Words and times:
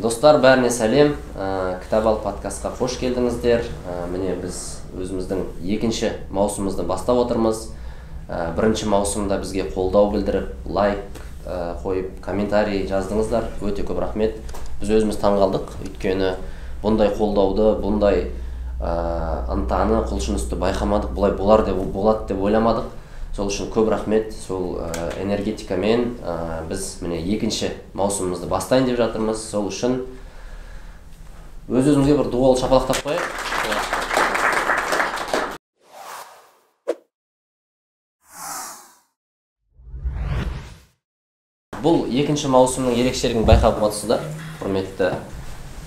достар 0.00 0.38
бәріне 0.40 0.70
сәлем. 0.72 1.14
Ә, 1.36 1.78
кітап 1.82 2.06
ал 2.08 2.18
подкастқа 2.24 2.72
қош 2.78 2.96
келдіңіздер. 3.00 3.66
Ә, 3.84 3.96
міне 4.10 4.34
біз 4.40 4.80
өзіміздің 4.96 5.42
екінші 5.76 6.12
маусымымызды 6.32 6.86
бастап 6.88 7.20
отырмыз. 7.20 7.66
Ә, 8.28 8.54
бірінші 8.56 8.88
маусымда 8.88 9.40
бізге 9.42 9.66
қолдау 9.74 10.10
білдіріп 10.14 10.66
лайк 10.66 11.20
ә, 11.44 11.76
қойып 11.82 12.20
комментарий 12.24 12.86
жаздыңыздар. 12.88 13.50
Өте 13.60 13.84
көп 13.84 14.00
рахмет. 14.00 14.40
Біз 14.80 14.94
өзіміз 15.00 15.20
таңғалдық. 15.20 15.76
Өйткені 15.84 16.32
бұндай 16.82 17.12
қолдауды 17.16 17.74
бұндай 17.82 18.30
ә, 18.80 18.94
ынтаны 19.52 20.00
құлшынысты 20.08 20.56
байқамадық. 20.56 21.12
Бұлай 21.12 21.36
болар 21.36 21.66
деп 21.68 21.76
болады 21.92 22.32
деп 22.32 22.40
ойламадық. 22.40 22.88
Сол 23.36 23.48
үшін 23.50 23.70
көп 23.70 23.90
рахмет. 23.92 24.32
Сол 24.34 24.78
ә, 24.82 24.90
энергетикамен 25.22 26.16
ә, 26.22 26.66
біз 26.68 26.98
міне 27.00 27.20
екінші 27.22 27.70
маусымымызды 27.94 28.48
бастайын 28.50 28.88
деп 28.90 28.98
жатырмыз. 28.98 29.38
Сол 29.38 29.70
үшін 29.70 30.02
өз 31.70 31.86
өзімізге 31.86 32.16
бір 32.18 32.30
дуал 32.32 32.58
шапалақтап 32.58 33.04
қояйық. 33.06 33.28
Бұл 41.80 42.02
екінші 42.12 42.50
маусымның 42.52 42.98
ерекшелігін 43.00 43.46
байқап 43.48 43.78
отырсыздар 43.80 44.26
құрметті 44.60 45.14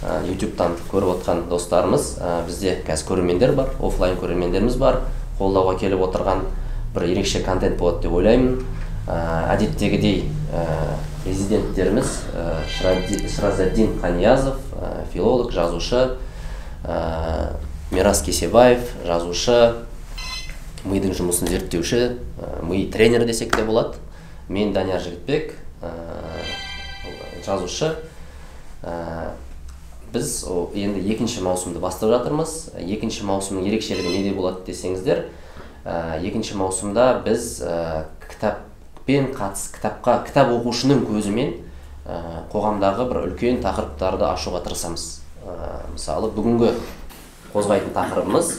ә, 0.02 0.23
ютубтан 0.25 0.80
көріп 0.89 1.20
отқан 1.20 1.44
достарымыз. 1.52 2.16
Ә, 2.17 2.41
бізде 2.48 2.80
қазір 2.88 3.12
көрермендер 3.12 3.53
бар 3.53 3.75
оффлайн 3.78 4.17
көрермендеріміз 4.17 4.80
бар. 4.81 5.03
Қолдауға 5.38 5.78
келіп 5.84 6.02
отырған 6.08 6.48
бір 6.93 7.09
ерекше 7.09 7.43
контент 7.43 7.77
болады 7.77 8.03
деп 8.05 8.13
ойлаймын. 8.13 8.59
Ә, 9.07 9.17
әдеттегідей 9.55 10.30
ә, 10.53 10.95
резиденттеріміз 11.25 12.11
ә, 12.35 12.61
шыразаддин 12.72 13.97
қаниязов 14.00 14.59
филолог 15.11 15.52
жазушы 15.52 16.17
мирас 17.91 18.22
кесебаев 18.23 18.94
жазушы 19.08 19.58
мидың 20.83 21.13
жұмысын 21.16 21.47
зерттеуші 21.52 22.17
ми 22.63 22.85
тренер 22.91 23.25
десек 23.25 23.55
те 23.55 23.63
болады. 23.63 24.00
Мен 24.50 24.73
данияр 24.73 25.00
жігітбек 25.00 25.53
жазушы. 27.45 27.95
Біз 30.13 30.33
енді 30.75 31.05
екінші 31.13 31.41
маусымды 31.45 31.80
бастап 31.80 32.11
жатырмыз. 32.11 32.73
Екінші 32.78 33.23
маусымның 33.30 33.69
ерекшелігі 33.72 34.11
неде 34.11 34.33
болады 34.35 34.66
десеңіздер 34.67 35.23
екінші 35.84 36.56
маусымда 36.56 37.23
біз 37.26 37.59
ә, 37.59 38.06
кітаппен 38.30 39.34
қатыс 39.36 39.67
кітапқа 39.76 40.22
кітап 40.28 40.53
оқушының 40.56 41.03
көзімен 41.09 41.58
ә, 42.08 42.44
қоғамдағы 42.53 43.09
бір 43.09 43.20
үлкен 43.28 43.59
тақырыптарды 43.64 44.23
ашуға 44.30 44.64
тырысамыз. 44.64 45.08
Мысалы 45.92 46.30
бүгінгі 46.31 46.72
қозғайтын 47.52 47.92
тақырыбымыз 47.98 48.53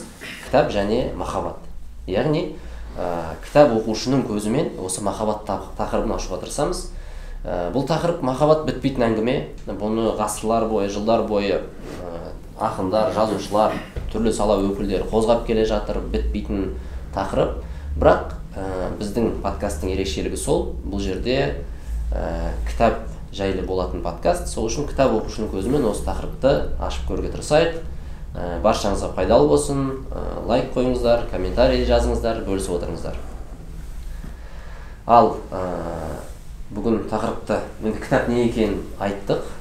кітап 0.45 0.69
және 0.69 1.15
махаббат. 1.17 1.57
Яғни 2.05 2.51
ә, 2.93 3.33
кітап 3.41 3.73
оқушының 3.79 4.27
көзімен 4.29 4.75
осы 4.85 5.01
махаббат 5.01 5.49
тақырыбын 5.79 6.19
ашуға 6.19 6.43
тырысамыз. 6.45 6.91
Ә, 7.41 7.71
бұл 7.73 7.89
тақырып 7.89 8.21
махаббат 8.21 8.67
бітпейтін 8.69 9.09
әңгіме. 9.09 9.37
Бұны 9.65 10.13
ғасырлар 10.21 10.69
бойы 10.69 10.93
жылдар 10.93 11.25
бойы 11.25 11.57
ә, 11.57 12.13
ақындар 12.61 13.13
жазушылар 13.17 13.73
түрлі 14.13 14.31
сала 14.33 14.61
өкілдері 14.61 15.09
қозғап 15.09 15.47
келе 15.49 15.65
жатыр. 15.65 15.99
Бітпейтін 16.13 16.75
тақырып. 17.15 17.63
Бірақ 17.95 18.35
ә, 18.55 18.91
біздің 18.99 19.39
подкасттың 19.43 19.93
ерекшелігі 19.95 20.37
сол. 20.39 20.75
Бұл 20.83 21.01
жерде 21.03 21.37
ә, 22.11 22.51
кітап 22.67 23.05
жайлы 23.35 23.65
болатын 23.67 24.03
подкаст. 24.03 24.47
Сол 24.51 24.69
үшін 24.69 24.87
кітап 24.89 25.15
оқушының 25.15 25.51
көзімен 25.55 25.87
осы 25.89 26.05
тақырыпты 26.07 26.53
ашып 26.83 27.09
көруге 27.09 27.31
тырысайық. 27.33 27.81
Ә, 28.35 28.59
баршаңызға 28.63 29.13
пайдалы 29.15 29.47
болсын. 29.47 30.05
Ә, 30.11 30.23
лайк 30.47 30.71
қойыңыздар 30.75 31.29
комментарий 31.31 31.87
жазыңыздар 31.87 32.43
бөлісіп 32.47 32.77
отырыңыздар. 32.77 33.19
Ал 35.07 35.37
ә, 35.51 35.65
бүгін 36.75 37.05
тақырыпты 37.11 37.61
енді 37.83 37.99
кітап 38.03 38.27
не 38.27 38.47
екенін 38.49 38.81
айттық. 38.99 39.54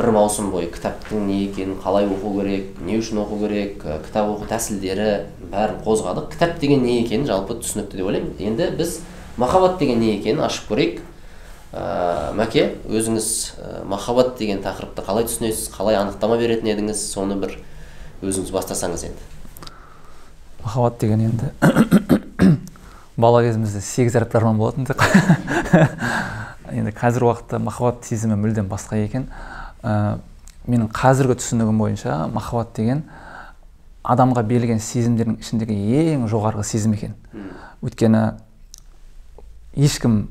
Бір 0.00 0.14
маусым 0.16 0.48
бойы 0.54 0.70
кітаптың 0.72 1.26
не 1.28 1.42
екенін 1.44 1.76
қалай 1.82 2.06
оқу 2.08 2.32
керек 2.38 2.78
не 2.80 2.96
үшін 2.96 3.20
оқу 3.20 3.36
керек 3.42 3.82
кітап 4.06 4.30
оқу 4.32 4.48
тәсілдері 4.48 5.08
бәрін 5.52 5.82
қозғадық. 5.84 6.30
Кітап 6.32 6.56
деген 6.62 6.84
не 6.86 7.00
екенін 7.02 7.26
жалпы 7.28 7.58
түсінікті 7.60 8.00
деп 8.00 8.08
ойлаймын. 8.08 8.32
Енді 8.40 8.70
біз 8.78 9.00
махаббат 9.36 9.76
деген 9.78 10.00
не 10.00 10.14
екенін 10.16 10.44
ашып 10.46 10.70
көрейік. 10.72 11.02
Ә, 11.70 12.32
мәке 12.38 12.64
өзіңіз 12.88 13.28
ә, 13.60 13.84
махаббат 13.86 14.38
деген 14.40 14.62
тақырыпты 14.64 15.04
қалай 15.04 15.28
түсінесіз 15.28 15.68
қалай 15.74 16.00
анықтама 16.00 16.38
беретін 16.40 16.72
едіңіз? 16.72 17.04
Соны 17.12 17.36
бір 17.38 17.58
өзіңіз 18.24 18.50
бастасаңыз 18.56 19.04
енді. 19.10 19.28
Махаббат 20.64 20.98
деген 21.04 21.28
енді 21.28 21.52
бала 23.20 23.44
кезімізде 23.44 23.84
сегіз 23.84 24.16
әріпті 24.18 24.40
арман 24.40 24.58
болатын 24.58 24.88
енді 26.70 26.94
қазіргі 26.96 27.30
уақытта 27.30 27.62
махаббат 27.62 28.06
сезімі 28.08 28.38
мүлдем 28.40 28.70
басқа 28.70 28.98
екен. 29.04 29.28
Ә, 29.82 30.18
менің 30.66 30.90
қазіргі 30.94 31.36
түсінігім 31.40 31.80
бойынша 31.80 32.26
махаббат 32.32 32.74
деген 32.76 33.04
адамға 34.04 34.44
берілген 34.48 34.80
сезімдердің 34.80 35.40
ішіндегі 35.40 35.76
ең 36.14 36.26
жоғарғы 36.30 36.64
сезім 36.64 36.94
екен. 36.96 37.16
Өйткені 37.84 38.22
ешкім 39.76 40.22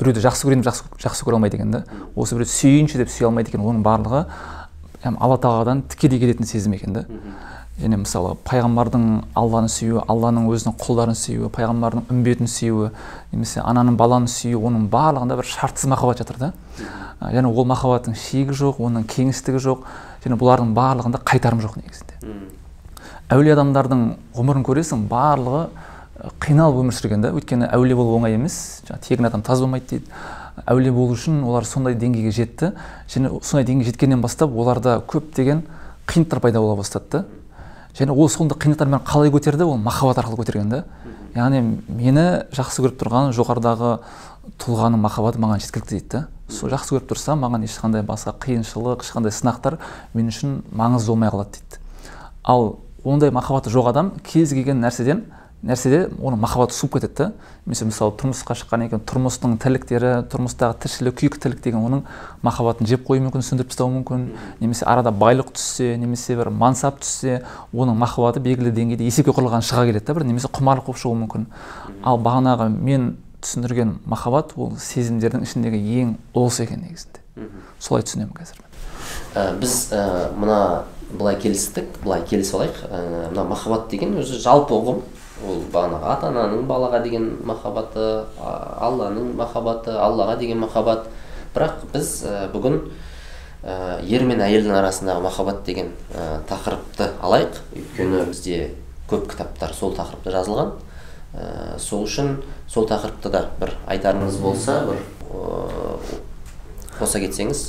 біреуді 0.00 0.22
жақсы 0.24 0.48
көремін 0.48 0.64
жақсы, 0.64 0.88
жақсы 1.00 1.26
көре 1.26 1.38
алмайды 1.38 1.58
екен 1.58 1.72
да. 1.74 1.84
Осы 2.14 2.36
біреуді 2.36 2.52
сүйейінші 2.52 3.00
деп 3.00 3.12
сүйе 3.12 3.28
алмайды 3.28 3.52
екен 3.52 3.64
оның 3.64 3.82
барлығы 3.84 4.24
алла 5.10 5.38
тағаладан 5.40 5.82
тікелей 5.88 6.20
келетін 6.20 6.48
сезім 6.48 6.76
екен 6.76 6.96
да. 6.96 7.04
Және 7.80 7.98
мысалы 8.00 8.34
пайғамбардың 8.44 9.04
алланы 9.38 9.70
сүю 9.72 10.02
алланың 10.10 10.48
өзінің 10.52 10.76
құлдарын 10.80 11.16
сүюі 11.16 11.50
пайғамбардың 11.54 12.10
үмбетін 12.12 12.50
сүюі 12.50 12.90
немесе 13.32 13.62
ананың 13.64 13.96
баланы 14.00 14.28
сүю 14.28 14.60
оның 14.68 14.88
барлығында 14.92 15.38
бір 15.40 15.48
шартсыз 15.48 15.88
махаббат 15.90 16.20
жатыр 16.20 16.38
да. 16.40 16.52
Және 17.20 17.48
ол 17.48 17.66
махаббаттың 17.68 18.16
шегі 18.16 18.56
жоқ 18.56 18.80
оның 18.84 19.06
кеңістігі 19.08 19.60
жоқ 19.64 19.86
және 20.24 20.36
бұлардың 20.40 20.74
барлығында 20.76 21.20
қайтарым 21.24 21.60
жоқ 21.64 21.76
негізінде. 21.80 22.20
Әулие 23.30 23.54
адамдардың 23.54 24.04
ғұмырын 24.36 24.64
көресің 24.66 25.06
барлығы 25.10 25.66
қиналып 26.40 26.80
өмір 26.82 26.96
сүрген 26.96 27.24
да. 27.24 27.32
Өйткені 27.36 27.68
әулие 27.72 27.96
болу 27.96 28.16
оңай 28.18 28.36
емес 28.36 28.82
жаңағы 28.88 29.06
тегін 29.06 29.28
адам 29.28 29.44
таз 29.46 29.60
болмайды 29.60 29.96
дейді. 29.96 30.08
Әулие 30.66 30.92
болу 30.92 31.14
үшін 31.16 31.42
олар 31.48 31.64
сондай 31.64 31.94
деңгейге 31.96 32.32
жетті 32.34 32.72
және 33.08 33.30
сондай 33.40 33.68
деңгейге 33.68 33.92
жеткеннен 33.92 34.20
бастап 34.20 34.52
оларда 34.52 34.98
көптеген 35.08 35.62
қиындықтар 36.10 36.40
пайда 36.40 36.60
бола 36.60 36.76
бастады 36.76 37.10
да. 37.12 37.24
Және 37.98 38.14
ол 38.14 38.28
сондай 38.28 38.58
қиындықтармен 38.58 39.02
қалай 39.06 39.30
көтерді? 39.30 39.64
Ол 39.64 39.76
махаббат 39.76 40.18
арқылы 40.22 40.44
көтерген 40.44 40.70
да 40.70 40.84
яғни 41.34 41.60
мені 41.88 42.24
жақсы 42.54 42.82
көріп 42.84 42.98
тұрған 43.00 43.32
жоғарыдағы 43.36 43.98
тұлғаның 44.60 45.02
махаббаты 45.04 45.40
маған 45.42 45.62
жеткілікті 45.62 45.94
дейді 45.94 46.08
да 46.14 46.22
сол 46.50 46.72
жақсы 46.72 46.96
көріп 46.96 47.10
тұрса 47.12 47.36
маған 47.38 47.66
ешқандай 47.66 48.02
басқа 48.06 48.34
қиыншылық 48.42 49.04
ешқандай 49.04 49.34
сынақтар 49.34 49.78
мен 50.14 50.30
үшін 50.32 50.60
маңызды 50.74 51.12
болмай 51.12 51.30
қалады 51.30 51.60
дейді 51.60 51.80
ал 52.42 52.78
ондай 53.04 53.30
махаббаты 53.30 53.70
жоқ 53.70 53.90
адам 53.92 54.12
кез 54.26 54.50
келген 54.50 54.82
нәрседен 54.82 55.22
нәрседе 55.62 56.06
оның 56.16 56.40
махаббаты 56.40 56.74
суып 56.74 56.94
кетеді 56.96 57.14
да. 57.18 57.26
Немесе 57.66 57.84
мысалы 57.84 58.14
тұрмысқа 58.16 58.56
шыққаннан 58.56 58.88
кейін 58.90 59.02
тұрмыстың 59.08 59.56
тірліктері 59.60 60.12
тұрмыстағы 60.32 60.78
тіршілік 60.80 61.18
күйік 61.20 61.36
тірлік 61.42 61.60
деген 61.64 61.84
оның 61.84 62.04
махаббатын 62.42 62.88
жеп 62.88 63.04
қоюы 63.04 63.26
мүмкін 63.26 63.44
сөндіріп 63.44 63.72
тастауы 63.74 63.92
мүмкін. 63.98 64.24
Немесе 64.60 64.86
арада 64.88 65.12
байлық 65.12 65.52
түссе 65.52 65.98
немесе 66.00 66.36
бір 66.40 66.48
мансап 66.48 67.02
түссе 67.04 67.42
оның 67.74 67.98
махаббаты 68.00 68.40
белгілі 68.40 68.72
деңгейде 68.72 69.04
есепке 69.04 69.36
құрылған 69.36 69.66
шыға 69.66 69.84
келеді 69.90 70.06
да 70.08 70.16
бір 70.16 70.26
немесе 70.30 70.48
құмарлық 70.48 70.88
болып 70.88 71.02
шығуы 71.04 71.20
мүмкін. 71.26 71.46
Ал 72.02 72.16
бағанағы 72.24 72.70
мен 72.72 73.12
түсіндірген 73.44 73.98
махаббат 74.08 74.56
ол 74.56 74.74
сезімдердің 74.80 75.44
ішіндегі 75.44 75.80
ең 76.00 76.16
ұлысы 76.34 76.64
екен 76.64 76.84
негізінде. 76.84 77.20
Солай 77.80 78.04
түсінемін 78.04 78.34
қазір. 78.36 78.60
Ә, 79.34 79.54
біз 79.60 79.76
ә, 79.94 80.02
мына 80.36 80.58
былай 81.12 81.38
келістік 81.40 82.02
былай 82.04 82.24
келісіп 82.28 82.58
алайық. 82.58 82.82
Ә, 82.84 83.30
мына 83.30 83.46
махаббат 83.48 83.88
деген 83.92 84.18
өзі 84.20 84.40
жалпы 84.42 84.76
ұғым. 84.76 85.00
Ол 85.46 85.62
бағанағы 85.72 86.10
ата 86.12 86.28
ананың 86.30 86.66
балаға 86.68 87.02
деген 87.04 87.30
махаббаты 87.46 88.26
алланың 88.40 89.32
махаббаты 89.38 89.94
аллаға 89.96 90.36
деген 90.40 90.60
махаббат. 90.60 91.08
Бірақ 91.54 91.86
біз 91.92 92.12
ә, 92.28 92.50
бүгін 92.52 92.80
ә, 93.64 94.02
ер 94.06 94.22
мен 94.28 94.42
әйелдің 94.44 94.76
арасындағы 94.78 95.24
махаббат 95.24 95.64
деген 95.66 95.94
ә, 96.14 96.42
тақырыпты 96.50 97.10
алайық. 97.22 97.58
Өйткені 97.74 98.26
бізде 98.28 98.60
көп 99.10 99.26
кітаптар 99.32 99.74
сол 99.74 99.96
тақырыпта 99.96 100.30
жазылған. 100.36 100.72
Сол 101.78 102.04
үшін 102.08 102.40
сол 102.66 102.88
тақырыпты 102.90 103.30
да 103.30 103.44
бір 103.60 103.76
айтарыңыз 103.86 104.38
болса 104.42 104.80
бір 104.88 104.98
қоса 106.98 107.20
кетсеңіз. 107.22 107.60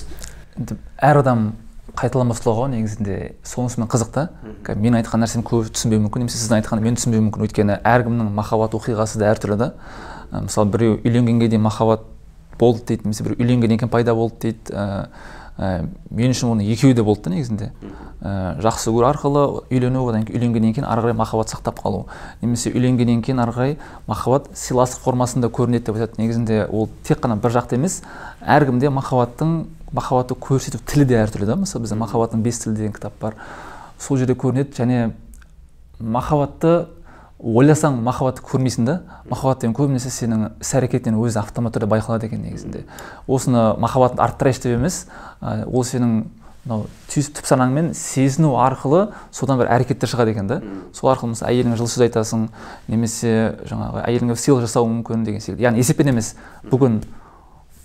Әр 0.97 1.19
адам 1.21 1.51
қайталамастылығы 1.97 2.61
ғой 2.61 2.69
негізінде. 2.75 3.17
Сонысымен 3.47 3.89
қызық 3.91 4.11
та 4.15 4.29
мен 4.75 4.95
айтқан 4.99 5.23
нәрсені 5.23 5.43
көбі 5.47 5.73
түсінбеуі 5.75 6.05
мүмкін 6.05 6.25
немесе 6.25 6.39
сіздің 6.39 6.61
айтқанды 6.61 6.85
мен 6.85 6.97
түсінбеуім 6.99 7.27
мүмкін. 7.29 7.45
Өйткені 7.47 7.77
әркімнің 7.83 8.31
махаббат 8.37 8.77
оқиғасы 8.77 9.19
да 9.19 9.31
әртүрлі 9.33 9.57
да. 9.59 9.69
Мысалы 10.31 10.71
біреу 10.71 10.97
үйленгенге 11.03 11.49
дейін 11.51 11.65
махаббат 11.65 12.07
болды 12.59 12.85
дейді 12.93 13.09
немесе 13.09 13.25
біреу 13.25 13.41
үйленгеннен 13.41 13.81
кейін 13.81 13.91
пайда 13.91 14.15
болды 14.15 14.39
дейді. 14.47 14.71
Ә, 14.71 15.09
ә, 15.57 15.89
мен 16.09 16.31
үшін 16.31 16.53
оның 16.53 16.71
екеуі 16.71 16.95
де 16.95 17.03
болды 17.03 17.27
да 17.27 17.35
негізінде. 17.35 17.71
Ә, 18.21 18.61
жақсы 18.63 18.93
көру 18.93 19.09
арқылы 19.09 19.43
үйлену 19.73 20.05
одан 20.07 20.23
кейін 20.25 20.39
үйленгеннен 20.39 20.75
кейін 20.77 20.87
ары 20.87 21.07
қарай 21.07 21.17
махаббат 21.17 21.51
сақтап 21.51 21.81
қалу. 21.81 22.05
Немесе 22.41 22.71
үйленгеннен 22.71 23.21
кейін 23.25 23.43
ары 23.43 23.55
қарай 23.55 23.77
махаббат 24.07 24.51
сыйластық 24.55 25.03
формасында 25.03 25.49
көрінеді 25.49 25.89
деп 25.89 25.99
айтады. 25.99 26.21
Негізінде 26.21 26.63
ол 26.69 26.89
тек 27.03 27.19
қана 27.19 27.35
бір 27.41 27.57
жақты 27.57 27.79
емес 27.81 28.01
әркімде 28.45 28.93
махаббаттың 28.93 29.65
махаббатты 29.93 30.35
көрсету 30.35 30.79
тілі 30.85 31.05
де 31.05 31.19
әртүрлі 31.19 31.49
да. 31.49 31.59
Мысалы 31.59 31.85
бізде 31.85 31.99
махаббаттың 31.99 32.41
бес 32.41 32.59
тілі 32.63 32.75
деген 32.75 32.95
кітап 32.95 33.13
бар. 33.21 33.37
Сол 33.99 34.17
жерде 34.17 34.33
көрінеді. 34.33 34.73
Және 34.77 35.11
махаббатты 35.99 36.87
ойласаң 37.41 38.01
махаббатты 38.05 38.43
көрмейсің 38.45 38.85
да. 38.85 38.99
Махаббат 39.29 39.63
деген 39.63 39.73
көбінесе 39.75 40.11
сенің 40.13 40.51
іс 40.61 40.75
әрекетіңнен 40.77 41.17
өзі 41.21 41.41
автоматты 41.41 41.79
түрде 41.79 41.89
байқалады 41.89 42.27
екен 42.29 42.43
негізінде. 42.45 42.85
Осыны 43.27 43.71
махаббатты 43.81 44.21
арттырайыншы 44.21 44.67
деп 44.67 44.77
емес 44.77 45.07
ол 45.41 45.81
сенің 45.81 46.21
мынау 46.61 46.85
түп 47.09 47.47
санаңмен 47.49 47.95
сезіну 47.97 48.51
арқылы 48.61 49.07
содан 49.33 49.57
бір 49.57 49.71
әрекеттер 49.73 50.11
шығады 50.11 50.35
екен 50.35 50.45
да. 50.45 50.59
Сол 50.93 51.09
арқылы 51.09 51.33
мысалы 51.33 51.49
әйеліңе 51.49 51.79
жылы 51.79 51.89
сөз 51.89 52.03
айтасың 52.05 52.43
немесе 52.85 53.31
жаңағы 53.65 54.03
әйеліңе 54.05 54.37
сыйлық 54.37 54.61
жасауың 54.67 54.99
мүмкін 54.99 55.25
деген 55.25 55.41
секілді 55.41 55.65
яғни 55.65 55.81
есеппен 55.81 56.13
емес. 56.13 56.35
Бүгін 56.69 57.01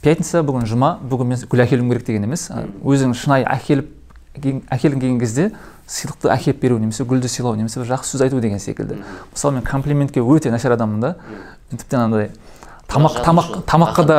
пятница 0.03 0.43
бүгін 0.47 0.67
жұма 0.69 0.97
бүгін 1.09 1.33
мен 1.33 1.45
гүл 1.51 1.63
әкелуім 1.65 1.91
керек 1.93 2.07
деген 2.07 2.27
емес. 2.29 2.49
Өзің 2.85 3.15
шынайы 3.17 3.47
әкеліп 3.51 3.93
әкелгің 4.37 5.01
келген 5.01 5.19
кезде 5.21 5.51
сыйлықты 5.89 6.31
әкеліп 6.35 6.61
беру 6.63 6.79
немесе 6.79 7.05
гүлді 7.09 7.31
сыйлау 7.31 7.57
немесе 7.57 7.81
бір 7.81 7.91
жақсы 7.95 8.17
сөз 8.17 8.27
айту 8.27 8.41
деген 8.41 8.61
секілді. 8.61 8.99
Мысалы 9.33 9.57
мен 9.57 9.65
комплиментке 9.65 10.21
өте 10.21 10.51
нашар 10.51 10.77
адаммын 10.77 11.01
да. 11.01 11.15
Мен 11.71 11.79
тіптен 11.79 12.01
андай 12.01 12.31
тамақ 12.89 13.23
тамақ 13.25 13.53
тамаққа 13.67 14.07
да 14.07 14.19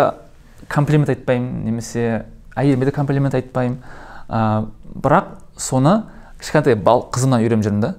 комплимент 0.68 1.10
айтпаймын 1.10 1.66
немесе 1.66 2.26
әйеліме 2.56 2.86
де 2.86 2.92
комплимент 2.92 3.36
айтпаймын. 3.36 3.82
Ә, 4.30 4.66
бірақ 4.96 5.38
соны 5.58 6.04
кішкентай 6.40 6.76
бал 6.76 7.08
қызымнан 7.12 7.44
үйреніп 7.44 7.68
жүрмін 7.68 7.84
да. 7.84 7.94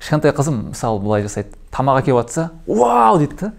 Кішкентай 0.00 0.32
қызым 0.32 0.70
мысалы 0.72 1.00
былай 1.00 1.22
жасайды. 1.22 1.54
Тамақ 1.70 2.02
әкеліп 2.02 2.24
жатса 2.24 2.50
вау 2.66 3.18
дейді 3.18 3.38
да 3.40 3.52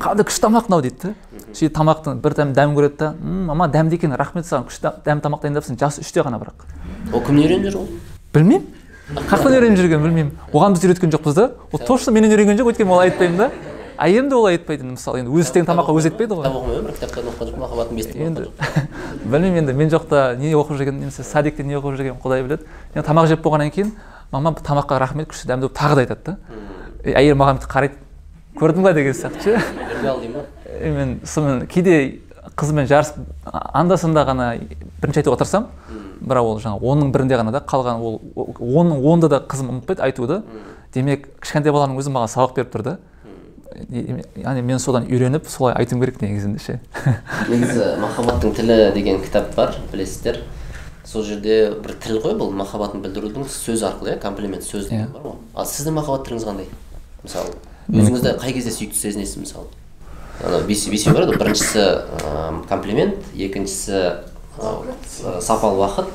қандай 0.00 0.26
күшті 0.26 0.46
тамақ 0.46 0.68
мынау 0.68 0.82
дейді 0.84 0.96
да 1.02 1.14
сөйтіп 1.56 1.76
тамақтың 1.76 2.20
бір 2.24 2.36
дәм 2.36 2.52
дәмін 2.56 2.76
көреді 2.76 2.98
да 3.00 3.14
мама 3.20 3.68
дәмді 3.72 3.96
екен 3.96 4.16
рахмет 4.16 4.46
саған 4.46 4.68
күшті 4.68 4.92
дәм 5.06 5.22
тамақ 5.24 5.46
дайындапсың 5.46 5.78
жасы 5.80 6.04
үште 6.04 6.22
ғана 6.22 6.40
бірақ 6.42 6.66
ол 7.12 7.22
кімнен 7.24 7.46
үйреніп 7.46 7.70
жүр 7.70 7.80
ол? 7.80 7.88
Білмеймін. 8.34 8.66
Қаяқтан 9.06 9.54
үйреніп 9.54 9.78
жүргенін 9.78 10.02
білмеймін. 10.02 10.32
Оған 10.52 10.74
біз 10.74 10.84
үйреткен 10.84 11.12
жоқпыз 11.14 11.36
да. 11.36 11.44
Ол 11.72 11.80
точно 11.86 12.12
менен 12.12 12.32
үйренген 12.34 12.58
жоқ 12.58 12.72
өйткені 12.72 12.90
олай 12.90 13.10
айтпаймын 13.12 13.38
да. 13.38 13.50
Әйелім 13.96 14.28
де 14.28 14.36
олай 14.36 14.58
айтпайды 14.58 14.84
мысалы 14.84 15.22
енді 15.22 15.30
өзі 15.30 15.46
істеген 15.46 15.68
тамаққа 15.70 15.94
өзі 15.94 16.10
айтпайды 16.10 16.34
ғой. 16.34 16.42
Кітап 16.42 16.58
оқымай 16.58 16.82
бір 16.82 16.96
кітаптан 16.98 17.30
оқыған 17.30 17.48
жоқпын 17.48 17.62
махаббаттың 17.62 17.96
бес 17.96 18.10
енді 18.12 18.50
білмеймін 19.30 19.62
енді 19.62 19.76
мен 19.78 19.94
жоқта 19.94 20.34
не 20.36 20.52
оқып 20.58 20.76
жүрген 20.82 20.98
немесе 21.00 21.24
садикте 21.24 21.64
не 21.64 21.78
оқып 21.78 21.96
жүргенімді 21.96 22.20
құдай 22.20 22.44
біледі. 22.44 22.68
Енді 22.92 23.06
тамақ 23.06 23.30
жеп 23.30 23.46
болғаннан 23.46 23.72
кейін 23.72 23.94
мамам 24.34 24.58
тамаққа 24.58 25.00
рахмет 25.00 25.30
күшті 25.32 25.48
дәмді 25.48 25.70
болып 25.70 25.78
тағы 25.78 25.94
да 25.94 26.04
айтады 26.04 26.20
да 26.26 27.14
әйелім 27.14 27.40
маған 27.40 27.62
қарайды 27.64 27.96
көрдің 28.58 28.84
ба? 28.84 28.92
деген 28.92 29.14
сияқты 29.14 29.56
ше. 29.56 30.46
Мен 30.80 31.18
сонымен 31.24 31.66
кейде 31.70 32.20
қызыммен 32.56 32.88
жарысып 32.88 33.18
анда 33.46 33.96
санда 34.00 34.24
ғана 34.28 34.52
бірінші 35.02 35.22
айтуға 35.22 35.40
тырысамын. 35.42 35.68
Бірақ 36.26 36.48
ол 36.48 36.60
жаңағы 36.62 36.92
онның 36.92 37.12
бірінде 37.12 37.36
ғана 37.36 37.52
да 37.52 37.60
қалған 37.60 38.00
ол 38.00 38.20
онның 38.60 39.04
онда 39.04 39.28
да 39.28 39.42
қызым 39.42 39.74
ұмытпайды 39.74 40.04
айтуды. 40.06 40.40
Демек 40.94 41.28
кішкентай 41.42 41.74
баланың 41.74 42.00
өзі 42.00 42.14
маған 42.14 42.32
сабақ 42.32 42.56
беріп 42.56 42.72
тұр 42.72 42.86
да 42.86 42.96
яғни 43.76 44.62
мен 44.64 44.78
содан 44.80 45.06
үйреніп 45.10 45.48
солай 45.50 45.74
айтуым 45.76 46.00
керек 46.00 46.20
негізінде 46.22 46.60
ше. 46.62 46.78
Негізі 47.50 47.96
махаббаттың 48.00 48.54
тілі 48.56 48.76
деген 48.94 49.20
кітап 49.20 49.54
бар 49.56 49.74
білесіздер. 49.92 50.40
Сол 51.04 51.22
жерде 51.26 51.74
бір 51.82 51.94
тіл 52.02 52.20
ғой 52.24 52.36
бұл 52.40 52.52
махаббатын 52.56 53.04
білдірудің 53.04 53.46
сөз 53.52 53.84
арқылы 53.86 54.14
иә 54.14 54.20
комплимент 54.22 54.64
сөз 54.66 54.88
деген 54.90 55.12
бар 55.14 55.28
ғой. 55.28 55.36
Ал 55.54 55.68
сіздің 55.68 55.98
махаббат 56.00 56.26
түріңіз 56.28 56.46
қандай? 56.48 56.70
Мысалы 57.22 57.52
өзіңізді 57.92 58.36
қай 58.40 58.56
кезде 58.56 58.72
сүйікті 58.74 59.02
сезінесіз 59.02 59.42
мысалы? 59.44 59.68
Ана 60.44 60.60
бесеу 60.66 61.14
бар 61.14 61.26
еді 61.26 61.38
біріншісі 61.38 61.84
комплимент 62.68 63.16
екіншісі 63.36 64.22
сапалы 65.40 65.80
уақыт 65.80 66.12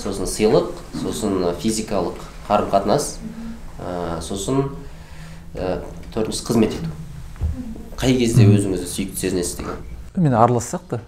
сосын 0.00 0.28
сыйлық 0.28 0.72
сосын 1.02 1.52
физикалық 1.60 2.20
қарым 2.48 2.72
қатынас 2.72 3.16
сосын 4.20 4.68
төртіншісі 5.54 6.46
қызмет 6.48 6.76
ету 6.80 6.92
қай 7.96 8.16
кезде 8.18 8.48
өзіңізді 8.48 8.88
сүйікті 8.88 9.26
сезінесіз 9.26 9.56
деген 9.60 9.80
мен 10.16 10.34
аралас 10.34 10.68
сияқты. 10.68 11.00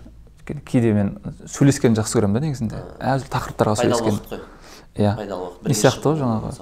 Кейде 0.64 0.92
мен 0.92 1.18
сөйлескенді 1.48 2.00
жақсы 2.00 2.18
көремін 2.18 2.38
да 2.38 2.40
негізінде. 2.44 2.80
Әртүрлі 3.00 3.30
тақырыптарға 3.32 3.74
сөйлескен. 3.80 4.40
иә. 4.96 5.12
Не 5.64 5.74
сияқты 5.74 6.12
ғой 6.12 6.18
жаңағы. 6.20 6.52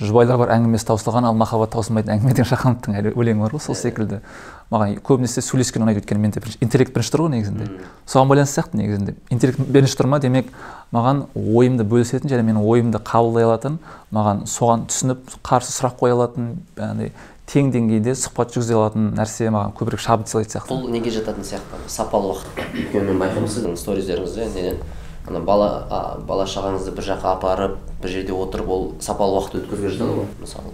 жұбайлар 0.00 0.38
бар 0.40 0.52
әңгімесі 0.56 0.86
таусылған 0.88 1.26
ал 1.28 1.34
махаббат 1.36 1.72
таусылмайтын 1.74 2.14
әңгіме 2.14 2.32
деген 2.32 2.48
шахановтың 2.48 2.96
өлеңі 3.12 3.40
бар 3.42 3.52
ғой 3.52 3.60
сол 3.60 3.74
секілді. 3.74 4.20
Маған 4.70 5.00
көбінесе 5.02 5.42
сөйлескен 5.42 5.82
ұнайды 5.82 6.00
өйткені 6.00 6.22
менде 6.22 6.40
интеллект 6.62 6.94
бірінші 6.94 7.10
тұр 7.10 7.24
ғой 7.24 7.32
негізінде. 7.34 7.66
Соған 8.06 8.30
байланысты 8.30 8.60
сияқты 8.60 8.78
негізінде. 8.78 9.16
Интеллект 9.30 9.58
бірінші 9.66 9.98
тұр 9.98 10.08
ма 10.12 10.20
демек 10.22 10.52
маған 10.94 11.24
ойымды 11.34 11.82
бөлісетін 11.90 12.30
және 12.30 12.44
менің 12.46 12.62
ойымды 12.62 13.02
қабылдай 13.02 13.48
алатын 13.48 13.80
маған 14.14 14.44
соған 14.46 14.86
түсініп 14.86 15.34
қарсы 15.42 15.74
сұрақ 15.74 15.98
қоя 15.98 16.14
алатын 16.14 16.52
яғни 16.78 17.10
тең 17.50 17.72
деңгейде 17.74 18.14
сұхбат 18.14 18.54
жүргізе 18.54 18.76
алатын 18.78 19.10
нәрсе 19.18 19.50
маған 19.50 19.74
көбірек 19.74 20.02
шабыт 20.04 20.30
сыйлайтын 20.30 20.54
сияқты. 20.54 20.70
Бұл 20.70 20.90
неге 20.94 21.10
жататын 21.10 21.42
сияқты? 21.42 21.80
Сапалы 21.90 22.30
уақыт. 22.30 22.62
Өйткені 22.78 23.10
мен 23.10 23.18
байқаймын 23.24 23.50
сіздің 23.50 23.74
сторизеріңізде 23.80 24.46
неден 24.54 24.78
ана 25.26 25.42
бала 25.42 26.20
бала 26.28 26.46
шағаңызды 26.46 26.94
бір 26.94 27.08
жаққа 27.08 27.34
апарып 27.34 27.74
бір 28.02 28.14
жерде 28.14 28.36
отырып 28.38 28.70
ол 28.70 28.86
сапалы 29.02 29.34
уақыт 29.40 29.58
өткізуге 29.64 29.90
жатады 29.96 30.14
ғой. 30.20 30.30
Мысалы 30.40 30.70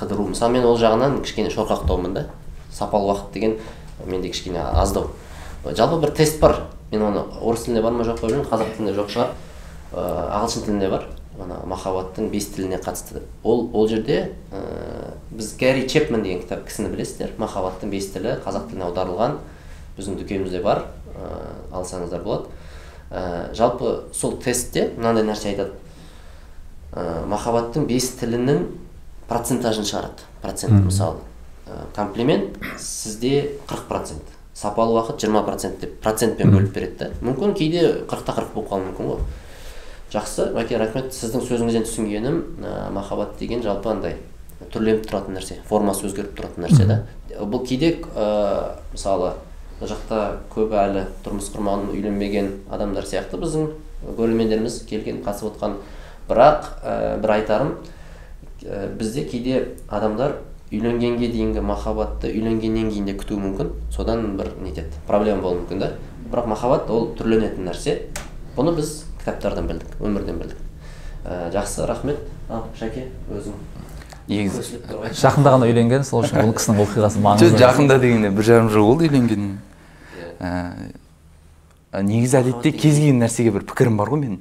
қыдыру 0.00 0.26
мысалы 0.32 0.58
мен 0.58 0.66
ол 0.66 0.78
жағынан 0.78 1.20
кішкене 1.22 1.54
шорқақтаумын 1.54 2.18
да. 2.18 2.26
Сапалы 2.72 3.12
уақыт 3.12 3.32
деген 3.32 3.58
менде 4.06 4.28
кішкене 4.28 4.60
аздау 4.60 5.10
жалпы 5.64 6.00
бір 6.00 6.12
тест 6.14 6.40
бар. 6.40 6.64
Мен 6.90 7.02
оны 7.02 7.22
орыс 7.42 7.64
тілінде 7.66 7.82
бар 7.82 7.92
ма 7.92 8.04
жоқ 8.04 8.20
па 8.20 8.26
білмеймін. 8.26 8.48
Қазақ 8.48 8.76
тілінде 8.76 8.94
жоқ 8.96 9.10
шығар. 9.12 9.32
Ыыы 9.92 10.22
ағылшын 10.38 10.64
тілінде 10.64 10.90
бар. 10.92 11.06
Ана 11.38 11.60
махаббаттың 11.66 12.30
бес 12.32 12.48
тіліне 12.54 12.78
қатысты. 12.82 13.22
Ол 13.44 13.68
ол 13.72 13.88
жерде 13.88 14.32
ә, 14.50 15.12
біз 15.30 15.54
гарри 15.60 15.86
чепмен 15.88 16.22
деген 16.22 16.40
кітап 16.42 16.64
кісіні 16.66 16.88
білесіздер. 16.94 17.34
Махаббаттың 17.38 17.90
бес 17.90 18.08
тілі 18.14 18.38
қазақ 18.44 18.70
тіліне 18.70 18.88
аударылған. 18.88 19.38
Біздің 19.98 20.18
дүкенімізде 20.22 20.62
бар. 20.62 20.86
Ә, 21.14 21.28
алсаңыздар 21.78 22.24
болады. 22.24 22.48
Ә, 23.10 23.54
жалпы 23.54 24.08
сол 24.14 24.38
тестте 24.42 24.90
мынандай 24.96 25.26
нәрсе 25.28 25.52
айтады. 25.52 25.76
Ә, 26.92 27.24
махаббаттың 27.28 27.86
бес 27.86 28.10
тілінің 28.18 28.64
процентажын 29.28 29.86
шығарады. 29.86 30.26
Процент 30.42 30.84
мысалы. 30.84 31.18
ә, 31.20 31.37
комплимент 31.94 32.56
сізде 32.78 33.58
қырық 33.68 33.88
процент. 33.88 34.22
Сапалы 34.54 34.96
уақыт 34.96 35.20
жиырма 35.22 35.44
процент 35.46 35.80
деп 35.80 36.00
процентпен 36.02 36.50
бөліп 36.50 36.72
береді 36.74 36.96
да. 36.98 37.10
Мүмкін 37.22 37.54
кейде 37.54 37.82
қырықта 38.10 38.34
қырық 38.34 38.54
болып 38.54 38.72
қалуы 38.72 38.88
мүмкін 38.88 39.10
ғой. 39.12 39.20
Жақсы. 40.12 40.48
Бәке 40.56 40.78
рахмет. 40.80 41.12
Сіздің 41.14 41.44
сөзіңізден 41.44 41.84
түсінгенім 41.86 42.40
ә, 42.64 42.90
махаббат 42.90 43.36
деген 43.38 43.62
жалпы 43.62 43.92
андай 43.92 44.16
түрленіп 44.72 45.04
тұратын 45.06 45.36
нәрсе 45.38 45.60
формасы 45.68 46.08
өзгеріп 46.08 46.32
тұратын 46.34 46.64
нәрсе 46.64 46.88
да. 46.88 46.96
Бұл 47.38 47.62
кейде 47.68 47.92
ә, 48.16 48.80
мысалы 48.90 49.34
мына 49.78 49.92
жақта 49.92 50.22
көбі 50.50 50.80
әлі 50.80 51.04
тұрмыс 51.22 51.52
құрмаған 51.54 51.92
үйленбеген 51.92 52.50
адамдар 52.74 53.06
сияқты 53.06 53.38
біздің 53.38 53.68
көрермендеріміз 54.18 54.80
келген 54.88 55.22
қатысып 55.22 55.52
отқан. 55.52 55.78
Бірақ 56.26 56.72
ә, 56.82 57.20
бір 57.22 57.36
айтарым 57.36 57.76
ә, 58.64 58.88
бізде 58.98 59.22
кейде 59.28 59.76
адамдар 59.86 60.40
үйленгенге 60.72 61.30
дейінгі 61.32 61.62
махаббатты 61.64 62.30
үйленгеннен 62.32 62.90
кейін 62.92 63.08
де 63.08 63.16
күтуі 63.16 63.40
мүмкін. 63.40 63.72
Содан 63.94 64.36
бір 64.36 64.52
нетеді 64.60 65.00
проблема 65.06 65.42
болуы 65.42 65.62
мүмкін 65.62 65.80
да. 65.80 65.92
Бірақ 66.28 66.50
махаббат 66.52 66.90
ол 66.92 67.10
түрленетін 67.18 67.68
нәрсе. 67.70 67.98
Бұны 68.56 68.74
біз 68.76 69.04
кітаптардан 69.22 69.68
білдік 69.70 70.00
өмірден 70.00 70.42
білдік. 70.42 70.60
Ә, 71.24 71.48
жақсы 71.54 71.86
рахмет. 71.88 72.20
Ал 72.48 72.68
шәке 72.78 73.08
өзің 73.32 73.56
негізі 74.28 74.80
жақында 75.16 75.54
ғана 75.54 75.68
үйленген 75.68 76.04
сол 76.04 76.24
үшін 76.24 76.42
бұл 76.42 76.54
кісінің 76.56 76.82
оқиғасы 76.84 77.20
маңызды. 77.24 77.48
Жоқ 77.54 77.60
жақында 77.62 77.98
дегенде 78.02 78.30
бір 78.32 78.44
жарым 78.44 78.68
жыл 78.72 78.84
болды 78.84 79.08
үйленгеніне 79.08 79.56
ә, 80.40 82.02
негізі 82.04 82.40
әдетте 82.42 82.72
кез 82.76 82.98
келген 83.00 83.22
нәрсеге 83.22 83.54
бір 83.56 83.64
пікірім 83.68 83.96
бар 84.00 84.12
ғой 84.12 84.22
менің. 84.24 84.40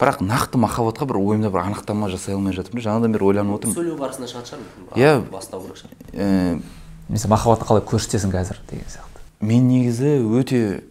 Бірақ 0.00 0.22
нақты 0.24 0.58
махаббатқа 0.58 1.06
бір 1.06 1.18
ойымда 1.20 1.50
бір 1.52 1.64
анықтама 1.66 2.08
жасай 2.12 2.34
алмай 2.34 2.54
жатырмын 2.56 2.84
жаңадан 2.84 3.12
бері 3.14 3.28
ойланып 3.28 3.58
отырмын. 3.58 3.76
Сөйлеу 3.76 3.96
барысында 4.00 4.28
шығатын 4.30 4.62
шығар 4.62 4.98
иә. 4.98 5.12
Бастау 5.30 5.62
керек 5.66 5.78
шығар. 5.82 5.92
Ә, 6.12 6.60
немесе 7.08 7.28
махаббатты 7.28 7.68
қалай 7.68 7.84
көрсетесің 7.86 8.32
қазір 8.34 8.58
деген 8.70 8.88
сияқты. 8.88 9.22
мен 9.40 9.68
негізі 9.68 10.18
өте 10.38 10.82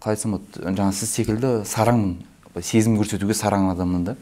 қалай 0.00 0.16
айтсам 0.16 0.36
болады 0.38 0.76
жаңа 0.76 0.92
сіз 0.92 1.10
секілді 1.10 1.52
сараңмын 1.66 2.16
сезім 2.62 2.96
көрсетуге 3.00 3.34
сараң 3.34 3.70
адаммын 3.72 4.04
да. 4.04 4.16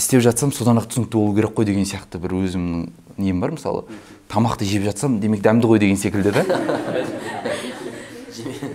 Істеп 0.00 0.22
жатсам 0.24 0.52
содан 0.52 0.80
ақ 0.80 0.88
түсінікті 0.88 1.18
болу 1.18 1.34
керек 1.36 1.52
қой 1.54 1.68
деген 1.68 1.84
сияқты 1.84 2.18
бір 2.18 2.32
өзімнің 2.40 2.88
нем 3.20 3.40
бар 3.40 3.52
мысалы 3.52 3.84
тамақты 4.32 4.64
жеп 4.64 4.86
жатсам 4.88 5.20
демек 5.20 5.42
дәмді 5.44 5.68
ғой 5.68 5.78
деген 5.82 6.00
секілді 6.00 6.32
да. 6.32 6.44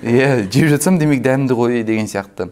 иә 0.05 0.45
жеп 0.53 0.69
жатсам 0.69 0.99
демек 1.01 1.23
дәмді 1.25 1.55
ғой 1.57 1.83
деген 1.83 2.07
сияқты. 2.07 2.51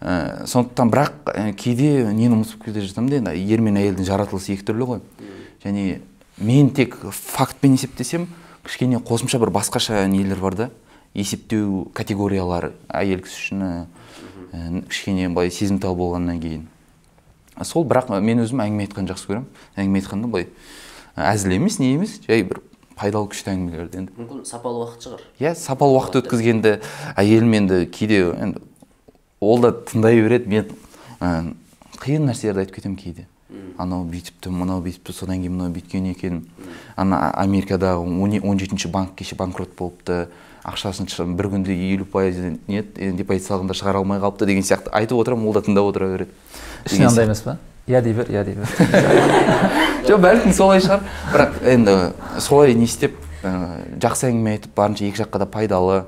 Ә, 0.00 0.46
сондықтан 0.48 0.90
бірақ 0.90 1.12
ә, 1.28 1.52
кейде 1.52 2.06
нені 2.08 2.38
ұмытып 2.38 2.64
келе 2.64 2.80
жатамын 2.86 3.10
да 3.10 3.34
енді 3.34 3.52
ер 3.52 3.60
мен 3.60 3.76
әйелдің 3.76 4.06
жаратылысы 4.08 4.54
екі 4.54 4.64
түрлі 4.70 4.86
ғой. 4.88 5.02
Және 5.60 6.00
мен 6.40 6.70
тек 6.72 6.96
фактпен 7.12 7.76
есептесем 7.76 8.28
кішкене 8.64 9.02
қосымша 9.04 9.38
бір 9.42 9.52
басқаша 9.52 10.06
нелер 10.08 10.40
бар 10.40 10.56
да 10.56 10.70
есептеу 11.12 11.90
категориялары 11.92 12.72
әйел 12.88 13.20
кісі 13.26 13.44
үшін 13.44 13.66
ә, 13.66 13.70
ә, 14.52 14.82
кішкене 14.88 15.28
былай 15.28 15.52
сезімтал 15.52 15.98
болғаннан 16.00 16.40
кейін. 16.40 16.66
Сол 17.60 17.84
бірақ 17.84 18.08
мен 18.24 18.40
өзім 18.40 18.64
әңгіме 18.64 18.88
айтқанды 18.88 19.12
жақсы 19.12 19.28
көремін. 19.28 19.48
Әңгіме 19.76 20.00
айтқанда 20.00 20.32
былай 20.32 20.48
әзіл 21.28 21.58
емес 21.58 21.76
не 21.82 21.92
емес 21.92 22.20
жай 22.24 22.46
бір 22.48 22.62
пайдалы 23.00 23.30
күшті 23.32 23.54
әңгімелерді 23.54 24.00
енді 24.02 24.14
мүмкін 24.18 24.44
сапалы 24.48 24.84
уақыт 24.84 25.06
шығар. 25.06 25.22
Иә 25.40 25.54
сапалы 25.56 25.96
уақыт 25.96 26.20
өткізгенді 26.20 26.74
әйелім 27.16 27.56
енді 27.56 27.78
кейде 27.88 28.20
енді 28.34 28.60
ол 29.40 29.62
да 29.64 29.72
тыңдай 29.72 30.20
береді. 30.20 30.50
Мен 30.52 30.68
ә, 31.20 31.54
қиын 32.02 32.28
нәрселерді 32.28 32.66
айтып 32.66 32.80
кетемін 32.80 32.98
кейде. 33.00 33.26
Анау 33.80 34.04
бүйтіпті 34.06 34.52
мынау 34.52 34.84
бүйтіпті 34.84 35.16
содан 35.16 35.40
кейін 35.40 35.56
мынау 35.56 35.72
бүйткен 35.74 36.10
екен. 36.12 36.44
Ана 36.96 37.30
америкадағы 37.40 38.04
он 38.04 38.60
жетінші 38.60 38.92
банк 38.92 39.16
кеше 39.16 39.36
банкрот 39.36 39.72
болыпты. 39.78 40.28
Ақшасын 40.60 41.08
бір 41.38 41.48
күнде 41.54 41.72
елу 41.72 42.04
пайыз 42.04 42.36
не 42.68 42.82
депозит 43.16 43.48
салғанда 43.48 43.72
шығара 43.72 44.02
алмай 44.04 44.20
қалыпты 44.20 44.44
деген 44.44 44.62
сияқты 44.62 44.92
айтып 44.92 45.16
отырамын 45.16 45.48
ол 45.48 45.56
да 45.56 45.64
тыңдап 45.64 45.88
отыра 45.88 46.12
береді. 46.12 46.30
Ішінен 46.84 47.08
андай 47.08 47.24
емес 47.24 47.40
па? 47.40 47.56
иә 47.88 48.02
дей 48.02 48.12
бер 48.12 48.28
иә 48.28 48.44
дей 48.44 48.54
бер. 48.54 48.68
жоқ 50.10 50.22
бәлкім 50.24 50.50
солай 50.50 50.80
шығар. 50.82 51.04
Бірақ 51.30 51.58
енді 51.70 51.92
солай 52.42 52.74
не 52.74 52.88
істеп 52.88 53.14
ә, 53.46 53.50
жақсы 54.02 54.26
әңгіме 54.26 54.56
айтып 54.56 54.72
барынша 54.74 55.04
екі 55.06 55.20
жаққа 55.22 55.38
да 55.38 55.46
пайдалы. 55.46 55.98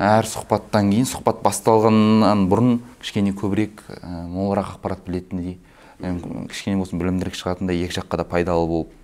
Әр 0.00 0.24
сұхбаттан 0.24 0.88
кейін 0.88 1.04
сұхбат 1.10 1.42
басталғаннан 1.44 2.46
бұрын 2.48 2.78
кішкене 3.02 3.34
көбірек 3.36 3.82
ә, 3.84 4.22
молырақ 4.30 4.78
ақпарат 4.78 5.02
білетіндей 5.04 5.58
кішкене 6.00 6.78
болсын 6.80 7.02
білімдірек 7.02 7.36
шығатындай 7.36 7.82
екі 7.84 7.98
жаққа 7.98 8.22
да 8.22 8.24
пайдалы 8.30 8.64
болып. 8.70 8.94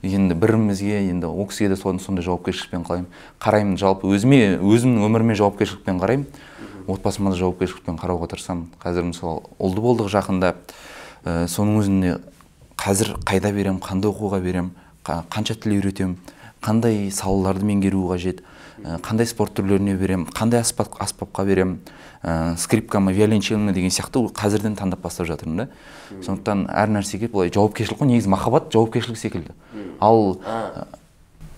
Енді 0.00 0.38
бірімізге 0.38 1.02
енді 1.10 1.28
ол 1.28 1.50
кісіге 1.50 1.74
де 1.74 1.76
сондай 1.76 2.24
жауапкершілікпен 2.24 2.86
қараймын 2.88 3.12
қараймын 3.44 3.76
жалпы 3.76 4.08
өзіме 4.08 4.56
өзімнің 4.56 5.04
өміріме 5.04 5.36
жауапкершілікпен 5.36 6.00
қараймын. 6.00 6.26
Отбасыма 6.88 7.34
да 7.34 7.42
жауапкершілікпен 7.42 8.00
қарауға 8.00 8.32
тырысамын. 8.32 8.70
Қазір 8.80 9.10
мысалы 9.10 9.44
ұлды 9.60 9.84
болдық 9.84 10.08
жақында. 10.12 10.54
Ә, 11.24 11.44
соның 11.50 11.82
өзінде 11.82 12.16
қазір 12.78 13.16
қайда 13.26 13.52
беремін 13.52 13.80
қандай 13.82 14.12
оқуға 14.12 14.40
беремін 14.42 14.70
қанша 15.04 15.58
тіл 15.58 15.78
үйретемін 15.78 16.16
қандай 16.62 17.10
салаларды 17.14 17.66
меңгеру 17.66 18.06
қажет 18.10 18.42
қандай 19.02 19.26
спорт 19.26 19.56
түрлеріне 19.58 19.96
беремін 19.98 20.28
қандай 20.30 20.62
аспап, 20.62 20.94
аспапқа 21.02 21.44
беремін 21.46 21.80
ә, 22.22 22.56
скрипка 22.56 23.00
ма 23.00 23.12
виолончель 23.12 23.72
деген 23.72 23.90
сияқты 23.90 24.22
қазірден 24.34 24.76
таңдап 24.78 25.02
бастап 25.02 25.26
жатырмын 25.26 25.64
да. 25.64 25.68
Сондықтан 26.22 26.66
әр 26.70 26.92
нәрсеге 26.94 27.28
былай 27.30 27.50
жауапкершілік 27.54 27.98
қой 27.98 28.10
негізі 28.12 28.30
махаббат 28.30 28.70
жауапкершілік 28.72 29.18
секілді. 29.18 29.54
Ал 30.00 30.38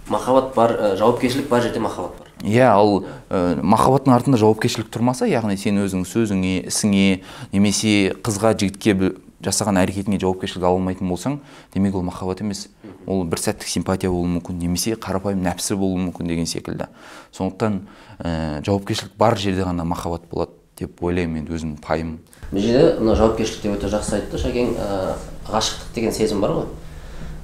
махаббат 0.08 0.54
бар 0.54 0.76
ә, 0.76 0.96
жауапкершілік 0.96 1.48
бар 1.48 1.62
жерде 1.62 1.80
махаббат 1.80 2.18
бар. 2.18 2.28
Иә 2.40 2.68
ал 2.72 3.04
ә, 3.28 3.60
махаббаттың 3.60 4.16
артында 4.16 4.40
жауапкершілік 4.40 4.88
тұрмаса 4.92 5.28
яғни 5.28 5.56
сен 5.60 5.80
өзің 5.84 6.06
сөзіңе 6.08 6.54
ісіңе 6.72 7.20
немесе 7.52 8.14
қызға 8.24 8.56
жігітке 8.56 8.96
жасаған 9.44 9.80
әрекетіңе 9.80 10.20
жауапкершілік 10.20 10.64
ала 10.64 10.76
алмайтын 10.76 11.08
болсаң 11.08 11.38
демек 11.74 11.94
ол 11.94 12.04
махаббат 12.06 12.42
емес. 12.44 12.68
Ол 13.06 13.24
бір 13.24 13.40
сәттік 13.40 13.68
симпатия 13.68 14.10
болуы 14.10 14.28
мүмкін 14.36 14.58
немесе 14.60 14.96
қарапайым 15.00 15.42
нәпсі 15.46 15.76
болуы 15.80 16.00
мүмкін 16.08 16.28
деген 16.28 16.46
секілді. 16.46 16.90
Сондықтан 17.32 17.80
ә, 18.18 18.60
жауапкершілік 18.66 19.16
бар 19.18 19.38
жерде 19.38 19.64
ғана 19.64 19.84
махаббат 19.88 20.28
болады 20.30 20.52
деп 20.80 21.02
ойлаймын 21.02 21.42
енді 21.42 21.56
өзімнің 21.56 21.80
пайымым 21.84 22.18
бұл 22.50 22.64
жерде 22.64 23.00
мына 23.00 23.16
жауапкершілікте 23.16 23.72
өте 23.76 23.90
жақсы 23.92 24.16
айтты 24.18 24.40
шәкең. 24.40 24.72
Ә, 24.76 25.16
ғашықтық 25.50 25.94
деген 25.94 26.12
сезім 26.14 26.40
бар 26.42 26.54
ғой. 26.56 26.66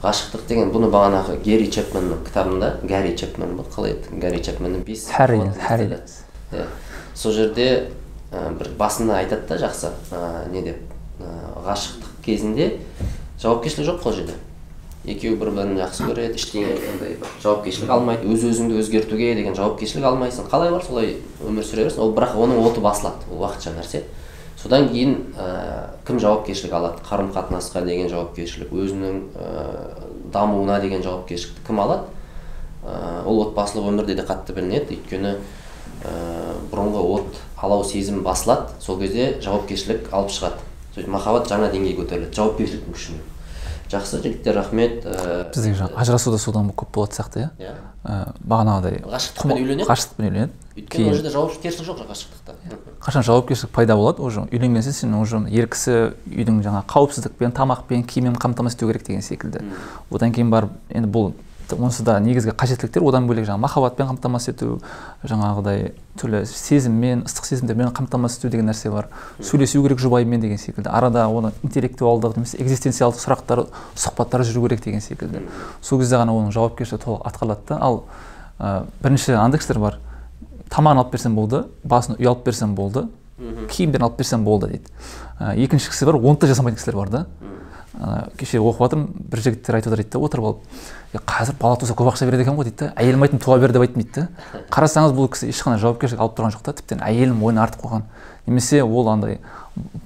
Ғашықтық 0.02 0.46
деген 0.48 0.72
бұны 0.74 0.90
бағанағы 0.92 1.38
герри 1.44 1.70
чепменнің 1.72 2.24
кітабында 2.26 2.72
гарри 2.84 3.14
чепмен 3.16 3.56
ба 3.56 3.64
қалай 3.72 3.94
еді? 3.96 4.18
Гарри 4.20 4.42
чепменнің 4.44 4.84
бес 4.84 5.06
харри 5.10 5.40
харри. 5.62 5.88
иә 6.52 6.66
сол 7.14 7.32
жерде 7.32 7.88
ә, 8.30 8.50
бір 8.58 8.74
басында 8.78 9.22
айтады 9.22 9.48
да 9.48 9.58
жақсы. 9.62 9.92
Ә, 10.10 10.50
не 10.52 10.62
деп? 10.62 10.95
Ғашықтық 11.18 12.18
кезінде 12.26 12.72
жауапкершілік 13.42 13.88
жоқ 13.88 14.02
қой 14.04 14.16
жерде. 14.18 14.36
Екеуі 15.06 15.36
бір 15.38 15.52
бірін 15.54 15.76
жақсы 15.78 16.02
көреді 16.08 16.34
ештеңе 16.34 16.72
андай 16.90 17.16
жауапкершілік 17.42 17.90
алмайды 17.94 18.26
өз 18.26 18.42
өзіңді 18.48 18.80
өзгертуге 18.80 19.34
деген 19.38 19.54
жауапкершілік 19.54 20.08
алмайсың. 20.08 20.48
Қалай 20.50 20.72
бар 20.74 20.82
солай 20.82 21.12
өмір 21.46 21.62
сүре 21.62 21.86
берсің 21.86 22.02
ол 22.02 22.14
бірақ 22.16 22.34
оның 22.34 22.58
оты 22.66 22.82
басылады 22.82 23.30
ол 23.30 23.44
уақытша 23.44 23.76
нәрсе. 23.76 24.02
Содан 24.58 24.88
кейін 24.90 25.14
ә, 25.38 25.94
кім 26.08 26.18
жауапкершілік 26.18 26.74
алады? 26.74 27.04
Қарым 27.06 27.30
қатынасқа 27.30 27.84
деген 27.86 28.10
жауапкершілік 28.10 28.72
өзінің 28.74 29.22
ә, 29.36 29.50
дамуына 30.34 30.80
деген 30.82 31.04
жауапкершілікті 31.06 31.66
кім 31.68 31.82
алады? 31.84 32.08
Ә, 32.82 33.22
ол 33.22 33.44
отбасылық 33.46 33.92
өмірде 33.92 34.16
де 34.18 34.26
қатты 34.26 34.56
білінеді. 34.56 34.96
Өйткені 34.96 35.36
ә, 35.36 36.14
бұрынғы 36.72 37.04
от 37.14 37.38
алау 37.62 37.84
сезім 37.86 38.24
басылады. 38.26 38.74
Сол 38.80 38.98
кезде 38.98 39.36
жауапкершілік 39.44 40.10
алып 40.10 40.34
шығады. 40.34 40.64
Махаббат 41.06 41.50
жаңа 41.50 41.70
деңгейге 41.72 42.02
көтеріледі 42.02 42.36
жауапкершіліктің 42.36 42.96
күшімен 42.96 43.24
жақсы 43.92 44.22
жігіттер 44.22 44.56
рахмет 44.56 45.04
ә... 45.06 45.50
бізде 45.52 45.74
жаңағы 45.76 46.00
ажырасу 46.02 46.32
да 46.34 46.38
содан 46.42 46.72
көп 46.74 46.90
болатын 46.96 47.20
сияқты 47.20 47.44
иә 47.44 47.50
иә 47.60 47.74
ә, 48.02 48.32
бағанағыдай 48.42 49.02
ғашықтықпен 49.06 49.60
үйленеді 49.60 49.86
ғашықтықпен 49.90 50.26
үйленеді 50.26 50.66
өйткені 50.76 51.08
ол 51.08 51.14
жерде 51.14 51.30
жауапкершілік 51.34 51.86
жоқ 51.86 52.02
ғашықтықта 52.10 52.56
қашан 53.06 53.26
жауапкершілік 53.26 53.72
пайда 53.72 53.96
болады 53.96 54.22
уже 54.26 54.42
үйленген 54.50 54.82
соң 54.82 54.96
сен 54.98 55.14
уже 55.14 55.40
ер 55.54 55.70
кісі 55.70 55.96
үйдің 56.26 56.60
жаңағы 56.66 56.90
қауіпсіздікпен 56.92 57.54
тамақпен 57.56 58.04
киіммен 58.10 58.36
қамтамасыз 58.42 58.76
ету 58.76 58.90
керек 58.90 59.06
деген 59.06 59.22
секілді. 59.22 59.62
Одан 60.10 60.34
кейін 60.34 60.50
барып 60.50 60.74
енді 60.90 61.10
бұл 61.10 61.32
онсыз 61.74 62.04
да 62.06 62.20
негізгі 62.22 62.52
қажеттіліктер 62.54 63.02
одан 63.02 63.26
бөлек 63.26 63.46
жаңағы 63.48 63.62
махаббатпен 63.64 64.06
қамтамасыз 64.12 64.52
ету 64.52 64.78
жаңағыдай 65.26 65.90
түрлі 66.20 66.44
сезіммен 66.46 67.24
ыстық 67.26 67.48
сезімдермен 67.48 67.90
қамтамасыз 67.96 68.38
ету 68.38 68.50
деген 68.52 68.70
нәрсе 68.70 68.90
бар. 68.92 69.08
Сөйлесу 69.42 69.82
керек 69.82 69.98
жұбайымен 69.98 70.40
деген 70.40 70.58
секілді. 70.62 70.88
Арада 70.88 71.26
оны 71.26 71.52
интеллектуалдық 71.66 72.38
немесе 72.38 72.60
экзистенциалдық 72.62 73.18
сұрақтар 73.18 73.64
сұхбаттар 73.96 74.46
жүру 74.46 74.68
керек 74.68 74.84
деген 74.84 75.02
секілді. 75.02 75.42
Сол 75.82 76.00
кезде 76.00 76.20
ғана 76.20 76.36
оның 76.36 76.54
жауапкершілігі 76.54 77.02
толық 77.02 77.26
атқарылады 77.26 77.68
да. 77.68 77.80
Ал 77.80 78.04
ә, 78.58 78.86
бірінші 79.02 79.34
андай 79.40 79.60
кісілер 79.60 79.82
бар. 79.82 79.98
Тамағын 80.70 81.02
алып 81.02 81.12
берсем 81.12 81.34
болды 81.34 81.64
басын 81.84 82.16
үй 82.16 82.26
алып 82.26 82.46
берсем 82.46 82.74
болды 82.74 83.08
киімдерін 83.70 84.06
алып 84.06 84.22
берсем 84.22 84.44
болды 84.44 84.70
дейді. 84.76 84.94
Ә, 85.38 85.52
екінші 85.56 85.90
кісі 85.90 86.08
бар 86.08 86.16
оны 86.16 86.38
да 86.40 86.48
жасамайтын 86.48 86.80
кісілер 86.80 86.96
бар 86.96 87.10
да. 87.12 87.26
Ана 87.96 88.28
кеше 88.36 88.58
оқып 88.60 88.82
жатырмын 88.82 89.28
бір 89.30 89.40
жігіттер 89.40 89.78
айтып 89.78 89.88
жатыр 89.88 90.02
дейді 90.02 90.12
да 90.12 90.20
отырып 90.20 90.44
алып. 90.44 90.64
Қазір 91.24 91.56
бала 91.60 91.76
туса 91.80 91.94
көп 91.96 92.10
ақша 92.12 92.26
береді 92.28 92.44
екен 92.44 92.56
ғой 92.58 92.68
дейді 92.68 92.76
да 92.84 92.92
әйелім 92.96 93.22
айтын 93.26 93.40
туа 93.42 93.58
бер 93.62 93.72
деп 93.72 93.84
айтты 93.86 94.02
дейді 94.02 94.26
да 94.26 94.62
қарасаңыз 94.74 95.14
бұл 95.16 95.30
кісі 95.32 95.50
ешқандай 95.52 95.80
жауапкершілік 95.82 96.20
алып 96.20 96.36
тұрған 96.38 96.54
жоқ 96.56 96.64
та. 96.66 96.74
Тіптен 96.76 97.02
әйелінің 97.06 97.38
мойнына 97.40 97.66
артып 97.66 97.84
қойған. 97.86 98.06
Немесе 98.46 98.82
ол 98.82 99.08
андай 99.08 99.38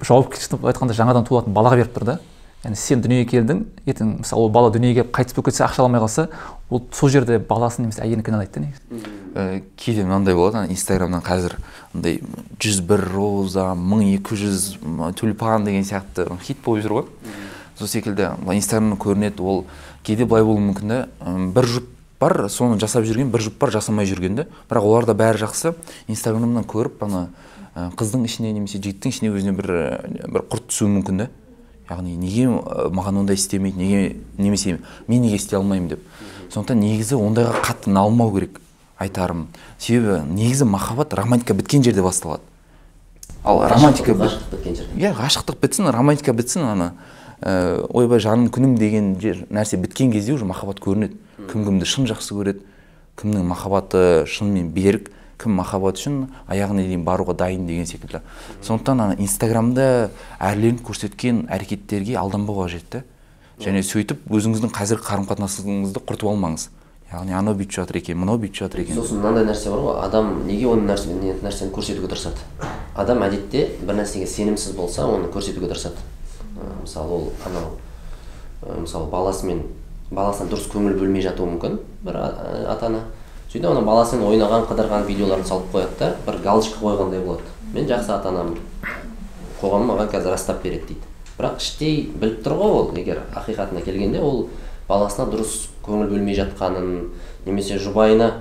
жауапкершілік 0.01 0.67
айтқанда 0.71 0.97
жаңадан 0.97 1.27
туылатын 1.27 1.55
балаға 1.55 1.81
беріп 1.81 1.97
тұр 1.97 2.05
да. 2.11 2.19
Яғни 2.61 2.77
сен 2.77 3.01
дүниеге 3.01 3.25
келдің 3.31 3.63
ертең 3.89 4.09
мысалы 4.21 4.43
ол 4.43 4.51
бала 4.53 4.69
дүниеге 4.69 5.01
келіп 5.01 5.15
қайтыс 5.17 5.33
болып 5.33 5.47
кетсе 5.49 5.63
ақша 5.65 5.81
ала 5.81 5.87
алмай 5.89 6.01
қалса 6.03 6.27
ол 6.69 6.83
сол 6.93 7.09
жерде 7.09 7.39
баласын 7.39 7.87
немесе 7.87 8.03
әйелін 8.05 8.21
кінәлайды 8.21 8.53
да 8.53 8.61
негізі. 8.61 9.07
Ә, 9.33 9.63
кейде 9.81 10.03
мынандай 10.05 10.35
болады 10.37 10.59
ана 10.59 10.69
инстаграмнан 10.69 11.23
қазір 11.25 11.55
андай 11.95 12.19
жүз 12.61 12.83
бір 12.85 13.07
роза 13.15 13.71
мың 13.73 14.03
екі 14.11 14.37
жүз 14.43 14.67
тюльпан 15.17 15.65
деген 15.65 15.87
сияқты 15.89 16.27
хит 16.43 16.61
болып 16.61 16.85
жүр 16.85 16.97
ғой. 16.99 17.09
Сол 17.79 17.89
секілді 17.89 18.29
инстаграмнан 18.53 18.99
көрінеді 19.01 19.41
ол 19.41 19.65
кейде 20.03 20.25
былай 20.25 20.43
болуы 20.43 20.61
мүмкін 20.71 20.87
да 20.91 20.99
бір 21.55 21.67
жұп 21.67 21.89
бар 22.21 22.47
соны 22.49 22.79
жасап 22.79 23.05
жүрген 23.07 23.31
бір 23.33 23.45
жұп 23.47 23.57
бар 23.59 23.73
жасамай 23.73 24.05
жүрген 24.05 24.35
да 24.35 24.47
бірақ 24.69 24.85
оларда 24.85 25.15
бәрі 25.17 25.41
жақсы. 25.45 25.73
Инстаграмнан 26.07 26.65
көріп 26.69 27.03
ана 27.07 27.29
қыздың 27.75 28.25
ішіне 28.27 28.51
немесе 28.53 28.77
жігіттің 28.81 29.13
ішіне 29.13 29.31
өзіне 29.31 29.55
бір 29.57 29.71
бір 30.27 30.45
құрт 30.51 30.69
түсуі 30.69 30.91
мүмкін 30.97 31.23
да 31.23 31.29
яғни 31.89 32.15
неге 32.19 32.47
маған 32.93 33.23
ондай 33.23 33.39
істемейді 33.39 33.79
неге 33.79 34.15
немесе 34.37 34.79
мен 35.07 35.21
неге 35.21 35.35
істей 35.35 35.57
алмаймын 35.57 35.89
деп. 35.95 36.05
Сондықтан 36.51 36.79
негізі 36.79 37.15
ондайға 37.15 37.61
қатты 37.63 37.91
налмау 37.91 38.31
керек 38.35 38.59
айтарым. 38.99 39.47
Себебі 39.79 40.21
негізі 40.29 40.65
махаббат 40.65 41.13
романтика 41.13 41.53
біткен 41.53 41.83
жерде 41.83 42.03
басталады. 42.03 42.43
Ал 43.43 43.63
романтика 43.67 44.13
ғашықтық 44.13 44.51
біткен 44.51 44.75
жерде. 44.75 44.99
Иә 44.99 45.15
ғашықтық 45.17 45.59
бітсін 45.61 45.91
романтика 45.91 46.33
бітсін 46.33 46.67
ана. 46.69 46.91
Ә, 47.41 47.85
ойбай 47.89 48.19
жаным 48.21 48.49
күнім 48.53 48.77
деген 48.77 49.15
жер 49.19 49.45
нәрсе 49.49 49.77
біткен 49.77 50.11
кезде 50.11 50.33
уже 50.33 50.45
махаббат 50.45 50.79
көрінеді. 50.79 51.17
Кім 51.51 51.65
кімді 51.65 51.85
шын 51.89 52.07
жақсы 52.09 52.35
көреді 52.37 52.61
кімнің 53.17 53.47
махаббаты 53.49 54.25
шынымен 54.29 54.69
берік 54.73 55.09
кім 55.41 55.55
махаббат 55.57 55.97
үшін 55.97 56.27
аяғына 56.47 56.85
дейін 56.85 57.05
баруға 57.05 57.33
дайын 57.37 57.65
деген 57.67 57.87
секілді. 57.89 58.21
Сондықтан 58.61 59.01
ана 59.01 59.15
инстаграмда 59.17 60.11
әрленіп 60.37 60.83
көрсеткен 60.85 61.47
әрекеттерге 61.49 62.17
алданбау 62.21 62.61
қажет 62.61 62.85
та 62.89 63.01
және 63.61 63.81
сөйтіп 63.85 64.29
өзіңіздің 64.29 64.71
қазіргі 64.73 65.05
қарым 65.05 65.25
қатынасыңызды 65.29 66.05
құртып 66.05 66.29
алмаңыз. 66.29 66.69
Яғни 67.11 67.35
анау 67.35 67.57
бүйтіп 67.59 67.75
жатыр 67.81 67.97
екен 67.99 68.21
мынау 68.21 68.39
бүйтіп 68.39 68.61
жатыр 68.63 68.85
екен. 68.85 68.95
Сосын 68.95 69.19
мынандай 69.19 69.43
нәрсе 69.49 69.73
бар 69.73 69.81
ғой 69.83 69.97
адам 70.05 70.29
неге 70.47 70.69
оны 70.71 70.87
нәрсені 70.87 71.73
көрсетуге 71.75 72.07
тырысады? 72.07 72.39
Адам 72.95 73.25
әдетте 73.25 73.65
бір 73.81 73.99
нәрсеге 73.99 74.29
сенімсіз 74.31 74.77
болса 74.77 75.03
оны 75.09 75.27
көрсетуге 75.33 75.67
тырысады. 75.67 75.99
Мысалы 76.81 77.11
ол 77.13 77.29
анау 77.45 78.77
мысалы 78.81 79.09
баласымен 79.11 79.63
баласына 80.11 80.51
дұрыс 80.51 80.67
көңіл 80.71 80.97
бөлмей 80.99 81.23
жатуы 81.23 81.47
мүмкін 81.53 81.79
бір 82.03 82.17
ата 82.21 82.89
ана 82.89 83.05
сөйтіп 83.51 83.69
ана 83.71 83.81
баласымен 83.85 84.27
ойнаған 84.27 84.67
қыдырған 84.69 85.07
видеоларын 85.07 85.45
салып 85.47 85.71
қояды 85.73 85.97
да 85.99 86.15
бір 86.25 86.41
галочка 86.43 86.79
қойғандай 86.79 87.23
болады. 87.23 87.47
Мен 87.73 87.87
жақсы 87.87 88.11
ата 88.11 88.29
анамын 88.29 88.57
қоғам 89.61 89.87
маған 89.89 90.11
қазір 90.11 90.35
растап 90.35 90.61
береді 90.63 90.93
дейді. 90.93 91.07
Бірақ 91.37 91.57
іштей 91.59 92.11
біліп 92.15 92.43
тұр 92.45 92.57
ғой 92.59 92.77
ол 92.79 92.93
егер 92.97 93.23
ақиқатына 93.35 93.83
келгенде 93.83 94.21
ол 94.21 94.47
баласына 94.87 95.27
дұрыс 95.31 95.69
көңіл 95.85 96.11
бөлмей 96.11 96.35
жатқанын 96.37 97.11
немесе 97.45 97.79
жұбайына 97.79 98.31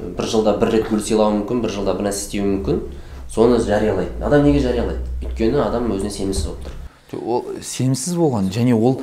бір 0.00 0.28
жылда 0.28 0.56
бір 0.60 0.74
рет 0.76 0.90
гүл 0.90 1.00
сыйлауы 1.00 1.40
мүмкін 1.40 1.62
бір 1.64 1.72
жылда 1.78 1.96
бір 1.96 2.10
нәрсе 2.10 2.26
істеуі 2.26 2.48
мүмкін. 2.56 2.82
Соны 3.32 3.58
жариялайды. 3.58 4.12
Адам 4.22 4.44
неге 4.44 4.60
жариялайды? 4.60 5.00
Өйткені 5.24 5.60
адам 5.64 5.90
өзіне 5.92 6.12
сенімсіз 6.12 6.46
болып 6.46 6.68
тұр. 6.68 6.74
Ол 7.14 7.44
сенімсіз 7.62 8.16
болған 8.18 8.50
және 8.50 8.74
ол 8.74 9.00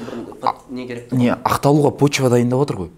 не 0.69 0.87
керек 0.87 1.11
не 1.11 1.31
ақталуға 1.31 1.93
почва 1.97 2.29
дайындап 2.29 2.65
отыр 2.65 2.77
ғой. 2.83 2.89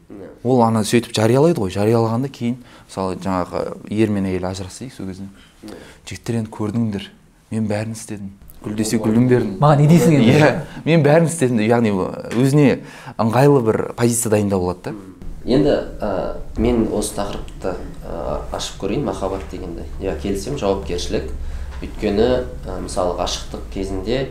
Ол 0.43 0.61
ана 0.61 0.83
сөйтіп 0.85 1.13
жариялайды 1.13 1.61
ғой. 1.61 1.71
Жариялағанда 1.73 2.29
кейін 2.29 2.57
мысалы 2.87 3.17
жаңағы 3.21 3.61
ер 3.89 4.09
мен 4.13 4.25
әйел 4.29 4.45
ажырасты 4.49 4.85
дейік 4.85 4.93
сол 4.93 5.07
кезде. 5.09 5.27
Жігіттер 6.05 6.39
енді 6.41 6.51
көрдіңдер. 6.53 7.07
Мен 7.51 7.67
бәрін 7.69 7.93
істедім. 7.93 8.31
Гүл 8.65 8.75
десе 8.77 8.97
гүлін 8.97 9.27
бердім 9.29 9.57
маған 9.61 9.83
не 9.83 9.89
дейсің 9.89 10.15
енді. 10.17 10.37
Иә. 10.39 10.51
Мен 10.85 11.03
бәрін 11.05 11.29
істедім. 11.29 11.59
Деп, 11.61 11.69
яғни 11.69 11.91
өзіне 12.33 12.79
ыңғайлы 13.21 13.61
бір 13.65 13.81
позиция 13.97 14.31
дайындап 14.33 14.61
алады 14.61 14.89
да. 14.89 14.93
Енді 15.45 15.75
ә, 16.01 16.11
мен 16.57 16.87
осы 16.93 17.13
тақырыпты 17.19 17.75
ә, 18.05 18.39
ашып 18.57 18.81
көрейін. 18.81 19.05
Махаббат 19.05 19.45
дегенді. 19.51 19.85
Иә 20.01 20.17
келісемін. 20.21 20.57
Жауапкершілік. 20.61 21.29
Өйткені 21.83 22.29
ә, 22.65 22.79
мысалы 22.81 23.17
ғашықтық 23.19 23.69
кезінде 23.73 24.29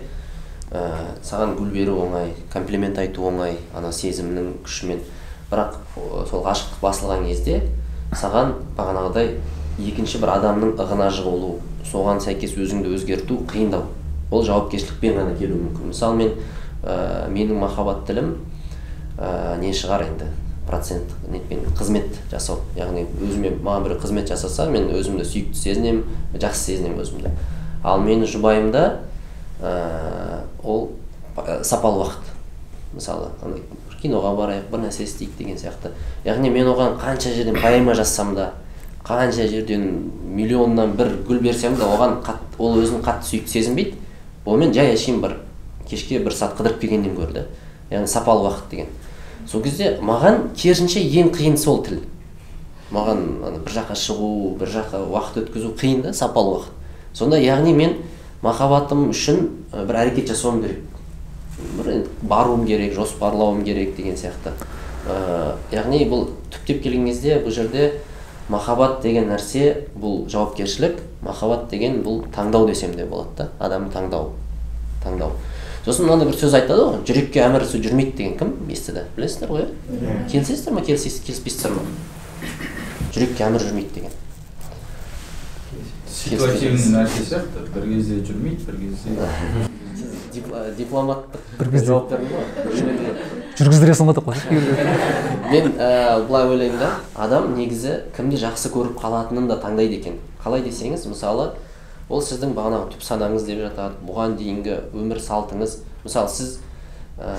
ә, 0.74 1.14
саған 1.22 1.54
гүл 1.58 1.70
беру 1.72 1.96
оңай 2.02 2.32
комплимент 2.52 2.98
айту 2.98 3.28
оңай 3.30 3.56
ана 3.76 3.92
сезімнің 3.94 4.50
күшімен. 4.66 5.00
Бірақ 5.50 5.78
сол 6.30 6.42
ғашықтық 6.44 6.82
басылған 6.82 7.26
кезде 7.28 7.60
саған 8.14 8.54
бағанағыдай 8.76 9.36
екінші 9.78 10.20
бір 10.22 10.34
адамның 10.38 10.74
ығына 10.82 11.10
жығылу 11.14 11.58
соған 11.86 12.22
сәйкес 12.24 12.56
өзіңді 12.58 12.94
өзгерту 12.96 13.38
қиындау. 13.50 13.86
Ол 14.30 14.42
жауапкершілікпен 14.46 15.18
ғана 15.20 15.36
келуі 15.38 15.60
мүмкін. 15.68 15.92
Мысалы 15.92 16.18
мен 16.18 16.32
ә, 16.82 17.28
менің 17.30 17.60
махаббат 17.60 18.06
тілім 18.08 18.34
ә, 19.18 19.58
не 19.60 19.70
шығар 19.76 20.08
енді 20.08 20.30
процент 20.66 21.10
нетпен 21.30 21.60
қызмет 21.78 22.18
жасау. 22.32 22.62
Яғни 22.78 23.04
өзіме 23.20 23.52
маған 23.60 23.84
біреу 23.84 24.00
қызмет 24.02 24.30
жасаса 24.32 24.66
мен 24.72 24.88
өзімді 24.96 25.26
сүйікті 25.28 25.60
сезінемін 25.60 26.38
жақсы 26.40 26.70
сезінемін 26.70 27.04
өзімді. 27.04 27.34
Ал 27.84 28.00
менің 28.00 28.30
жұбайымда 28.32 28.84
ол 30.62 30.90
ә, 31.36 31.62
сапалы 31.64 32.04
уақыт. 32.04 32.32
Мысалы 32.94 33.30
андай 33.42 33.62
киноға 34.02 34.34
барайық 34.36 34.68
бір 34.70 34.84
нәрсе 34.84 35.04
істейік 35.04 35.36
деген 35.38 35.56
сияқты. 35.58 35.90
Яғни 36.24 36.50
мен 36.52 36.68
оған 36.68 36.98
қанша 37.00 37.32
жерден 37.34 37.56
поэма 37.60 37.94
жазсам 37.94 38.34
да 38.34 38.52
қанша 39.04 39.48
жерден 39.48 40.12
миллионнан 40.24 40.92
бір 40.96 41.16
гүл 41.26 41.40
берсем 41.40 41.76
де 41.76 41.82
оған 41.82 42.20
қат, 42.24 42.40
ол 42.58 42.78
өзін 42.78 43.02
қатты 43.02 43.30
сүйікті 43.30 43.50
сезінбейді. 43.50 43.98
Онымен 44.44 44.74
жай 44.76 44.92
әшейін 44.94 45.20
бір 45.24 45.38
кешке 45.88 46.18
бір 46.20 46.36
сағат 46.36 46.58
қыдырып 46.60 46.80
келгеннен 46.80 47.16
гөрі 47.16 47.32
да 47.32 47.46
яғни 47.90 48.06
сапалы 48.06 48.48
уақыт 48.48 48.70
деген. 48.70 48.86
Сол 49.48 49.62
кезде 49.64 49.98
маған 50.00 50.50
керісінше 50.56 51.00
ең 51.00 51.32
қиын 51.34 51.56
сол 51.56 51.82
тіл. 51.84 52.02
Маған 52.92 53.24
бір 53.64 53.72
жаққа 53.72 53.96
шығу 53.96 54.56
бір 54.60 54.72
жаққа 54.76 55.00
уақыт 55.08 55.42
өткізу 55.44 55.72
қиын 55.80 56.02
да 56.06 56.12
сапалы 56.12 56.58
уақыт. 56.58 56.72
Сонда 57.14 57.40
яғни 57.40 57.72
мен 57.74 57.96
махаббатым 58.44 59.08
үшін 59.10 59.48
ә, 59.72 59.84
бір 59.88 60.00
әрекет 60.04 60.28
жасауым 60.32 60.62
керек. 60.62 60.82
Бір 61.78 61.90
енді 61.94 62.28
баруым 62.28 62.66
керек 62.68 62.94
жоспарлауым 62.94 63.64
керек 63.64 63.96
деген 63.96 64.18
сияқты. 64.20 64.52
Ә, 65.08 65.56
яғни 65.72 66.04
бұл 66.10 66.28
түптеп 66.52 66.82
келген 66.84 67.08
кезде 67.08 67.38
бұл 67.44 67.54
жерде 67.56 67.90
махаббат 68.48 69.00
деген 69.02 69.30
нәрсе 69.32 69.88
бұл 69.96 70.26
жауапкершілік 70.28 71.00
махаббат 71.24 71.70
деген 71.70 72.02
бұл 72.04 72.24
таңдау 72.34 72.68
десем 72.68 72.92
де 72.96 73.06
болады 73.08 73.38
да 73.38 73.48
адамның 73.58 73.92
таңдауы 73.94 74.34
таңдау. 75.04 75.32
Сосын 75.84 76.06
мынандай 76.08 76.28
бір 76.30 76.38
сөз 76.40 76.56
айтады 76.56 76.84
ғой 76.88 77.00
жүрекке 77.08 77.42
әмір 77.44 77.64
су 77.68 77.80
жүрмейді 77.84 78.16
деген 78.16 78.36
кім? 78.40 78.52
Естіді. 78.72 79.04
Білесіздер 79.16 79.50
ғой? 79.52 79.66
Иә 79.92 80.18
келісесіздер 80.32 80.76
ма 80.76 80.84
келіспейсіздер 80.84 81.74
ма 81.76 81.84
жүрекке 83.12 83.44
әмір 83.44 83.64
жүрмейді 83.64 83.98
деген. 83.98 84.14
Ситуативный 86.14 86.90
нәрсе 86.94 87.22
сияқты 87.28 87.64
бір 87.74 87.88
кезде 87.90 88.20
жүрмейді 88.28 88.62
бір 88.68 88.76
кезде 88.82 89.08
дипломаттық 90.78 91.40
Бір 91.58 91.68
кезде- 91.70 91.86
жауап 91.86 92.10
ғой 92.10 92.18
жүргіздіре 93.58 93.94
салмадық 93.94 94.24
қой 94.26 94.36
мен 95.50 95.68
ә, 95.78 96.26
былай 96.26 96.48
ойлаймын 96.48 96.78
да 96.80 96.88
адам 97.14 97.52
негізі 97.54 97.92
кімді 98.16 98.36
жақсы 98.42 98.70
көріп 98.74 98.96
қалатынын 98.98 99.46
да 99.46 99.58
таңдайды 99.62 100.00
екен. 100.00 100.16
Қалай 100.42 100.64
десеңіз 100.64 101.04
мысалы 101.06 101.52
ол 102.08 102.20
сіздің 102.24 102.54
бағанағы 102.56 102.90
түп 102.96 103.04
санаңыз 103.06 103.46
деп 103.46 103.60
жатады 103.62 103.94
бұған 104.08 104.34
дейінгі 104.40 104.74
өмір 104.96 105.20
салтыңыз. 105.22 105.76
Мысалы 106.02 106.28
сіз 106.34 106.58
ә, 107.20 107.36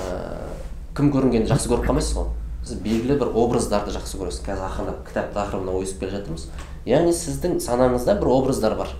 кім 0.95 1.11
көрінгенді 1.11 1.51
жақсы 1.51 1.67
көріп 1.73 1.89
қалмайсыз 1.89 2.15
ғой. 2.21 2.31
Сіз 2.65 2.79
белгілі 2.85 3.19
бір 3.19 3.33
образдарды 3.35 3.91
жақсы 3.97 4.17
көресіз. 4.21 4.45
Қазір 4.47 4.69
ақырындап 4.69 5.03
кітап 5.09 5.35
тақырыбына 5.35 5.75
ойысып 5.75 5.99
келе 6.05 6.15
жатырмыз. 6.15 6.47
Яғни 6.85 7.13
сіздің 7.15 7.59
санаңызда 7.63 8.17
бір 8.19 8.31
образдар 8.35 8.75
бар. 8.77 8.93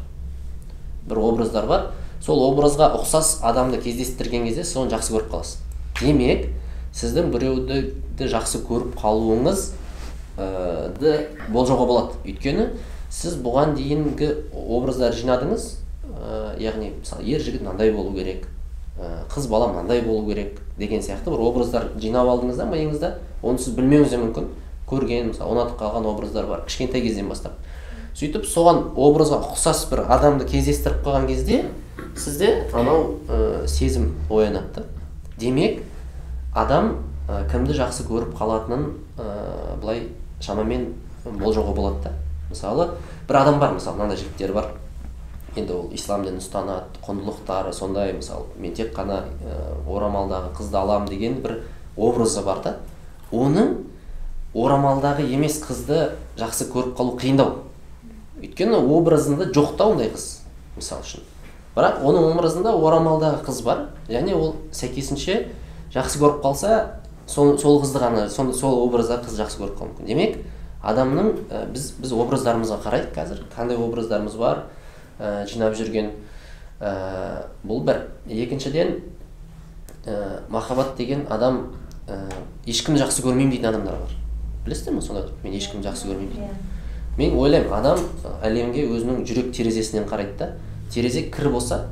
Бір 1.06 1.22
образдар 1.22 1.68
бар. 1.70 1.92
Сол 2.24 2.42
образға 2.48 2.90
ұқсас 2.98 3.40
адамды 3.46 3.78
кездестірген 3.84 4.48
кезде 4.48 4.64
сіз 4.66 4.80
оны 4.82 4.94
жақсы 4.96 5.14
көріп 5.14 5.30
қаласыз. 5.30 5.60
Демек 6.02 6.48
сіздің 6.96 7.30
біреуді 7.34 7.82
ді 8.18 8.30
жақсы 8.32 8.64
көріп 8.66 8.96
қалуыңыз 8.98 9.68
ә, 10.40 10.90
ды 10.98 11.14
болжауға 11.54 11.86
болады. 11.86 12.18
Өйткені 12.26 12.72
сіз 13.14 13.38
бұған 13.44 13.76
дейінгі 13.78 14.32
образдар 14.52 15.14
жинадыңыз 15.14 15.68
ә, 16.10 16.56
яғни 16.64 16.96
мысалы 16.98 17.28
ер 17.30 17.44
жігіт 17.44 17.62
мынандай 17.62 17.94
болу 17.94 18.16
керек 18.16 18.48
ә, 18.98 19.28
қыз 19.30 19.50
бала 19.52 19.70
мынандай 19.74 20.02
болу 20.02 20.26
керек 20.32 20.62
деген 20.80 21.04
сияқты 21.06 21.30
бір 21.36 21.46
образдар 21.52 21.92
жинап 22.00 22.32
алдыңыз 22.32 22.58
да 22.58 22.66
миыңызда. 22.72 23.14
Оны 23.44 23.60
сіз 23.60 23.76
білмеуіңіз 23.78 24.16
де 24.16 24.22
мүмкін. 24.24 24.50
Көрген 24.90 25.32
мысалы 25.34 25.54
ұнатып 25.54 25.80
қалған 25.82 26.10
образдар 26.10 26.48
бар. 26.50 26.66
Кішкентай 26.66 27.02
кезден 27.02 27.30
бастап. 27.30 27.60
Сөйтіп 28.16 28.46
соған 28.48 28.94
образға 28.96 29.42
ұқсас 29.52 29.86
бір 29.92 30.06
адамды 30.08 30.46
кездестіріп 30.48 31.02
қалған 31.04 31.28
кезде 31.28 31.66
сізде 32.16 32.70
анау 32.72 33.18
ә, 33.28 33.68
сезім 33.68 34.14
оянады. 34.30 34.86
Демек 35.38 35.82
адам 36.56 36.94
ә, 37.28 37.44
кімді 37.52 37.76
жақсы 37.76 38.06
көріп 38.08 38.38
қалатынын 38.40 38.86
ә, 39.20 39.76
былай 39.82 40.08
шамамен 40.40 40.94
болжауға 41.26 41.76
болады 41.76 42.06
да. 42.06 42.14
Мысалы 42.50 42.88
бір 43.28 43.42
адам 43.42 43.60
бар 43.60 43.76
мысалы 43.76 44.00
мынандай 44.00 44.22
жігіттер 44.24 44.54
бар. 44.56 44.72
Енді 45.56 45.76
ол 45.76 45.92
ислам 45.96 46.24
дінін 46.24 46.40
ұстанады 46.40 47.04
құндылықтары 47.04 47.74
сондай 47.76 48.14
мысалы 48.16 48.48
мен 48.56 48.74
тек 48.76 48.96
қана 48.96 49.26
ә, 49.44 49.60
орамалдағы 49.92 50.56
қызды 50.56 50.80
аламын 50.80 51.12
деген 51.12 51.42
бір 51.44 51.62
образы 51.98 52.44
бар 52.48 52.64
да. 52.64 52.78
Оның 53.32 53.82
орамалдағы 54.56 55.28
емес 55.36 55.60
қызды 55.64 56.14
жақсы 56.40 56.72
көріп 56.72 56.96
қалу 56.96 57.20
қиындау. 57.20 57.58
Өйткені 58.42 58.82
образында 58.98 59.50
жоқ 59.56 59.76
та 59.78 59.88
ондай 59.92 60.10
қыз 60.14 60.26
мысалы 60.76 61.06
үшін? 61.06 61.24
Бірақ 61.76 62.02
оның 62.08 62.30
образында 62.32 62.72
орамалдағы 62.76 63.44
қыз 63.44 63.62
бар. 63.66 63.82
Және 64.08 64.36
ол 64.36 64.56
сәйкесінше 64.72 65.50
жақсы 65.94 66.20
көріп 66.22 66.42
қалса 66.44 67.02
сол, 67.28 67.58
сол 67.60 67.82
қызды 67.84 68.00
ғана 68.00 68.30
сол, 68.32 68.54
сол 68.56 68.78
образдағы 68.86 69.28
қыз 69.28 69.40
жақсы 69.42 69.60
көріп 69.60 69.80
қалуы 69.80 69.92
мүмкін. 69.92 70.08
Демек 70.08 70.38
адамның 70.84 71.32
ә, 71.50 71.66
біз 71.74 71.90
біз 72.00 72.14
образдарымызға 72.16 72.80
қарайық 72.86 73.12
қазір. 73.16 73.44
Қандай 73.56 73.80
образдарымыз 73.82 74.38
бар 74.40 74.66
ә, 75.20 75.44
жинап 75.52 75.76
жүрген 75.76 76.14
ә, 76.80 77.50
бұл 77.64 77.84
бір. 77.88 78.06
Екіншіден 78.28 79.02
ә, 80.06 80.46
махаббат 80.48 80.96
деген 80.96 81.26
адам 81.30 81.76
ә, 82.08 82.22
ешкімді 82.68 83.04
жақсы 83.04 83.26
көрмеймін 83.26 83.58
дейтін 83.58 83.72
адамдар 83.74 84.00
бар. 84.00 84.16
Білесіздер 84.64 84.96
ме 84.96 85.02
сондай 85.02 85.28
мен 85.44 85.60
ешкімді 85.60 85.90
жақсы 85.90 86.08
көрмеймін 86.08 86.32
дейді 86.38 86.75
мен 87.18 87.38
ойлаймын 87.40 87.74
адам 87.74 88.02
әлемге 88.44 88.86
өзінің 88.90 89.24
жүрек 89.28 89.52
терезесінен 89.56 90.08
қарайды 90.10 90.38
да. 90.40 90.50
Терезе 90.92 91.30
кір 91.32 91.50
болса 91.54 91.86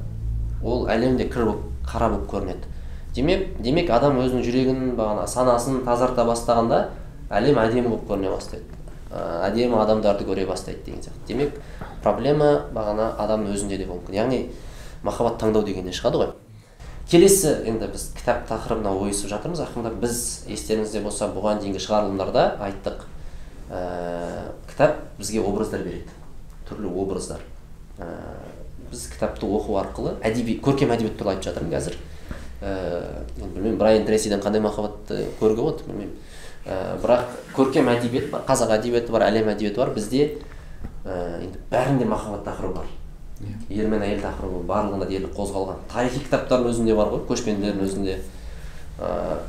ол 0.63 0.87
әлемде 0.87 1.29
кір 1.29 1.45
болып 1.45 1.63
қара 1.87 2.09
болып 2.09 2.29
көрінеді. 2.31 2.69
Демек 3.15 3.61
демек 3.61 3.89
адам 3.93 4.19
өзінің 4.19 4.43
жүрегін 4.43 4.93
бағана 4.97 5.27
санасын 5.27 5.83
тазарта 5.85 6.25
бастағанда 6.25 6.87
әлем 7.29 7.59
әдемі 7.61 7.89
болып 7.89 8.07
көріне 8.09 8.31
бастайды. 8.33 8.63
Ә, 9.13 9.49
әдемі 9.49 9.77
адамдарды 9.77 10.25
көре 10.25 10.47
бастайды 10.49 10.81
деген 10.85 11.03
сияқты. 11.03 11.27
Демек 11.27 11.59
проблема 12.03 12.65
бағана 12.73 13.11
адамның 13.21 13.53
өзінде 13.53 13.77
де 13.77 13.85
болуы 13.85 14.01
мүмкін. 14.01 14.17
Яғни 14.17 14.39
махаббат 15.03 15.39
таңдау 15.41 15.63
дегеннен 15.67 15.93
шығады 15.93 16.23
ғой? 16.23 16.33
Келесі 17.11 17.51
енді 17.69 17.91
біз 17.93 18.07
кітап 18.17 18.47
тақырыбына 18.49 18.95
ойысып 18.97 19.29
жатырмыз. 19.29 19.61
Ақырындап 19.67 19.99
біз 20.01 20.45
естеріңізде 20.49 21.03
болса 21.03 21.27
бұған 21.29 21.61
дейінгі 21.61 21.83
шығарылымдарда 21.83 22.45
айттық. 22.63 23.05
Ә, 23.69 24.51
кітап 24.69 24.99
бізге 25.19 25.41
образдар 25.41 25.83
береді. 25.83 26.09
Түрлі 26.69 26.89
образдар. 26.89 27.41
Ә, 27.99 28.07
біз 28.89 29.07
кітапты 29.13 29.45
оқу 29.47 29.77
арқылы 29.81 30.15
әдеби 30.25 30.57
көркем 30.63 30.93
әдебиет 30.93 31.17
туралы 31.17 31.37
айтып 31.37 31.51
жатырмын 31.51 31.73
қазір. 31.73 31.97
Ә, 32.61 32.73
енді 33.37 33.53
білмеймін 33.55 33.77
брайан 33.79 34.05
трейсиден 34.07 34.41
қандай 34.43 34.63
махаббатты 34.63 35.27
көруге 35.39 35.61
болады 35.61 35.87
білмеймін. 35.87 36.15
Ә, 36.65 36.97
бірақ 37.03 37.37
көркем 37.57 37.89
әдебиет 37.91 38.29
бар 38.31 38.45
қазақ 38.47 38.77
әдебиеті 38.77 39.11
бар 39.11 39.27
әлем 39.27 39.49
әдебиеті 39.51 39.81
бар 39.81 39.93
бізде 39.95 40.29
ә, 41.03 41.41
енді 41.43 41.59
бәрінде 41.71 42.07
махаббат 42.07 42.45
тақырыбы 42.47 42.81
бар. 42.81 42.91
Ер 43.69 43.89
мен 43.91 44.05
әйел 44.05 44.21
тақырыбы 44.23 44.63
барлығында 44.69 45.09
дерлік 45.09 45.33
қозғалған. 45.35 45.83
Тарихи 45.91 46.21
кітаптардың 46.23 46.69
өзінде 46.71 46.95
бар 46.95 47.11
ғой 47.11 47.25
көшпенділердің 47.27 47.83
өзінде. 47.83 48.19
Ә, 49.03 49.39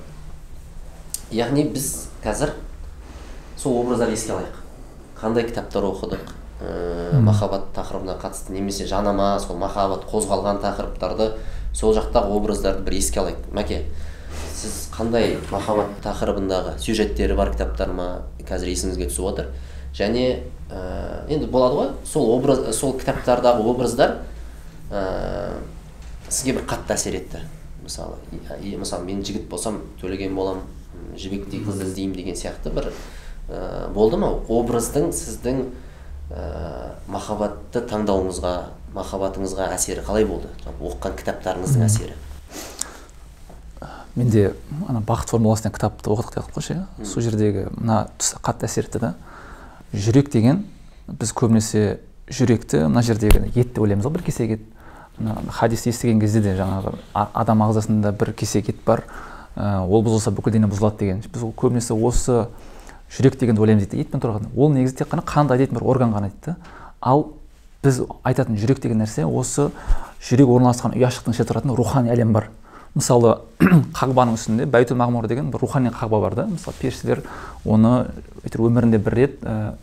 яғни 1.30 1.68
біз 1.70 2.08
қазір 2.24 2.56
сол 3.56 3.80
образдарды 3.82 4.14
еске 4.14 4.32
алайық. 4.32 4.56
Қандай 5.18 5.46
кітаптар 5.48 5.84
оқыдық? 5.88 6.32
Ә, 6.60 7.20
махаббат 7.20 7.70
тақырыбына 7.74 8.16
қатысты 8.20 8.52
немесе 8.54 8.86
жанама 8.86 9.38
сол 9.40 9.56
махаббат 9.58 10.06
қозғалған 10.10 10.60
тақырыптарды 10.62 11.32
сол 11.74 11.94
жақтағы 11.96 12.34
образдарды 12.36 12.84
бір 12.86 12.98
еске 12.98 13.20
алайық. 13.20 13.46
Мәке 13.52 13.84
сіз 14.54 14.88
қандай 14.94 15.38
махаббат 15.50 15.96
тақырыбындағы 16.04 16.78
сюжеттері 16.78 17.36
бар 17.38 17.52
кітаптар 17.54 17.92
ма 17.92 18.08
қазір 18.46 18.70
есіңізге 18.74 19.10
түсіп 19.10 19.30
отыр? 19.32 19.50
Және 19.94 20.44
ә, 20.70 21.26
енді 21.28 21.46
болады 21.46 21.80
ғой 21.80 21.90
сол 22.06 22.30
образ 22.36 22.64
сол 22.76 22.96
кітаптардағы 22.98 23.66
образдар 23.66 24.20
ә, 24.90 25.58
сізге 26.28 26.56
бір 26.58 26.66
қатты 26.70 26.96
әсер 26.96 27.18
етті. 27.18 27.44
Мысалы 27.84 28.16
мысалы 28.78 29.04
мен 29.04 29.20
жігіт 29.24 29.48
болсам 29.50 29.82
төлеген 30.00 30.34
боламын 30.34 30.64
жібектей 31.18 31.60
қызды 31.60 31.84
іздеймін 31.84 32.16
деген 32.16 32.38
сияқты 32.38 32.72
бір 32.72 32.88
ә, 33.48 33.90
болды 33.94 34.16
ма? 34.20 34.30
Образдың 34.48 35.10
сіздің 35.14 35.64
ә, 36.30 36.94
махаббатты 37.08 37.84
таңдауыңызға 37.90 38.54
махаббатыңызға 38.94 39.72
әсері 39.74 40.04
қалай 40.06 40.24
болды? 40.28 40.48
Жалпы 40.64 40.88
оқыған 40.90 41.18
кітаптарыңыздың 41.18 41.84
әсері. 41.88 42.14
Менде 44.14 44.52
ана 44.86 45.00
бақыт 45.02 45.32
формуласы 45.32 45.64
деген 45.64 45.74
кітапты 45.74 46.10
оқыдық 46.14 46.36
деп 46.36 46.52
қойшы 46.54 46.76
сол 47.02 47.22
жердегі 47.24 47.64
мына 47.74 48.04
тұсы 48.14 48.38
қатты 48.38 48.68
әсер 48.68 48.86
етті 48.86 49.00
да. 49.02 49.14
Жүрек 49.90 50.30
деген 50.30 50.60
біз 51.08 51.32
көбінесе 51.34 51.98
жүректі 52.30 52.84
мына 52.86 53.02
жердегі 53.02 53.42
ет 53.50 53.72
деп 53.72 53.80
ойлаймыз 53.82 54.06
ғой 54.06 54.14
бір 54.14 54.22
кесек 54.28 54.54
ет. 54.54 54.62
Мына 55.18 55.34
хадисті 55.50 55.90
естіген 55.90 56.22
кезде 56.22 56.40
де 56.46 56.54
жаңағы 56.54 56.94
адам 57.12 57.66
ағзасында 57.66 58.14
бір 58.14 58.32
кесек 58.38 58.70
ет 58.70 58.78
бар 58.86 59.02
ә, 59.56 59.82
ол 59.82 60.06
бұзылса 60.06 60.30
бүкіл 60.30 60.54
дене 60.54 60.70
бұзылады 60.70 61.02
деген. 61.02 61.24
Біз 61.34 61.42
көбінесе 61.58 61.98
осы 61.98 62.46
жүрек 63.12 63.38
дегенді 63.40 63.62
ойлаймыз 63.62 63.88
дейді 63.88 64.04
етпен 64.04 64.22
тұрған 64.22 64.50
ол 64.56 64.72
негізі 64.74 65.00
тек 65.00 65.10
қана 65.12 65.24
қанды 65.26 65.54
айдайтын 65.54 65.78
бір 65.78 65.86
орган 65.86 66.14
ғана 66.14 66.30
дейді. 66.30 66.56
Ал 67.00 67.26
біз 67.84 68.00
айтатын 68.24 68.58
жүрек 68.58 68.80
деген 68.82 69.02
нәрсе 69.02 69.26
осы 69.28 69.68
жүрек 70.24 70.48
орналасқан 70.48 70.96
ұяшықтың 70.96 71.36
ішінде 71.36 71.48
тұратын 71.50 71.74
рухани 71.76 72.12
әлем 72.14 72.32
бар. 72.32 72.48
Мысалы 72.94 73.36
қағбаның 73.98 74.38
үстінде 74.38 74.66
бәйтул 74.70 74.98
мағмұр 75.00 75.28
деген 75.28 75.50
бір 75.52 75.62
рухани 75.66 75.92
қағба 75.94 76.20
бар 76.24 76.38
да. 76.38 76.46
Мысалы 76.48 76.76
періштелер 76.80 77.22
оны 77.64 78.06
әйтеуір 78.44 78.70
өмірінде 78.70 78.98
бір 79.02 79.18
рет 79.18 79.38
ә, 79.42 79.74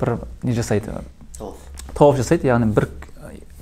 бір 0.00 0.16
не 0.42 0.54
жасайды? 0.56 0.94
Тауап 1.38 2.16
жасайды 2.16 2.48
яғни 2.48 2.70
бір 2.72 2.88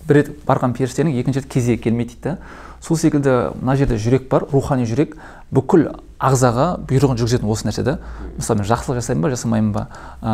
бір 0.09 0.21
рет 0.23 0.31
барған 0.47 0.77
періштенің 0.77 1.19
екінші 1.21 1.43
рет 1.43 1.51
кезегі 1.53 1.83
келмейді 1.89 2.15
дейді 2.17 2.37
сол 2.81 2.97
секілді 2.97 3.53
мына 3.61 3.77
жерде 3.77 3.99
жүрек 3.99 4.29
бар 4.29 4.47
рухани 4.53 4.87
жүрек. 4.87 5.17
Бүкіл 5.51 5.89
ағзаға 6.21 6.79
бұйрығын 6.89 7.19
жүргізетін 7.19 7.49
осы 7.49 7.69
нәрсе 7.69 7.85
да 7.87 7.99
мысалы 8.37 8.61
мен 8.61 8.69
жақсылық 8.69 8.99
жасаймын 9.01 9.23
ба 9.23 9.31
жасамаймын 9.33 9.73
ба? 9.73 9.87
Ә, 10.21 10.33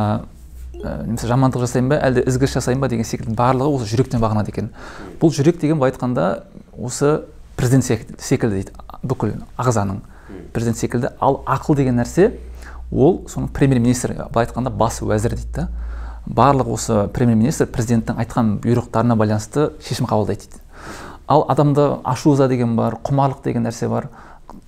ә, 0.80 1.07
немесе 1.07 1.28
жамандық 1.30 1.62
жасаймын 1.64 1.92
ба? 1.92 2.00
Әлде 2.02 2.24
ізгі 2.26 2.48
іс 2.48 2.57
жасаймын 2.57 2.83
ба 2.83 2.88
деген 2.88 3.07
секілді 3.07 3.37
барлығы 3.38 3.78
осы 3.78 3.90
жүректен 3.92 4.22
бағынады 4.22 4.50
екен. 4.50 4.72
Бұл 5.20 5.30
жүрек 5.30 5.61
деген 5.61 5.78
былай 5.78 5.92
айтқанда 5.92 6.44
осы 6.74 7.22
президент 7.57 7.85
сек- 7.85 8.18
секілді 8.18 8.62
дейді 8.64 8.72
бүкіл 9.04 9.37
ағзаның. 9.57 10.02
Президент 10.52 10.78
секілді. 10.78 11.12
Ал 11.20 11.42
ақыл 11.46 11.76
деген 11.76 12.00
нәрсе 12.00 12.33
ол 12.90 13.22
соның 13.28 13.52
премьер 13.54 13.78
министр 13.78 14.16
былай 14.33 14.48
айтқанда 14.48 14.70
бас 14.70 15.00
уәзір 15.02 15.37
дейді 15.37 15.54
да. 15.54 15.68
Барлық 16.26 16.74
осы 16.74 17.07
премьер 17.12 17.37
министр 17.37 17.66
президенттің 17.66 18.18
айтқан 18.24 18.59
бұйрықтарына 18.64 19.14
байланысты 19.14 19.70
шешім 19.85 20.09
қабылдайды 20.09 20.48
дейді. 20.48 20.63
Ал 21.26 21.44
адамда 21.48 22.00
ашу 22.04 22.34
ыза 22.34 22.48
деген 22.48 22.76
бар 22.76 22.98
құмарлық 23.04 23.44
деген 23.44 23.64
нәрсе 23.66 23.88
бар 23.88 24.08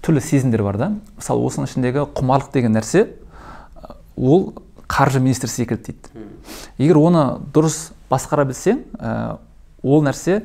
түрлі 0.02 0.22
сезімдер 0.22 0.62
бар 0.62 0.78
да. 0.78 0.90
Мысалы 1.16 1.44
осының 1.46 1.68
ішіндегі 1.68 2.06
құмарлық 2.16 2.52
деген 2.54 2.76
нәрсе 2.76 3.06
ол 4.16 4.52
қаржы 4.88 5.20
министрі 5.20 5.50
секілді 5.50 5.92
дейді. 5.92 6.26
Егер 6.78 7.00
оны 7.00 7.24
дұрыс 7.52 7.90
басқара 8.10 8.46
білсең 8.46 8.84
ә, 8.98 9.36
ол 9.82 10.04
нәрсе 10.06 10.44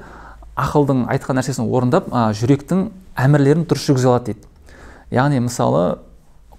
ақылдың 0.57 1.05
айтқан 1.13 1.37
нәрсесін 1.39 1.69
орындап 1.69 2.09
ә, 2.09 2.31
жүректің 2.35 2.87
әмірлерін 3.15 3.67
дұрыс 3.69 3.85
жүргізе 3.87 4.09
алады 4.09 4.33
дейді. 4.33 4.47
Яғни 5.11 5.43
мысалы 5.45 5.99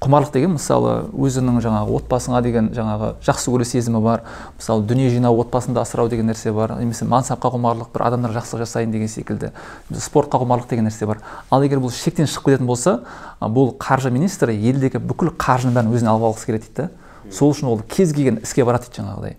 құмарлық 0.03 0.33
деген 0.35 0.57
мысалы 0.57 0.93
өзінің 1.15 1.61
жаңағы 1.63 1.95
отбасыңа 2.01 2.41
деген 2.43 2.71
жаңағы 2.75 3.13
жақсы 3.23 3.53
көру 3.53 3.67
сезімі 3.67 4.01
бар. 4.03 4.25
Мысалы 4.59 4.83
дүние 4.89 5.11
жинау 5.13 5.39
отбасыңды 5.45 5.79
асырау 5.79 6.09
деген 6.11 6.27
нәрсе 6.27 6.51
бар. 6.53 6.75
Немесе 6.81 7.07
мансапқа 7.07 7.53
құмарлық 7.55 7.93
бір 7.95 8.07
адамдарға 8.09 8.41
жақсылық 8.41 8.65
жасайын 8.65 8.91
деген 8.91 9.09
секілді. 9.09 9.53
Спортқа 9.95 10.43
құмарлық 10.43 10.69
деген 10.73 10.89
нәрсе 10.89 11.07
бар. 11.07 11.23
Ал 11.51 11.63
егер 11.63 11.79
бұл 11.79 11.95
шектен 11.95 12.27
шығып 12.27 12.51
кететін 12.51 12.67
болса 12.67 12.99
бұл 13.41 13.77
қаржы 13.79 14.11
министрі 14.11 14.57
елдегі 14.59 14.99
бүкіл 14.99 15.37
қаржының 15.39 15.79
бәрін 15.79 15.95
өзіне 15.95 16.11
алып 16.11 16.33
алғысы 16.33 16.51
келеді 16.51 16.67
дейді 16.75 16.91
сол 17.31 17.53
үшін 17.55 17.71
ол 17.71 17.85
кез 17.87 18.11
келген 18.13 18.43
іске 18.43 18.65
барады 18.67 18.89
дейді 18.89 19.03
жаңағыдай. 19.03 19.37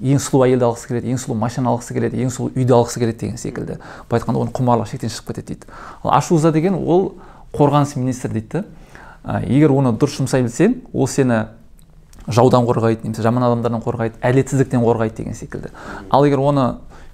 Ең 0.00 0.20
сұлу 0.20 0.44
әйелді 0.46 0.64
алғысы 0.66 0.88
келеді 0.88 1.12
ең 1.12 1.20
сұлу 1.20 1.36
машина 1.36 1.70
алғысы 1.72 1.94
келеді 1.96 2.24
ең 2.24 2.32
сұлу 2.32 2.50
үйді 2.56 2.74
алғысы 2.76 3.00
келеді 3.00 3.20
деген 3.20 3.38
секілді. 3.40 3.78
Былай 4.08 4.20
айтқанда 4.20 4.42
оның 4.42 4.56
құмарлығы 4.56 4.90
шектен 4.92 5.12
шығып 5.12 5.30
кетеді 5.30 5.54
дейді. 5.54 5.70
Ал 6.02 6.16
ашу 6.16 6.36
ыза 6.36 6.52
деген 6.52 6.76
ол 6.76 7.14
қорғаныс 7.56 7.96
министрі 7.96 8.40
дейді 8.40 8.64
егер 9.26 9.72
оны 9.74 9.92
дұрыс 9.98 10.20
жұмсай 10.20 10.44
білсең 10.46 10.80
ол 10.92 11.08
сені 11.10 11.46
жаудан 12.26 12.66
қорғайды 12.66 13.06
немесе 13.06 13.22
жаман 13.22 13.46
адамдардан 13.46 13.82
қорғайды 13.82 14.20
әділетсіздіктен 14.22 14.82
қорғайды 14.82 15.16
деген 15.22 15.34
секілді. 15.34 15.70
Ал 16.10 16.26
егер 16.26 16.42
оны 16.42 16.66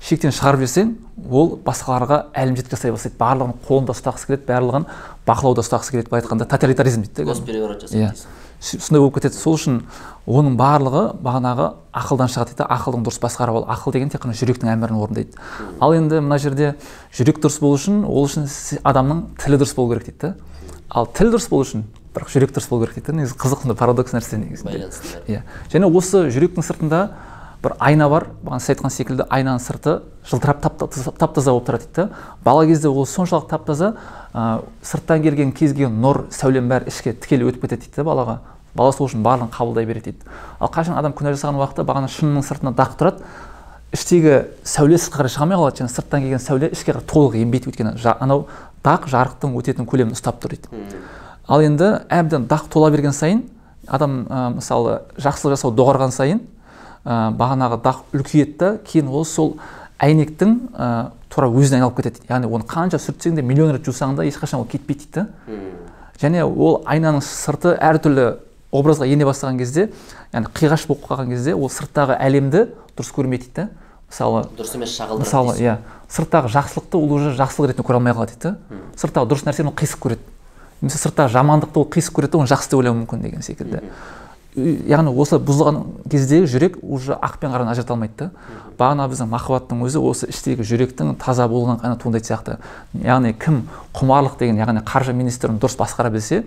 шектен 0.03 0.33
шығарып 0.35 0.63
жіберсең 0.65 0.95
ол 1.31 1.57
басқаларға 1.65 2.23
әлімжет 2.35 2.71
жасай 2.73 2.93
бастайды. 2.93 3.17
Барлығын 3.21 3.59
қолында 3.69 3.95
ұстағысы 3.95 4.31
келеді 4.31 4.49
барлығын 4.49 4.87
бақылауда 5.29 5.63
ұстағысы 5.63 5.95
келеді 5.95 6.11
былай 6.11 6.23
айтқанда 6.25 6.49
тоталитаризм 6.51 7.05
дейді 7.05 7.23
да 7.23 7.29
госпереворот 7.29 7.85
жасайды 7.85 8.03
иә. 8.03 8.11
дейсің 8.13 8.41
С- 8.63 8.79
сондай 8.79 9.01
болып 9.01 9.15
кетеді. 9.19 9.35
Сол 9.37 9.55
үшін 9.55 9.81
оның 10.27 10.57
барлығы 10.59 11.05
бағанағы 11.23 11.69
ақылдан 11.93 12.31
шығады 12.31 12.55
дейді 12.55 12.67
ақылдың 12.71 13.07
дұрыс 13.07 13.19
басқарып 13.23 13.57
ал 13.59 13.67
ақыл 13.75 13.93
деген 13.93 14.11
тек 14.11 14.23
қана 14.23 14.37
жүректің 14.39 14.71
әмірін 14.71 15.01
орындайды. 15.03 15.35
Ал 15.81 15.95
енді 15.95 16.21
мына 16.23 16.39
жерде 16.39 16.77
жүрек 17.11 17.43
дұрыс 17.43 17.59
болу 17.61 17.75
үшін 17.75 18.05
ол 18.07 18.27
үшін 18.27 18.47
адамның 18.87 19.25
тілі 19.43 19.59
дұрыс 19.59 19.75
болу 19.75 19.95
керек 19.95 20.07
дейді 20.07 20.19
да 20.23 20.35
ал 20.91 21.07
тіл 21.11 21.35
дұрыс 21.35 21.49
болу 21.51 21.67
үшін 21.67 21.85
бірақ 22.15 22.33
жүрек 22.33 22.53
дұрыс 22.53 22.69
болу 22.69 22.87
керек 22.87 22.99
дейді 22.99 23.13
да 23.13 23.19
негізі 23.23 23.37
қызық 23.41 23.63
сондай 23.65 23.77
парадокс 23.79 24.13
нәрсе 24.13 24.39
негізінде. 24.41 24.89
Иә. 25.29 25.43
Және 25.73 25.89
осы 25.89 26.27
жүректің 26.33 26.67
сыртында 26.67 27.03
бір 27.63 27.77
айна 27.79 28.09
бар. 28.11 28.27
Бағана 28.43 28.61
сіз 28.61 28.75
айтқан 28.75 28.93
секілді 28.93 29.27
айнаның 29.31 29.63
сырты 29.63 30.01
жылтырап 30.29 30.61
тап 30.61 31.35
таза 31.35 31.53
болып 31.53 31.69
тұрады 31.69 31.87
дейді 31.87 31.95
да 31.97 32.09
бала 32.45 32.67
кезде 32.67 32.89
ол 32.89 33.07
соншалық 33.07 33.49
тап 33.49 33.65
таза 33.67 33.95
ә, 34.35 34.63
сырттан 34.83 35.23
келген 35.23 35.53
кез 35.53 35.73
келген 35.73 35.95
нұр 36.03 36.27
сәулем 36.35 36.69
бәрі 36.69 36.91
ішке 36.91 37.15
тікелей 37.15 37.49
өтіп 37.49 37.65
кетеді 37.65 37.87
дейді 37.87 38.03
да 38.03 38.05
балаға. 38.11 38.39
Бала 38.75 38.93
сол 38.93 39.07
үшін 39.07 39.23
барлығын 39.23 39.53
қабылдай 39.55 39.87
береді 39.87 40.13
дейді. 40.13 40.29
Ал 40.59 40.71
қашан 40.73 40.99
адам 40.99 41.13
күнә 41.13 41.35
жасаған 41.37 41.61
уақытта 41.61 41.87
бағана 41.87 42.11
шынының 42.11 42.45
сыртында 42.47 42.73
дақ 42.79 42.99
тұрады 42.99 43.25
іштегі 43.93 44.39
сәуле 44.65 44.97
сыртқа 44.97 45.21
қарай 45.21 45.35
шыға 45.35 45.45
алмай 45.45 45.59
қалады 45.61 45.83
және 45.83 45.93
сырттан 45.93 46.25
келген 46.25 46.41
сәуле 46.41 46.71
ішке 46.73 46.95
қарай 46.95 47.05
толық 47.05 47.37
енбейді 47.43 47.69
өйткені. 47.69 47.93
Анау 48.17 48.47
дақ 48.83 49.11
жарықтың 49.13 49.53
өтетін 49.61 49.85
көлемін 49.85 50.17
ұстап 50.17 50.41
тұр 50.41 50.57
дейді. 50.57 51.03
Ал 51.49 51.63
енді 51.63 51.89
әбден 52.09 52.47
дақ 52.51 52.69
тола 52.73 52.91
берген 52.91 53.13
сайын 53.13 53.43
адам 53.89 54.27
ә, 54.29 54.55
мысалы 54.57 55.01
жақсылық 55.17 55.57
жасау 55.57 55.73
доғарған 55.75 56.13
сайын 56.15 56.43
ә, 57.05 57.33
бағанағы 57.37 57.81
дақ 57.83 58.05
үлкейеді 58.15 58.57
да 58.59 58.71
кейін 58.87 59.09
ол 59.09 59.25
сол 59.25 59.57
әйнектің 60.03 60.55
ә, 60.75 61.11
тура 61.33 61.49
өзіне 61.49 61.81
айналып 61.81 61.97
кетеді. 62.01 62.23
Яғни 62.29 62.51
оны 62.51 62.67
қанша 62.69 63.01
сүртсең 63.01 63.37
де 63.39 63.43
миллион 63.43 63.73
рет 63.75 63.87
жусаң 63.87 64.17
да 64.19 64.27
ешқашан 64.29 64.61
ол 64.61 64.67
кетпейді 64.69 65.07
дейді 65.15 65.27
және 66.21 66.45
ол 66.45 66.83
айнаның 66.87 67.23
сырты 67.25 67.75
әртүрлі 67.81 68.27
образға 68.73 69.09
ене 69.09 69.27
бастаған 69.27 69.59
кезде 69.59 69.89
яғни 70.33 70.53
қиғаш 70.55 70.87
болып 70.89 71.07
қалған 71.09 71.33
кезде 71.33 71.55
ол 71.55 71.71
сырттағы 71.73 72.19
әлемді 72.21 72.67
дұрыс 72.97 73.11
көрмейді 73.17 73.49
дейді 73.49 73.69
мысалы 74.13 74.45
дұрыс 74.59 74.77
емес 74.77 74.95
шағылдырады 74.99 75.27
мысалы 75.27 75.57
иә 75.61 75.79
сырттағы 76.13 76.53
жақсылықты 76.53 77.01
ол 77.01 77.13
уже 77.17 77.33
жақсылық 77.37 77.73
ретінде 77.73 77.89
көре 77.89 77.99
алмай 78.01 78.13
қалады 78.13 78.37
дейді 78.37 78.53
да. 78.53 78.81
Сырттағы 79.01 79.31
дұрыс 79.33 79.47
нәрсені 79.49 79.73
ол 79.73 79.77
қисық 79.77 80.03
көреді. 80.05 80.32
Немесе 80.83 80.99
сырттағы 80.99 81.33
жамандықты 81.33 81.79
ол 81.81 81.87
қисық 81.87 82.19
көреді 82.19 82.43
оны 82.43 82.51
жақсы 82.51 82.73
деп 82.73 82.83
ойлауы 82.83 82.99
мүмкін 83.03 83.23
деген 83.23 83.43
секілді. 83.47 83.81
Яғни 84.53 85.09
осы 85.17 85.39
бұзылған 85.41 85.79
кезде 86.13 86.43
жүрек 86.45 86.75
уже 86.83 87.15
ақ 87.17 87.39
пен 87.41 87.55
қараны 87.55 87.73
ажырата 87.73 87.95
алмайды 87.95 88.19
да. 88.19 88.31
Бағана 88.77 89.07
біздің 89.09 89.31
махаббаттың 89.33 89.81
өзі 89.87 90.03
осы 90.05 90.29
іштегі 90.29 90.67
жүректің 90.69 91.15
таза 91.23 91.47
болған 91.49 91.79
ғана 91.81 91.97
туындайтын 91.97 92.29
сияқты. 92.29 92.59
Яғни 93.01 93.33
кім 93.33 93.63
құмарлық 93.97 94.37
деген 94.43 94.61
яғни 94.61 94.83
қаржы 94.85 95.15
министрін 95.17 95.57
дұрыс 95.57 95.79
басқара 95.81 96.11
білсе 96.13 96.43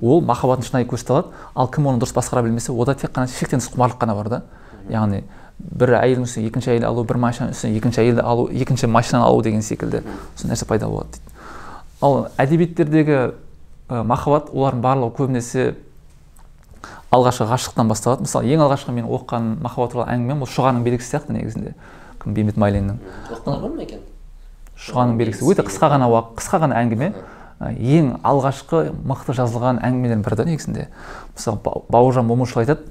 ол 0.00 0.20
махаббатын 0.22 0.68
шынайы 0.68 0.86
көрсете 0.86 1.16
алады 1.16 1.34
ал 1.56 1.66
кім 1.66 1.90
оны 1.90 1.98
дұрыс 1.98 2.14
басқара 2.14 2.44
білмесе 2.46 2.70
ода 2.70 2.94
тек 2.94 3.10
қана 3.10 3.26
шектен 3.26 3.58
тыс 3.58 3.72
құмарлық 3.74 3.98
қана 3.98 4.14
бар 4.14 4.28
да. 4.28 4.42
Яғни 4.88 5.24
бір 5.58 5.96
әйелдің 5.98 6.28
үстіне 6.28 6.52
екінші 6.52 6.76
әйел 6.76 6.86
алу 6.92 7.02
бір 7.08 7.18
машинаның 7.18 7.56
үстіне 7.56 7.78
екінші 7.80 8.04
әйелді 8.04 8.22
алу 8.22 8.46
екінші 8.52 8.86
машинаны 8.86 9.26
алу 9.26 9.42
деген 9.42 9.62
секілді. 9.62 10.04
Сол 10.36 10.52
нәрсе 10.52 10.68
пайда 10.68 10.86
болады 10.86 11.16
дейді. 11.16 11.34
Ал 12.00 12.28
әдебиеттердегі 12.38 13.32
ә, 13.88 14.02
махаббат 14.04 14.50
олардың 14.52 14.82
барлығы 14.84 15.14
көбінесе 15.18 15.64
алғашқы 17.12 17.48
ғашықтықтан 17.48 17.88
басталады. 17.88 18.26
Мысалы 18.26 18.52
ең 18.52 18.64
алғашқы 18.66 18.92
мен 18.92 19.08
оқыған 19.08 19.54
махаббат 19.64 19.94
туралы 19.94 20.12
әңгімем 20.12 20.44
ол 20.44 20.50
шұғаның 20.52 20.84
белгісі 20.84 21.14
сияқты 21.14 21.34
негізінде. 21.36 21.74
Кім 22.22 22.36
бейімбет 22.36 22.60
майлиннің. 22.60 23.00
Ба 23.46 23.56
ма 23.64 23.82
екен? 23.82 24.04
Шұғаның 24.76 25.16
белгісі. 25.18 25.48
Өте 25.48 25.64
қысқа 25.66 25.90
ғана 25.94 26.10
уақыт 26.12 26.38
қысқа 26.42 26.62
ғана 26.66 26.78
әңгіме. 26.82 27.12
Ә, 27.58 27.72
ең 27.74 28.12
алғашқы 28.22 28.92
мықты 29.08 29.34
жазылған 29.34 29.80
әңгімелердің 29.82 30.22
бірі 30.26 30.36
да 30.38 30.44
негізінде. 30.46 30.88
Мысалы 31.34 31.58
Ба- 31.64 31.80
бауыржан 31.88 32.28
момышұлы 32.28 32.62
айтады. 32.62 32.84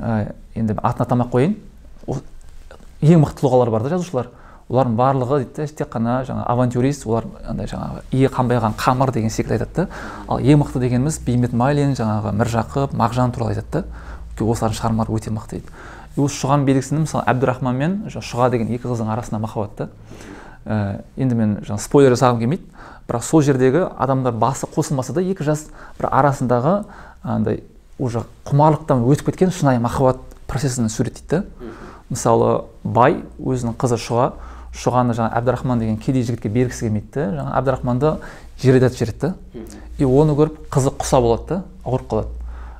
Ә, 0.00 0.32
енді 0.58 0.78
атын 0.82 1.04
атамай 1.04 1.28
ақ 1.28 1.36
қояйын 1.36 1.56
ең 3.02 3.22
мықты 3.22 3.44
тұлғалар 3.44 3.70
бар 3.70 3.84
да 3.84 3.92
жазушылар. 3.94 4.32
Олардың 4.68 4.96
барлығы 4.98 5.38
дейді 5.42 5.54
да 5.56 5.66
тек 5.66 5.88
қана 5.92 6.18
жаңа 6.28 6.44
авантюрист 6.52 7.06
олар 7.08 7.24
андай 7.48 7.66
жаңағы 7.70 8.02
иі 8.12 8.28
қанбайған 8.28 8.74
қамыр 8.76 9.12
деген 9.12 9.30
секілді 9.32 9.56
айтады 9.56 9.74
да. 9.74 9.88
Ал 10.28 10.40
ең 10.40 10.60
мықты 10.60 10.82
дегеніміз 10.82 11.20
бейімбет 11.24 11.54
майлин 11.56 11.94
жаңағы 11.96 12.34
міржақып 12.36 12.92
мағжан 12.92 13.32
туралы 13.32 13.56
айтады 13.56 13.80
да. 13.80 14.04
Өйткені 14.36 14.52
осылардың 14.52 14.78
шығармалары 14.78 15.16
өте 15.16 15.32
мықты 15.32 15.56
дейді. 15.56 15.72
И 16.16 16.20
осы 16.20 16.36
шұғаның 16.42 16.66
белгісінде 16.68 17.00
мысалы 17.06 17.24
әбдірахман 17.32 17.80
мен 17.80 17.96
шұға 18.12 18.50
деген 18.52 18.68
екі 18.74 18.90
қыздың 18.90 19.08
арасында 19.08 19.40
махаббат 19.40 19.74
та. 19.76 19.88
Ә, 20.66 21.00
енді 21.16 21.34
мен 21.34 21.56
жаңа 21.64 21.80
спойлер 21.80 22.12
жасағым 22.12 22.42
келмейді. 22.42 22.68
Бірақ 23.08 23.24
сол 23.24 23.42
жердегі 23.42 23.86
адамдар 23.96 24.36
басы 24.36 24.68
қосылмаса 24.68 25.14
да 25.16 25.22
екі 25.24 25.46
жас 25.48 25.66
бір 25.98 26.10
арасындағы 26.12 26.82
андай 27.22 27.62
уже 27.98 28.24
құмарлықтан 28.44 29.06
өтіп 29.08 29.32
кеткен 29.32 29.50
шынайы 29.50 29.80
махаббат 29.80 30.20
процесін 30.46 30.90
суреттейді 30.92 31.40
да 31.40 31.72
мысалы 32.10 32.64
бай 32.84 33.22
өзінің 33.38 33.78
қызы 33.80 33.98
шұға 34.00 34.30
шұғаны 34.78 35.14
жаңа 35.18 35.34
әбдірахман 35.38 35.80
деген 35.82 35.96
кедей 35.98 36.22
жігітке 36.22 36.48
бергісі 36.48 36.86
келмейді 36.86 37.10
да 37.14 37.28
жаңа 37.34 37.54
әбдірахманды 37.58 38.12
жер 38.62 38.78
айдатып 38.78 38.98
жібереді 38.98 39.20
да 39.20 39.34
и 39.98 40.06
оны 40.06 40.36
көріп 40.38 40.60
қызы 40.70 40.92
құса 40.94 41.20
болады 41.22 41.48
да 41.48 41.62
ауырып 41.84 42.10
қалады. 42.12 42.34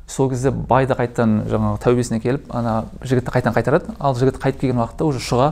Сол 0.09 0.31
кезде 0.31 0.51
бай 0.51 0.87
да 0.87 0.95
қайтадан 0.97 1.43
жаңағы 1.51 1.83
тәубесіне 1.83 2.21
келіп 2.23 2.47
ана 2.55 2.85
жігітті 3.03 3.35
қайтадан 3.35 3.57
қайтарады. 3.57 3.93
Ал 3.99 4.15
жігіт 4.17 4.39
қайтып 4.41 4.63
келген 4.63 4.81
уақытта 4.81 5.05
уже 5.05 5.21
шұға 5.21 5.51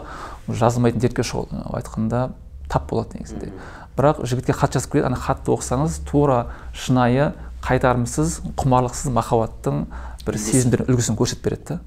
жазылмайтын 0.48 1.02
дертке 1.02 1.26
шұғыл 1.26 1.66
айтқанда 1.76 2.30
тап 2.70 2.88
болады 2.88 3.18
негізінде. 3.18 3.50
Бірақ 3.98 4.22
жігітке 4.24 4.56
хат 4.56 4.78
жазып 4.78 4.94
келеді. 4.94 5.11
Ана 5.11 5.20
хатты 5.20 5.52
оқысаңыз 5.52 5.98
тура 6.09 6.46
шынайы 6.72 7.35
қайтарымсыз 7.66 8.40
құмарлықсыз 8.56 9.12
махаббаттың 9.12 9.85
бір 10.24 10.40
сезімдер 10.40 10.87
үлгісін 10.87 11.18
көрсетіп 11.20 11.44
береді 11.44 11.68
да. 11.68 11.78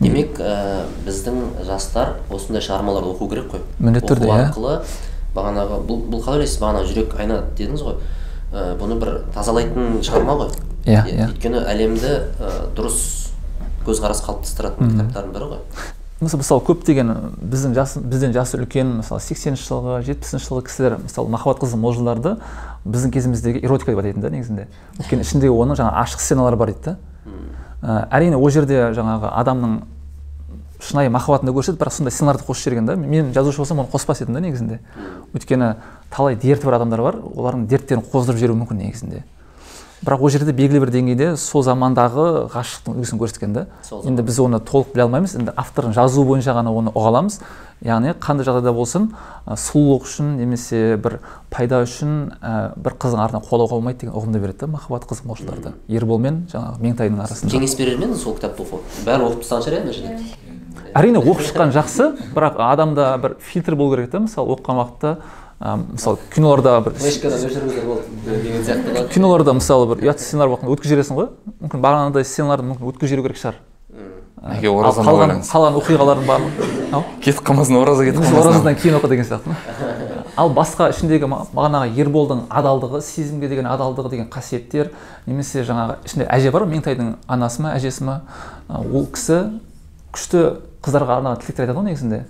Демек 0.00 0.38
ә, 0.40 0.84
біздің 1.06 1.40
жастар 1.66 2.16
осындай 2.30 2.62
шығармаларды 2.64 3.14
оқу 3.14 3.28
керек 3.30 3.50
қой. 3.52 3.64
Міндетті 3.78 4.12
түрде, 4.12 4.28
оқу 4.28 4.36
иә. 4.36 4.46
арқылы 4.48 4.76
бағанағы 5.34 5.80
бұл, 5.88 6.04
бұл 6.12 6.22
қалай 6.24 6.40
ойлайсыз 6.42 6.60
бағана 6.62 6.84
жүрек 6.86 7.16
айна 7.18 7.40
дедіңіз 7.58 7.82
ғой. 7.82 7.98
Ә, 8.54 8.76
бұны 8.78 8.98
бір 9.00 9.16
тазалайтын 9.34 9.98
шығарма 10.06 10.38
ғой. 10.38 10.54
Иә, 10.84 11.02
Е- 11.08 11.16
иә. 11.16 11.28
өйткені 11.32 11.64
әлемді 11.72 12.14
ә, 12.38 12.54
дұрыс 12.76 13.00
көзқарас 13.86 14.22
қалыптастыратын 14.24 14.94
кітаптардың 14.94 15.32
бірі 15.34 15.50
ғой. 15.54 15.62
Мысалы 16.20 16.40
мысалы 16.44 16.62
көптеген 16.64 17.10
біздің 17.42 17.74
жас 17.74 17.96
бізден 17.98 18.32
жасы 18.32 18.56
үлкен 18.62 19.00
мысалы 19.00 19.20
сексенінші 19.20 19.66
жылғы 19.66 19.96
жетпісінші 20.06 20.46
жылғы 20.46 20.62
кісілер 20.68 20.94
мысалы 21.02 21.28
махаббат 21.28 21.64
қызы 21.64 21.76
молжыларды 21.76 22.36
біздің 22.86 23.12
кезіміздегі 23.12 23.64
эротика 23.66 23.90
деп 23.92 23.98
атайтын 24.04 24.22
да 24.22 24.30
негізінде. 24.30 24.68
Өйткені 25.02 25.26
ішіндегі 25.26 25.50
оның 25.52 25.76
жаңағы 25.82 26.04
ашық 26.04 26.22
сценалары 26.22 26.56
бар 26.56 26.70
дейді 26.72 26.84
да. 26.84 26.96
Ә, 27.84 28.06
әрине 28.16 28.38
ол 28.40 28.48
жерде 28.48 28.78
жаңағы 28.96 29.28
адамның 29.28 29.74
шынайы 30.80 31.10
махаббатын 31.12 31.50
да 31.50 31.52
көрсетеді 31.52 31.82
бірақ 31.82 31.92
сондай 31.92 32.14
сценарийді 32.16 32.46
қосып 32.48 32.64
жіберген 32.64 32.86
да 32.88 32.96
мен 32.96 33.32
жазушы 33.36 33.60
болсам 33.60 33.82
оны 33.82 33.92
қоспас 33.92 34.22
едім 34.24 34.38
да 34.38 34.40
негізінде. 34.40 34.80
Өйткені 35.36 35.74
талай 36.10 36.36
дерті 36.36 36.64
бар 36.64 36.78
адамдар 36.78 37.02
бар 37.04 37.18
олардың 37.20 37.66
дерттерін 37.68 38.04
қоздырып 38.08 38.40
жіберуі 38.40 38.62
мүмкін 38.62 38.80
негізінде. 38.86 39.22
Бірақ 40.04 40.24
ол 40.24 40.32
жерде 40.32 40.52
белгілі 40.52 40.80
бір 40.80 40.92
деңгейде 40.96 41.28
сол 41.40 41.64
замандағы 41.64 42.48
ғашықтықтың 42.52 42.96
үлгісін 42.96 43.20
көрсеткен 43.20 43.54
да 43.56 43.66
енді 44.04 44.24
біз 44.24 44.40
оны 44.44 44.60
толық 44.60 44.92
біле 44.92 45.04
алмаймыз. 45.06 45.36
Енді 45.38 45.54
автордың 45.56 45.94
жазуы 45.96 46.26
бойынша 46.28 46.56
ғана 46.56 46.72
оны 46.72 46.92
ұға 46.92 47.12
аламыз 47.12 47.40
яғни 47.82 48.14
қандай 48.22 48.46
жағдайда 48.46 48.72
болсын 48.76 49.10
ә, 49.46 49.56
сұлулық 49.58 50.06
үшін 50.06 50.36
немесе 50.38 50.96
бір 51.00 51.18
пайда 51.50 51.82
үшін 51.84 52.32
ә, 52.38 52.72
бір 52.78 52.96
қыздың 53.02 53.24
артынан 53.24 53.44
қуалауға 53.44 53.78
болмайды 53.78 54.04
деген 54.04 54.14
ұғымды 54.14 54.40
береді 54.40 54.64
да 54.64 54.70
махаббат 54.76 55.08
қызық 55.10 55.28
молшыларды 55.28 55.74
ербол 55.88 56.22
мен 56.22 56.44
жаңағы 56.52 56.80
меңтайдың 56.86 57.20
арасында. 57.26 57.52
Кеңес 57.52 57.76
берер 57.78 57.98
ме 57.98 58.08
едіңіз 58.08 58.24
сол 58.24 58.38
кітапты 58.38 58.64
оқу 58.64 58.82
бәрі 59.04 59.28
оқып 59.28 59.44
тастаған 59.44 59.66
шығар 59.66 59.74
иә 59.74 59.84
мына 59.84 59.96
жерде 59.98 60.54
әрине 60.94 61.18
оқып 61.18 61.42
шыққан 61.48 61.72
жақсы 61.74 62.10
бірақ 62.34 62.60
адамда 62.62 63.08
бір 63.22 63.36
фильтр 63.42 63.74
болу 63.74 63.96
керек 63.96 64.10
та 64.12 64.20
мысалы 64.22 64.54
оқыған 64.54 64.80
уақытта 64.80 65.16
ә, 65.60 65.76
мысалы 65.90 66.18
киноларда 66.34 66.80
бір 66.86 66.92
киноларда 69.14 69.56
мысалы 69.58 69.90
бір 69.90 70.04
ұятсыз 70.06 70.30
сценарий 70.30 70.54
өткізіп 70.54 70.92
жібересің 70.94 71.18
ғой. 71.18 71.30
Мүмкін 71.64 71.82
бағанағыдай 71.82 72.26
сценаларды 72.28 72.68
мүмкін 72.70 72.90
өткізіп 72.92 73.10
жіберу 73.10 73.26
керек 73.28 73.42
шығар. 73.42 73.56
Ал 74.44 74.78
оразаны 74.78 75.08
қалған 75.08 75.42
қалған 75.48 75.78
оқиғалардың 75.80 76.26
барлығы? 76.28 76.68
Кетіп 77.24 77.40
қалмасын 77.48 77.78
ораза 77.80 78.04
кетіп 78.04 78.20
қалмасын. 78.20 78.40
оразадан 78.42 78.76
кейін 78.76 78.98
оқы 78.98 79.08
деген 79.08 79.24
сияқты 79.24 79.54
ал 80.36 80.50
басқа 80.52 80.90
ішіндегі 80.92 81.28
бағанағы 81.54 81.94
ерболдың 82.02 82.44
адалдығы 82.50 83.00
сезімге 83.06 83.48
деген 83.48 83.68
адалдығы 83.70 84.10
деген 84.12 84.28
қасиеттер 84.28 84.90
немесе 85.26 85.64
жаңағы 85.64 85.96
ішінде 86.04 86.26
әже 86.28 86.52
бар 86.52 86.66
ғой 86.66 86.74
меңтайдың 86.74 87.14
анасы 87.26 87.62
ма 87.62 87.74
әжесі 87.78 88.04
ма? 88.04 88.20
Ол 88.68 89.06
кісі 89.14 89.38
күшті 90.14 90.42
қыздарға 90.84 91.20
арнаған 91.20 91.40
тілектер 91.40 91.64
айтады 91.64 91.78
ғой 91.78 91.88
негізінде. 91.88 92.20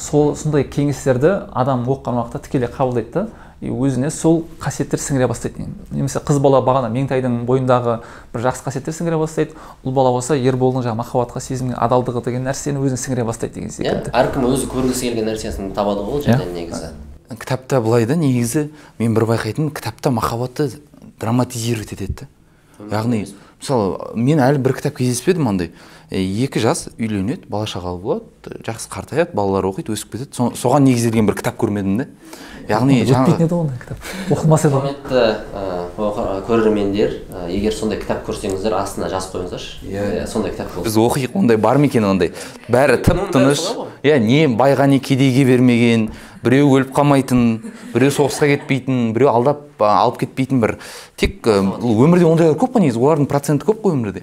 Сол 0.00 0.34
сондай 0.36 0.64
кеңестерді 0.68 1.32
адам 1.52 1.84
оқыған 1.88 2.20
уақытта 2.20 2.44
тікелей 2.46 2.70
қабылдайды 2.72 3.12
да. 3.12 3.26
И 3.60 3.70
өзіне 3.72 4.10
сол 4.12 4.42
қасиеттер 4.60 5.00
сіңіре 5.00 5.26
бастайды 5.30 5.64
немесе 5.90 6.20
қыз 6.20 6.38
бала 6.44 6.60
бағана 6.60 6.90
меңтайдың 6.92 7.46
бойындағы 7.48 7.94
бір 8.34 8.42
жақсы 8.44 8.66
қасиеттер 8.66 8.92
сіңіре 8.92 9.16
бастайды. 9.16 9.56
ұл 9.82 9.94
бала 9.96 10.12
болса 10.12 10.36
ерболдың 10.36 10.84
жаңағы 10.84 11.00
махаббатқа 11.00 11.40
сезімге 11.40 11.78
адалдығы 11.80 12.24
деген 12.26 12.44
нәрсені 12.44 12.82
өзіне 12.84 13.00
сіңіре 13.00 13.24
бастайды 13.24 13.54
деген 13.54 13.72
иә 13.72 13.78
секілді 13.78 14.12
әркім 14.12 14.44
өзі 14.50 14.68
көргісі 14.68 15.08
келген 15.08 15.30
нәрсесін 15.30 15.72
табады 15.72 16.04
ғой 16.04 16.20
ол 16.20 16.22
жерден 16.26 16.52
негізі. 16.52 16.92
Кітапта 17.32 17.80
былай 17.80 18.04
да 18.06 18.16
негізі 18.20 18.68
мен 18.98 19.14
бір 19.16 19.24
байқайтыным 19.32 19.72
кітапта 19.72 20.10
махаббатты 20.10 20.70
драматизировать 21.18 21.96
етеді 21.96 22.14
да. 22.20 22.28
Яғни 22.92 23.24
мысалы 23.56 24.12
мен 24.14 24.38
әлі 24.44 24.60
бір 24.60 24.76
кітап 24.76 25.00
кездеспедім 25.00 25.48
андай. 25.48 25.72
Екі 26.10 26.60
жас 26.62 26.88
үйленеді 26.98 27.48
бала 27.50 27.66
шағалы 27.66 27.98
болады 28.00 28.60
жақсы 28.66 28.90
қартаяды 28.92 29.34
балалар 29.34 29.66
оқиды 29.66 29.94
өсіп 29.96 30.12
кетеді. 30.14 30.34
Со- 30.36 30.54
соған 30.54 30.86
негізделген 30.86 31.26
бір 31.26 31.34
кітап 31.40 31.58
көрмедім 31.58 31.96
да 31.98 32.06
яғни 32.68 33.00
өтпейтін 33.02 33.10
жаңағы 33.10 33.46
еді 33.46 33.54
ондай 33.54 33.78
кітап. 33.82 33.98
Оқылмас 34.30 34.66
еді 34.66 34.74
ғой 34.74 34.94
құрметті 35.02 36.46
көрермендер 36.46 37.10
егер 37.50 37.74
сондай 37.74 37.98
кітап 38.00 38.22
көрсеңіздер 38.26 38.74
астына 38.78 39.10
жазып 39.10 39.34
қойыңыздаршы. 39.36 39.82
Иә. 39.86 40.26
Сондай 40.30 40.52
кітап 40.52 40.74
болсын. 40.74 40.86
Біз 40.86 40.98
оқиық 41.02 41.36
ондай 41.38 41.56
бар 41.56 41.78
ма 41.78 41.86
екен 41.86 42.04
ондай? 42.04 42.32
Бәрі 42.68 42.98
тып 43.02 43.30
тыныш. 43.32 43.62
иә 44.02 44.18
не 44.18 44.46
байға 44.46 44.86
не 44.86 44.98
кедейге 45.00 45.44
бермеген 45.44 46.10
біреу 46.44 46.68
өліп 46.76 46.92
қалмайтын 46.94 47.72
біреу 47.94 48.10
соғысқа 48.10 48.46
кетпейтін 48.54 49.12
біреу 49.14 49.30
алдап 49.32 49.82
алып 49.82 50.20
кетпейтін 50.20 50.60
бір. 50.60 50.76
Тек 51.16 51.46
өмірде 51.46 52.26
ондайлар 52.28 52.58
көп 52.58 52.76
қой 52.76 52.86
негізі 52.86 53.00
олардың 53.00 53.26
проценті 53.26 53.66
көп 53.66 53.82
қой 53.82 53.96
өмірде. 53.96 54.22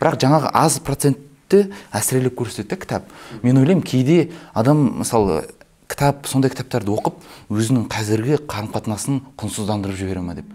Бірақ 0.00 0.18
жаңағы 0.24 0.50
аз 0.52 0.78
процентті 0.84 1.68
әсірелеп 1.94 2.36
көрсетеді 2.38 2.68
да 2.74 2.76
кітап. 2.76 3.10
Мен 3.42 3.58
ойлаймын 3.58 3.84
кейде 3.84 4.30
адам 4.54 5.00
мысалы 5.00 5.44
кітап 5.88 6.26
сондай 6.26 6.50
кітаптарды 6.50 6.92
оқып 6.94 7.18
өзінің 7.52 7.88
қазіргі 7.92 8.40
қарым 8.48 8.70
қатынасын 8.74 9.20
құнсыздандырып 9.38 9.98
жібере 9.98 10.22
ма 10.24 10.34
деп. 10.34 10.46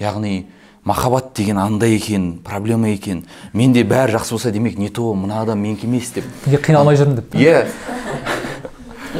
Яғни 0.00 0.46
махаббат 0.84 1.34
деген 1.36 1.58
андай 1.58 1.96
екен 1.96 2.38
проблема 2.44 2.88
екен. 2.88 3.24
Менде 3.52 3.84
бәрі 3.84 4.16
жақсы 4.16 4.36
болса 4.36 4.50
демек 4.50 4.78
не 4.78 4.88
то 4.88 5.12
мына 5.14 5.42
адам 5.42 5.60
менікі 5.60 5.86
емес 5.86 6.12
деп. 6.14 6.24
Неге 6.46 6.62
қиналмай 6.64 6.96
жүрмін 6.96 7.20
деп? 7.20 7.34
Иә. 7.34 7.66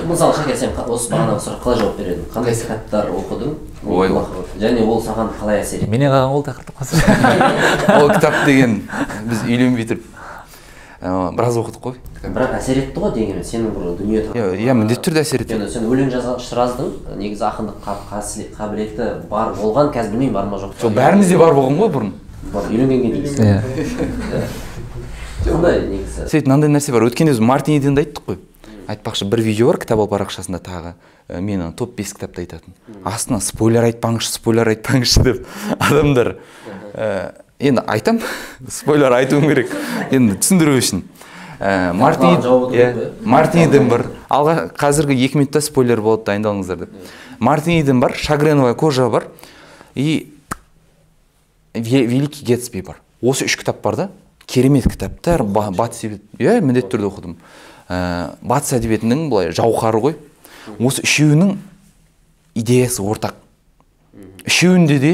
Мысалы 0.09 0.35
шакер 0.37 0.57
сен 0.57 0.75
осы 0.87 1.09
бағанағы 1.13 1.41
сұраққа 1.45 1.65
қалай 1.65 1.79
жауап 1.81 1.97
берер 1.99 2.13
едің 2.17 2.29
қандай 2.35 2.55
кітаптар 2.59 3.09
оқыдың? 3.15 3.55
Ой. 3.87 4.13
және 4.61 4.85
ол 4.85 5.01
саған 5.03 5.33
қалай 5.41 5.63
әсер 5.63 5.83
етті? 5.83 5.91
Менен 5.91 6.13
қалған 6.13 6.35
ол 6.35 6.45
тақырып 6.45 6.77
қазір 6.77 6.97
ол 8.03 8.13
кітап 8.13 8.45
деген 8.45 8.83
біз 9.31 9.45
үйленбей 9.49 9.89
тұрып 9.89 10.05
біраз 11.01 11.57
оқыдық 11.61 11.83
қой. 11.83 11.97
Бірақ 12.25 12.57
әсер 12.59 12.81
етті 12.83 13.01
ғой 13.01 13.13
дегенмен 13.15 13.45
сенің 13.47 13.71
бір 13.77 13.83
дүние 14.01 14.23
иә 14.35 14.47
иә 14.59 14.75
міндетті 14.75 15.09
түрде 15.09 15.23
әсер 15.23 15.45
өйткені 15.45 15.69
сен 15.71 15.87
өлең 15.87 16.11
жаздың 16.11 16.89
негізі 17.21 17.47
ақындық 17.47 17.77
қабілеті 18.59 19.07
бар 19.31 19.55
болған 19.55 19.93
қазір 19.95 20.17
білмеймін 20.17 20.35
бар 20.35 20.51
ма 20.51 20.59
жоқ 20.59 20.75
па? 20.75 20.83
Сол 20.83 20.91
бәрімізде 20.99 21.39
бар 21.39 21.55
болған 21.55 21.79
ғой 21.79 21.93
бұрын. 21.95 22.13
Бар 22.53 22.67
үйленгенге 22.67 23.09
дейін. 23.15 23.39
Иә. 23.39 24.43
Сондай 25.45 25.81
негізі. 25.87 26.27
Сөйтіп 26.27 26.51
мынандай 26.51 26.75
нәрсе 26.75 26.93
бар. 26.93 27.07
Өткенде 27.07 27.37
біз 27.37 27.41
мартин 27.47 27.79
иденді 27.79 28.03
айттық 28.03 28.27
қой. 28.27 28.43
Айтпақшы 28.89 29.27
бір 29.29 29.43
видео 29.45 29.69
бар 29.71 29.79
кітап 29.83 30.01
ал 30.01 30.09
парақшасында 30.11 30.61
тағы 30.65 30.95
ә, 31.29 31.41
мен 31.41 31.61
ана 31.61 31.73
топ 31.77 31.95
бес 31.97 32.15
кітапты 32.17 32.43
айтатын. 32.47 32.75
Астына 33.05 33.41
спойлер 33.45 33.85
айтпаңызшы 33.91 34.33
спойлер 34.39 34.71
айтпаңызшы 34.73 35.23
деп 35.27 35.47
адамдар 35.79 36.37
ә, 36.95 37.35
енді 37.61 37.85
айтам 37.87 38.21
спойлер 38.69 39.13
айтуым 39.19 39.49
керек. 39.51 39.73
Енді 40.11 40.39
түсіндіру 40.41 40.79
үшін. 40.81 41.05
Ә, 41.59 41.93
мартин 41.93 42.39
керек 42.71 43.21
мартин 43.27 43.69
иден 43.69 43.89
бар 43.91 44.07
алға 44.31 44.69
қазіргі 44.79 45.17
екі 45.27 45.41
минутта 45.41 45.61
спойлер 45.61 46.01
болады 46.01 46.29
дайындалыңыздар 46.31 46.85
деп. 46.87 46.93
Мартин 47.39 47.81
иден 47.83 48.01
бар 48.01 48.15
шагреновая 48.17 48.75
кожа 48.75 49.09
бар. 49.11 49.29
И 49.95 50.33
Ве- 51.75 52.07
великий 52.07 52.45
гетсби 52.47 52.81
бар. 52.81 53.01
Осы 53.21 53.45
үш 53.45 53.57
кітап 53.59 53.83
бар 53.83 53.97
да. 53.97 54.11
Керемет 54.47 54.89
кітаптар 54.89 55.43
Ба- 55.45 55.71
батыс 55.71 56.07
иә 56.39 56.61
міндетті 56.63 56.97
түрде 56.97 57.11
оқыдым. 57.11 57.35
Ә, 57.89 58.37
батыс 58.43 58.77
әдебиетінің 58.79 59.29
былай 59.33 59.53
жауһары 59.57 60.01
ғой. 60.05 60.17
Осы 60.79 61.03
үшеуінің 61.03 61.57
идеясы 62.59 63.03
ортақ. 63.03 63.35
Үшеуінде 64.47 64.99
де 65.01 65.13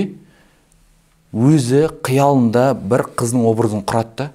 өзі 1.35 1.87
қиялында 2.07 2.73
бір 2.79 3.07
қыздың 3.19 3.47
образын 3.49 3.85
құрады 3.87 4.15
да 4.19 4.31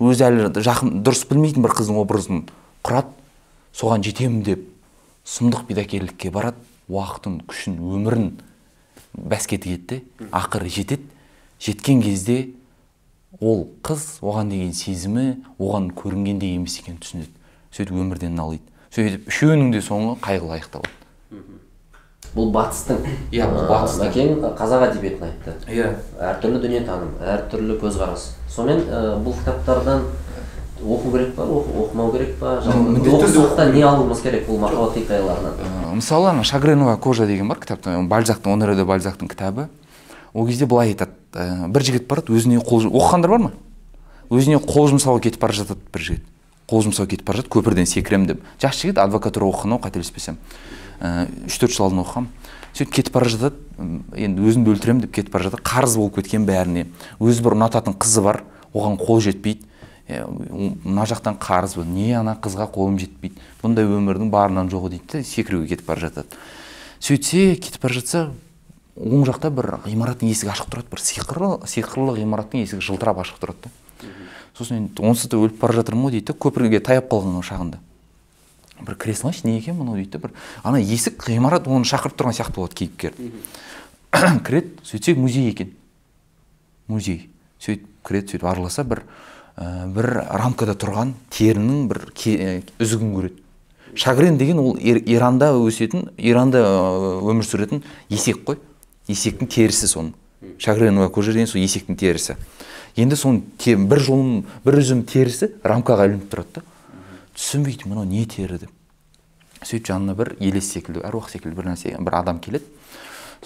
өзі 0.00 0.26
әлі 0.28 0.48
жақын 0.64 1.02
дұрыс 1.04 1.24
білмейтін 1.28 1.64
бір 1.64 1.74
қыздың 1.78 2.00
образын 2.02 2.44
құрады. 2.84 3.12
Соған 3.72 4.04
жетемін 4.04 4.42
деп 4.44 4.64
сұмдық 5.24 5.64
бидакерлікке 5.68 6.32
барады 6.32 6.60
уақытын 6.92 7.38
күшін 7.48 7.78
өмірін 7.80 8.32
бәске 9.16 9.56
тігеді 9.56 10.02
де 10.18 10.28
ақыры 10.32 10.68
жетеді. 10.68 11.06
Жеткен 11.62 12.02
кезде 12.02 12.50
ол 13.40 13.68
қыз 13.84 14.18
оған 14.20 14.50
деген 14.52 14.72
сезімі 14.76 15.38
оған 15.58 15.92
көрінгендей 15.96 16.56
емес 16.56 16.80
екенін 16.80 16.98
түсінеді. 17.00 17.30
Сөйтіп 17.72 17.92
өмірден 17.96 18.34
налиды. 18.36 18.62
Сөйтіп 18.94 19.28
үшеуінің 19.32 19.72
де 19.72 19.80
соңы 19.80 20.16
қайғылы 20.20 20.58
аяқталады. 20.58 20.90
Бұл 22.32 22.48
батыстың 22.52 23.02
Иә, 23.32 23.44
бұл 23.52 23.66
батыстың. 23.68 24.06
мәкең 24.08 24.56
қазақ 24.56 24.84
әдебиетін 24.88 25.24
айтты. 25.26 25.52
Иә. 25.68 25.88
Әртүрлі 26.16 26.60
дүниетаным 26.62 27.10
әртүрлі 27.20 27.76
көзқарас. 27.82 28.30
Сонымен 28.48 28.86
ә, 28.88 29.00
бұл 29.20 29.34
кітаптардан 29.36 30.06
оқу 30.82 31.12
керек 31.12 31.34
па 31.36 31.42
оқы- 31.44 31.74
оқымау 31.82 32.12
керек 32.12 32.38
па? 32.40 32.54
Оқысақ 32.64 33.72
не 33.74 33.82
алуымыз 33.84 34.22
керек 34.24 34.48
бұл 34.48 34.58
махаббат 34.58 34.94
хикаяларынан 34.96 35.94
мысалы 35.94 36.30
ана 36.30 36.42
шагреновая 36.42 36.96
кожа 36.96 37.26
деген 37.26 37.48
бар 37.48 37.58
кітапта. 37.60 37.98
Бальзактың 38.00 38.52
онере 38.54 38.76
де 38.76 38.84
бальзактың 38.84 39.28
кітабы. 39.28 39.68
Ол 40.32 40.46
кезде 40.46 40.64
былай 40.66 40.88
айтады. 40.94 41.12
Бір 41.68 41.82
жігіт 41.84 42.06
барады 42.08 42.32
өзіне 42.32 42.64
қол 42.64 42.88
оқығандар 42.88 43.28
бар 43.28 43.38
ма? 43.38 43.52
Өзіне 44.30 44.56
қол 44.56 44.88
жұмсауға 44.88 45.20
кетіп 45.20 45.40
бара 45.40 45.52
жатады 45.52 45.80
бір 45.92 46.00
жігіт. 46.00 46.24
Қол 46.72 46.86
жұмсауға 46.88 47.12
кетіп 47.12 47.28
бара 47.28 47.42
жатады 47.42 47.52
көпірден 47.52 47.88
секіремін 47.88 48.30
деп. 48.32 48.44
Жас 48.62 48.80
жігіт 48.80 48.98
адвокатура 49.02 49.50
оқыған 49.52 49.76
ау 49.76 49.82
қателеспесем. 49.84 50.38
Ә, 51.00 51.28
үш 51.46 51.58
төрт 51.60 51.76
жыл 51.76 51.90
алдын 51.90 52.00
оқығанмын. 52.02 52.30
Сөйтіп 52.72 52.94
кетіп 52.96 53.16
бара 53.18 53.28
жатады 53.28 53.58
енді 54.16 54.46
өзімді 54.48 54.72
өлтіремін 54.72 55.02
деп 55.04 55.12
кетіп 55.12 55.34
бара 55.34 55.44
жатады. 55.50 55.64
Қарыз 55.66 55.98
болып 56.00 56.16
кеткен 56.16 56.46
бәріне. 56.48 56.86
Өзі 57.20 57.44
бір 57.44 57.58
ұнататын 57.58 57.98
қызы 58.00 58.24
бар 58.24 58.40
оған 58.72 58.96
қол 59.02 59.20
жетпейді. 59.20 59.66
Е, 60.08 60.22
мына 60.24 61.04
жақтан 61.10 61.36
қарыз 61.42 61.76
не 61.84 62.14
ана 62.16 62.32
қызға 62.40 62.70
қолым 62.72 62.96
жетпейді? 63.02 63.36
Бұндай 63.60 63.84
өмірдің 63.84 64.32
барынан 64.32 64.72
жоғы 64.72 64.94
дейді 64.96 65.18
де 65.18 65.22
секіруге 65.26 65.74
кетіп 65.74 65.92
бара 65.92 66.06
жатады. 66.08 66.40
Сөйтсе 67.02 67.58
кетіп 67.60 67.84
бара 67.84 67.98
жатса 67.98 68.24
оң 68.96 69.26
жақта 69.28 69.52
бір 69.52 69.76
ғимараттың 69.84 70.32
есігі 70.32 70.54
ашық 70.54 70.72
тұрады. 70.72 70.90
Бір 70.92 71.04
сиқырлы 71.04 71.52
сиқырлы 71.68 72.16
ғимараттың 72.22 72.64
есігі 72.64 72.84
жылтырап 72.88 73.20
ашық 73.22 73.40
тұрады 73.42 73.68
да. 73.68 73.74
Сосын 74.58 74.82
енді 74.82 75.02
онсыз 75.06 75.30
да 75.32 75.38
өліп 75.40 75.58
бара 75.60 75.76
жатырмын 75.80 76.08
ғой 76.08 76.16
дейді 76.18 76.32
да 76.32 76.36
көпірге 76.38 76.80
таяп 76.84 77.08
қалған 77.10 77.42
шағында. 77.46 77.78
Бір 78.82 78.96
кіре 78.98 79.14
салайыншы 79.14 79.46
не 79.46 79.58
екен 79.58 79.76
мынау 79.78 79.96
дейді 79.96 80.16
да 80.16 80.22
бір 80.26 80.32
ана 80.62 80.80
есік 80.80 81.24
ғимарат 81.28 81.68
оны 81.70 81.86
шақырып 81.88 82.16
тұрған 82.18 82.36
сияқты 82.36 82.58
болады 82.58 82.74
кейіпкер. 82.80 83.14
Кіреді 84.46 84.74
сөйтсек 84.84 85.16
музей 85.18 85.48
екен. 85.50 85.72
Музей. 86.88 87.28
Сөйтіп 87.62 87.86
кіреді 88.04 88.34
сөйтіп 88.34 88.48
араласа 88.50 88.84
бір 88.84 89.04
ә, 89.56 89.86
бір 89.92 90.10
рамкада 90.34 90.74
тұрған 90.74 91.14
терінің 91.30 91.86
бір 91.88 92.02
ә, 92.10 92.58
үзігін 92.82 93.14
көреді. 93.16 93.38
Шагрен 93.94 94.38
деген 94.40 94.58
ол 94.58 94.76
Ир- 94.80 95.02
иранда 95.06 95.52
өсетін 95.56 96.10
иранда 96.18 96.64
ә, 96.64 97.22
өмір 97.22 97.46
сүретін 97.46 97.84
есек 98.10 98.42
қой. 98.44 98.58
Есектің 99.08 99.48
терісі 99.50 99.88
соның 99.90 100.12
шагреновая 100.58 101.08
кожа 101.10 101.32
деген 101.32 101.46
сол 101.46 101.62
есектің 101.62 101.96
терісі. 101.98 102.36
Енді 102.96 103.16
соның 103.16 103.86
бір 103.88 104.00
жолым 104.02 104.44
бір 104.64 104.78
үзім 104.82 105.02
терісі 105.08 105.50
рамкаға 105.64 106.08
ілініп 106.10 106.28
тұрады 106.32 106.60
да. 106.60 106.62
Түсінбейді 107.36 107.88
мынау 107.88 108.04
не 108.04 108.24
тері 108.26 108.58
деп. 108.62 108.70
Сөйтіп 109.62 109.88
жанына 109.88 110.14
бір 110.18 110.34
елес 110.40 110.68
секілді 110.72 111.04
әруақ 111.06 111.30
секілді 111.32 111.56
бір 111.56 111.70
нәрсе 111.72 111.96
бір 111.98 112.18
адам 112.18 112.40
келеді. 112.42 112.66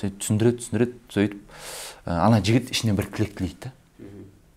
Сөйтіп 0.00 0.20
түсіндіреді 0.22 0.62
түсіндіреді 0.62 0.96
сөйтіп 1.14 1.40
ана 2.06 2.40
жігіт 2.42 2.72
ішінен 2.72 2.96
бір 2.96 3.10
тілек 3.12 3.36
тілейді 3.38 3.68
да. 3.68 3.72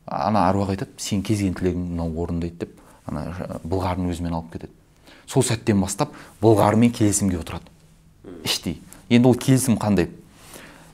Ана 0.09 0.47
аруақ 0.49 0.73
айтады 0.73 0.97
сен 0.97 1.21
кез 1.21 1.37
келген 1.37 1.57
тілегің 1.59 1.83
мынау 1.91 2.23
орындайды 2.23 2.65
деп. 2.65 2.79
Ана 3.05 3.27
былғарын 3.63 4.09
өзімен 4.09 4.33
алып 4.33 4.55
кетеді. 4.55 4.73
Сол 5.29 5.43
сәттен 5.45 5.81
бастап 5.81 6.15
былғарымен 6.41 6.89
келісімге 6.95 7.37
отырады. 7.37 7.69
Іштей. 8.43 8.79
Енді 9.09 9.29
ол 9.29 9.37
келісім 9.37 9.77
қандай? 9.77 10.09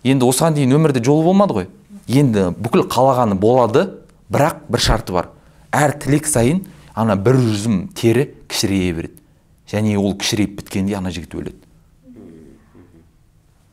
Енді 0.04 0.28
осыған 0.28 0.58
дейін 0.58 0.76
өмірде 0.76 1.04
жолы 1.04 1.24
болмады 1.24 1.56
ғой. 1.56 1.68
Енді 2.08 2.50
бүкіл 2.58 2.86
қалағаны 2.92 3.38
болады 3.40 3.86
бірақ 4.32 4.66
бір 4.70 4.82
шарты 4.82 5.14
бар. 5.16 5.30
Әр 5.72 5.96
тілек 6.00 6.28
сайын 6.30 6.64
ана 6.96 7.16
бір 7.16 7.38
үзім 7.42 7.88
тері 7.96 8.30
кішірейе 8.48 8.94
береді. 8.94 9.22
Және 9.72 9.98
ол 9.98 10.14
кішірейіп 10.18 10.60
біткенде 10.62 10.96
ана 10.98 11.12
жігіт 11.12 11.34
өледі. 11.36 11.62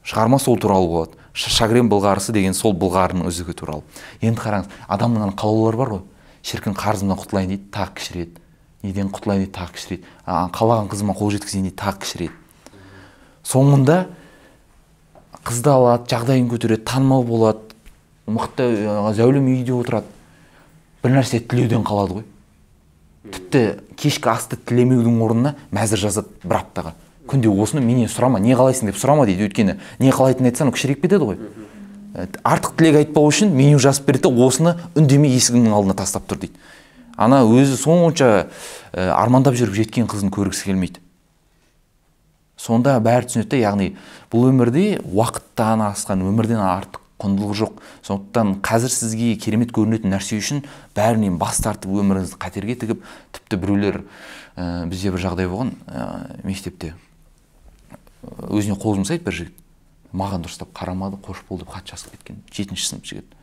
Шығарма 0.02 0.38
сол 0.42 0.58
туралы 0.58 0.88
болады. 0.88 1.18
Ш- 1.32 1.50
шагрен 1.52 1.88
былғарысы 1.88 2.32
деген 2.32 2.54
сол 2.54 2.72
былғарының 2.74 3.28
үзігі 3.28 3.54
туралы. 3.56 3.82
Енді 4.20 4.40
қараңыз 4.40 4.72
адамның 4.88 5.26
ана 5.28 5.36
қалаулары 5.38 5.76
бар 5.78 5.92
ғой. 5.94 6.02
Шіркін 6.42 6.74
қарызымнан 6.74 7.20
құтылайын 7.20 7.52
дейді 7.54 7.68
тағы 7.72 7.94
кішіреді. 8.00 8.40
Неден 8.82 9.12
құтылайын 9.14 9.44
дейді 9.44 9.54
тағы 9.54 9.76
кішірейді 9.76 10.04
а, 10.26 10.48
қалаған 10.50 10.88
қызыма 10.90 11.14
қол 11.14 11.30
жеткізейін 11.30 11.68
дейді 11.68 11.78
тағы 11.78 12.00
кішірейді 12.02 12.32
соңында 13.46 13.96
қызды 15.46 15.70
алады 15.70 16.10
жағдайын 16.10 16.48
көтереді 16.50 16.82
танымал 16.86 17.22
болады. 17.26 17.71
Мықты 18.26 18.68
зәулім 19.16 19.48
үйде 19.52 19.74
отырады. 19.74 20.06
Бір 21.02 21.16
нәрсе 21.18 21.40
тілеуден 21.40 21.84
қалады 21.86 22.20
ғой. 22.20 22.28
Тіпті 23.32 23.64
кешкі 23.98 24.32
асты 24.32 24.56
тілемеудің 24.56 25.20
орнына 25.22 25.54
мәзір 25.74 26.06
жазады 26.06 26.32
бір 26.42 26.62
аптаға. 26.62 26.94
Күнде 27.30 27.50
осыны 27.50 27.82
менен 27.82 28.10
сұрама 28.10 28.40
не 28.42 28.54
қалайсың? 28.58 28.90
деп 28.90 28.98
сұрама 28.98 29.26
дейді. 29.26 29.46
Өйткені 29.46 29.78
не 29.98 30.10
қалайтынын 30.10 30.50
айтсаң 30.50 30.72
кішірейіп 30.74 31.04
кетеді 31.06 31.28
ғой 31.30 31.38
Ә, 32.12 32.26
артық 32.44 32.74
тілек 32.76 32.98
айтпау 33.00 33.30
үшін 33.30 33.54
меню 33.56 33.78
жазып 33.80 34.10
береді 34.10 34.28
осыны 34.44 34.74
үндемей 34.98 35.32
есігінің 35.32 35.72
алдына 35.72 35.96
тастап 35.96 36.26
тұр 36.28 36.42
дейді. 36.42 36.58
Ана 37.16 37.40
өзі 37.48 37.78
сонша 37.80 38.28
ә, 38.92 39.06
армандап 39.16 39.56
жүріп 39.56 39.78
жеткен 39.78 40.10
қызын 40.10 40.32
көргісі 40.32 40.68
келмейді. 40.68 41.00
Сонда 42.60 42.98
бәрі 43.00 43.30
түсінеді 43.30 43.62
яғни 43.62 43.88
бұл 44.32 44.50
өмірде 44.50 45.00
уақыттан 45.08 45.86
асқан 45.88 46.20
өмірден 46.28 46.60
артық 46.60 47.00
құндылық 47.22 47.54
жоқ. 47.56 47.80
Сондықтан 48.04 48.56
қазір 48.66 48.92
сізге 48.92 49.36
керемет 49.40 49.72
көрінетін 49.72 50.12
нәрсе 50.12 50.38
үшін 50.42 50.64
бәрінен 50.96 51.38
бас 51.40 51.62
тартып 51.62 51.94
өміріңізді 52.02 52.38
қатерге 52.42 52.76
тігіп 52.82 53.06
тіпті 53.32 53.60
біреулер 53.62 54.02
ә, 54.56 54.84
бізде 54.90 55.14
бір 55.14 55.24
жағдай 55.24 55.48
болған 55.48 55.72
ә, 55.86 56.06
мектепте. 56.44 56.94
Өзіне 58.50 58.76
қол 58.78 58.98
жұмсайды 59.00 59.24
бір 59.24 59.38
жігіт. 59.38 59.62
Маған 60.12 60.44
дұрыстап 60.44 60.74
қарамады 60.76 61.18
қош 61.24 61.40
бол 61.48 61.62
деп 61.62 61.72
хат 61.72 61.88
жазып 61.88 62.18
кеткен 62.18 62.42
жетінші 62.52 62.90
сынып 62.90 63.08
жігіт. 63.08 63.38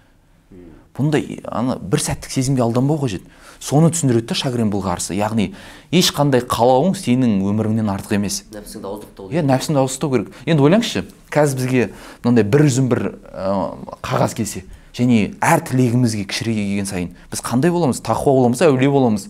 Бұндай 0.99 1.39
ана 1.47 1.77
бір 1.79 2.03
сәттік 2.03 2.33
сезімге 2.33 2.63
алданбау 2.65 2.99
қажет. 2.99 3.23
Соны 3.59 3.89
түсіндіреді 3.91 4.29
да 4.29 4.35
шагрен 4.35 4.69
былғарысы 4.71 5.15
яғни 5.17 5.53
ешқандай 5.91 6.43
қалауың 6.47 6.93
сенің 6.95 7.39
өміріңнен 7.49 7.89
артық 7.91 8.15
емес. 8.15 8.43
Нәпсіңді 8.53 8.87
ауыздықтау 8.87 9.31
иә 9.33 9.43
нәпсіңді 9.47 9.81
ауыстау 9.81 10.13
керек. 10.13 10.29
Енді 10.45 10.63
ойлаңызшы 10.63 11.03
қазір 11.31 11.59
бізге 11.59 11.89
мынандай 12.23 12.47
бір 12.47 12.65
үзім 12.69 12.87
бір 12.91 13.03
ә, 13.31 13.75
қағаз 13.99 14.35
келсе 14.39 14.63
және 14.95 15.33
әр 15.43 15.63
тілегімізге 15.67 16.23
кішірейген 16.31 16.87
сайын 16.87 17.11
біз 17.31 17.43
қандай 17.43 17.71
боламыз? 17.71 17.99
Тақуа 17.99 18.37
боламыз 18.39 18.63
әулие 18.63 18.91
боламыз? 18.91 19.27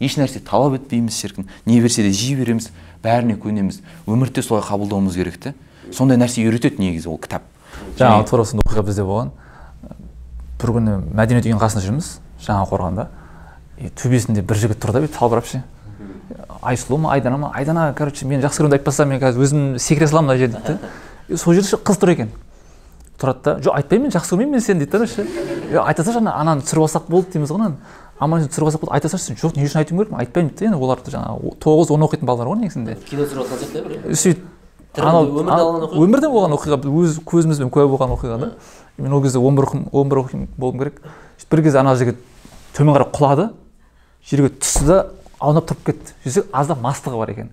Еш 0.00 0.16
нәрсе 0.20 0.44
талап 0.44 0.76
етпейміз 0.76 1.16
шіркін 1.16 1.48
не 1.66 1.80
берсе 1.80 2.04
де 2.04 2.12
жей 2.12 2.36
береміз 2.36 2.70
бәріне 3.04 3.36
көнеміз. 3.40 3.80
Өмірді 4.08 4.40
де 4.40 4.44
солай 4.44 4.64
қабылдауымыз 4.64 5.16
керек 5.16 5.40
те. 5.40 5.54
Сондай 5.92 6.20
нәрсе 6.20 6.44
үйретеді 6.44 6.80
негізі 6.80 7.10
ол 7.12 7.18
кітап. 7.20 7.44
Жаңағы 7.98 8.28
тура 8.30 8.44
осындай 8.46 8.64
оқиға 8.64 8.84
бізде 8.86 9.04
болған. 9.04 9.32
Бір 10.60 10.74
күні 10.76 10.96
мәдениет 11.16 11.46
үйінің 11.48 11.60
қасында 11.60 11.82
жүрміз 11.86 12.10
жаңа 12.44 12.66
қорғанда. 12.70 13.06
И 13.80 13.88
төбесінде 13.96 14.42
бір 14.44 14.60
жігіт 14.60 14.80
тұр 14.82 14.92
да 14.92 15.00
бүйтіп 15.00 15.16
салбырап 15.18 15.46
ше. 15.48 15.62
Айсұлу 16.60 16.98
ма 17.00 17.14
айдана 17.14 17.38
ма? 17.38 17.50
Айдана 17.56 17.94
короче 17.96 18.26
мен 18.26 18.42
жақсы 18.44 18.60
көремін 18.60 18.76
деп 18.76 18.80
айтпаса 18.80 19.06
мен 19.08 19.20
қазір 19.22 19.44
өзім 19.46 19.78
секіре 19.80 20.06
саламын 20.08 20.34
мына 20.34 20.38
жерде 20.38 20.60
дейді 20.60 20.78
да 21.30 21.36
сол 21.38 21.54
жерде 21.54 21.80
қыз 21.80 22.00
тұр 22.00 22.12
екен. 22.12 22.30
Тұрады 23.20 23.40
да 23.44 23.56
жоқ 23.64 23.80
айтпаймын 23.80 24.08
мен 24.08 24.14
жақсы 24.14 24.34
көрмеймін 24.34 24.52
мен 24.52 24.60
сені 24.60 24.84
дейді 24.84 24.98
да 24.98 25.06
ше. 25.06 25.26
Айта 25.80 26.04
салшы 26.04 26.20
ана 26.20 26.36
ананы 26.36 26.60
түсіріп 26.66 26.84
алсақ 26.84 27.08
болды 27.08 27.32
дейміз 27.32 27.50
ғой 27.50 27.60
ананы 27.60 27.76
аман 28.20 28.44
түсіріп 28.44 28.68
алсақ 28.68 28.84
болды 28.84 28.94
айта 28.94 29.08
салшы 29.08 29.36
жоқ 29.40 29.56
не 29.56 29.64
үшін 29.64 29.80
айтуым 29.80 30.04
керек 30.04 30.12
айтпаймын 30.20 30.50
дейді 30.50 30.60
да 30.60 30.70
енді 30.70 30.84
олар 30.84 30.98
жаңағы 31.06 31.54
тоғыз 31.64 31.92
он 31.94 32.04
оқитын 32.04 32.26
балалар 32.28 32.52
ғой 32.52 32.60
негізінде. 32.64 32.96
Кино 33.08 33.24
түсіріп 33.24 33.44
жатқан 33.44 33.56
сияқты 33.60 33.80
иә 33.80 33.84
бір. 33.88 34.16
Сөйтіп 34.16 34.44
анау 34.98 35.24
өмірде 35.30 35.62
болған 35.62 35.84
оқиға? 35.86 36.04
өмірде 36.04 36.28
болған 36.28 36.56
оқиға 36.56 36.76
біз 36.82 36.90
өз 37.00 37.20
көзімізбен 37.24 37.70
куә 37.70 37.86
болған 37.88 38.14
оқиға 38.16 38.38
да. 38.40 38.48
Мен 38.98 39.12
ол 39.12 39.22
кезде 39.22 39.38
он 39.38 39.56
бір 39.56 39.66
он 39.92 40.08
бір 40.08 40.18
оқимын 40.24 40.48
болуым 40.56 40.78
керек. 40.78 41.00
Бір 41.50 41.62
кезде 41.62 41.78
ана 41.78 41.94
жігіт 41.96 42.18
төмен 42.76 42.94
қарай 42.94 43.10
құлады 43.12 43.50
жерге 44.26 44.50
түсті 44.54 44.86
да 44.86 44.98
аунап 45.38 45.70
тұрып 45.70 45.84
кетті. 45.86 46.14
Сөйтсек 46.24 46.50
аздап 46.52 46.80
мастығы 46.80 47.18
бар 47.18 47.30
екен. 47.30 47.50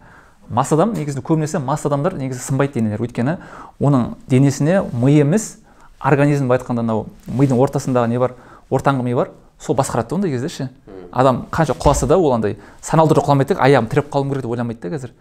Мас 0.50 0.72
адам 0.72 0.94
негізінде 0.94 1.26
көбінесе 1.26 1.60
мас 1.60 1.86
адамдар 1.86 2.16
негізі 2.16 2.40
сынбайды 2.40 2.80
денелер. 2.80 3.02
Өйткені 3.04 3.38
оның 3.80 4.16
денесіне 4.28 4.84
ми 4.94 5.12
емес 5.20 5.58
организм 6.00 6.48
былай 6.48 6.62
айтқанда 6.62 6.84
анау 6.86 7.08
мидың 7.28 7.60
ортасындағы 7.60 8.08
не 8.08 8.20
бар 8.20 8.36
ортаңғы 8.70 9.04
ми 9.04 9.16
бар 9.16 9.32
сол 9.60 9.76
басқарады 9.76 10.10
да 10.10 10.16
ондай 10.16 10.32
кезде 10.32 10.50
ше 10.50 10.70
адам 11.12 11.46
қанша 11.52 11.74
құласа 11.74 12.08
да 12.08 12.18
ол 12.18 12.34
андай 12.34 12.58
саналы 12.82 13.10
түрде 13.10 13.26
құламайды 13.26 13.56
да 13.56 13.64
аяғым 13.66 13.90
тіреп 13.90 14.12
қалуым 14.14 14.30
керек 14.30 14.44
деп 14.44 14.52
ойламайды 14.52 14.90
да 14.90 14.96
қазір. 14.96 15.12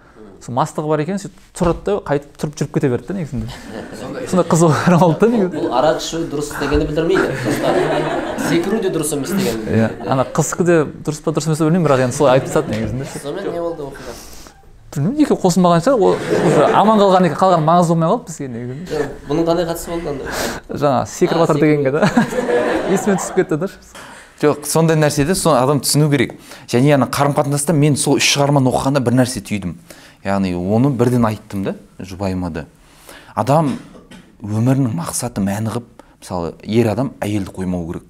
Сол 0.44 0.54
мастығы 0.56 0.90
бар 0.90 1.02
екен 1.04 1.20
сөйтіп 1.22 1.40
тұрады 1.56 1.82
да 1.86 1.96
қайтып 2.06 2.38
тұрып 2.42 2.58
жүріп 2.60 2.72
кете 2.76 2.90
берді 2.92 3.08
да 3.08 3.16
негізінде 3.18 3.46
сондай 4.30 4.46
қызық 4.50 4.98
болды 5.00 5.18
да 5.20 5.30
негізі 5.32 5.50
бұл 5.56 5.74
арақ 5.80 6.00
ішу 6.02 6.22
дұрыс 6.30 6.52
дегенді 6.60 6.88
білдірмейді 6.90 7.28
секіру 8.48 8.80
де 8.82 8.92
дұрыс 8.94 9.12
емес 9.16 9.34
деген 9.34 9.66
иә 9.66 9.90
ана 10.06 10.26
қыздікі 10.26 10.66
де 10.66 10.78
дұрыс 11.06 11.22
па 11.24 11.34
дұрыс 11.36 11.50
емес 11.50 11.60
па 11.60 11.68
білмеймін 11.68 11.86
бірақ 11.88 12.06
енді 12.06 12.16
солай 12.16 12.38
айтып 12.38 12.52
тастады 12.52 12.74
негізінде 12.74 13.10
сонымен 13.22 13.52
не 13.52 13.60
болды 13.60 13.86
оқиға 13.90 14.16
білмеймін 14.96 15.22
екеуі 15.26 15.40
қосылмаған 15.42 15.84
шығар 15.84 16.00
ол 16.00 16.16
уже 16.16 16.66
аман 16.72 17.00
қалған 17.00 17.28
екен 17.28 17.38
қалғаны 17.40 17.66
маңызды 17.66 17.94
болмай 17.94 18.10
қалды 18.12 18.30
бізге 18.30 18.48
негізінде 18.48 18.96
Жоқ, 18.96 19.14
бұның 19.28 19.48
қандай 19.48 19.66
қатысы 19.68 19.90
болды 19.92 20.12
анда 20.12 20.24
жаңағы 20.72 21.10
секіріп 21.12 21.42
жатыр 21.42 21.60
дегенге 21.60 21.92
да 21.96 22.00
есіме 22.94 23.18
түсіп 23.20 23.40
кетті 23.42 23.58
да 23.60 23.70
жоқ 24.40 24.66
сондай 24.68 24.96
нәрседе 25.00 25.34
соны 25.34 25.60
адам 25.60 25.80
түсіну 25.80 26.10
керек 26.12 26.34
және 26.68 26.94
ана 26.94 27.08
қарым 27.08 27.36
қатынаста 27.36 27.72
мен 27.72 27.96
сол 27.96 28.18
үш 28.20 28.28
шығарманы 28.34 28.68
оқығанда 28.72 29.00
бір 29.04 29.16
нәрсе 29.22 29.40
түйдім 29.40 29.76
яғни 30.26 30.52
оны 30.56 30.90
бірден 30.90 31.26
айттым 31.28 31.64
да 31.66 31.76
жұбайыма 31.98 32.50
да. 32.50 32.66
Адам 33.34 33.76
өмірінің 34.42 34.96
мақсаты 34.98 35.44
мәні 35.44 35.70
қылып 35.72 36.04
мысалы 36.20 36.54
ер 36.64 36.90
адам 36.90 37.12
әйелді 37.22 37.54
қоймау 37.54 37.86
керек. 37.92 38.04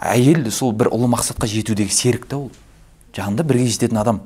Әйел 0.00 0.46
сол 0.52 0.72
бір 0.72 0.90
ұлы 0.92 1.08
мақсатқа 1.12 1.48
жетудегі 1.48 1.92
серік 1.92 2.26
та 2.28 2.38
ол. 2.38 2.50
Жанында 3.16 3.44
бірге 3.44 3.66
жететін 3.68 4.00
адам. 4.00 4.22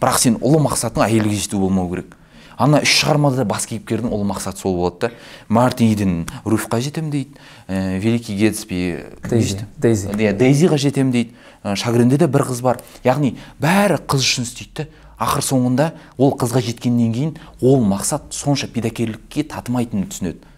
Бірақ 0.00 0.18
сен 0.18 0.38
ұлы 0.42 0.62
мақсатың 0.64 1.04
әйелге 1.06 1.36
жету 1.38 1.60
болмау 1.62 1.90
керек. 1.92 2.16
Ана 2.58 2.82
үш 2.84 2.92
шығармада 3.00 3.44
бас 3.48 3.64
кейіпкердің 3.70 4.12
ұлы 4.12 4.26
мақсаты 4.28 4.60
сол 4.60 4.76
болады 4.76 5.08
да. 5.08 5.10
Мартин 5.48 5.92
иден 5.92 6.16
руфқа 6.44 6.80
жетемін 6.82 7.10
дейді. 7.10 7.38
Ә, 7.66 7.98
великий 7.98 8.36
гетсби 8.36 9.04
Дейзи, 9.28 9.64
Дейзи. 9.78 10.12
иә 10.14 10.32
дейзиға 10.36 10.78
жетемін 10.78 11.12
дейді. 11.12 11.34
Ә, 11.64 11.76
шагренде 11.76 12.18
де 12.18 12.26
бір 12.26 12.44
қыз 12.50 12.62
бар. 12.62 12.82
Яғни 13.04 13.36
бәрі 13.62 13.98
қыз 14.06 14.26
үшін 14.26 14.46
істейді 14.46 14.84
да. 14.84 14.88
Ақыр 15.22 15.44
соңында 15.46 15.88
ол 16.18 16.34
қызға 16.38 16.62
жеткеннен 16.66 17.12
кейін 17.14 17.34
ол 17.62 17.82
мақсат 17.86 18.32
сонша 18.34 18.68
педакерлікке 18.72 19.44
татымайтынын 19.48 20.08
түсінеді. 20.10 20.48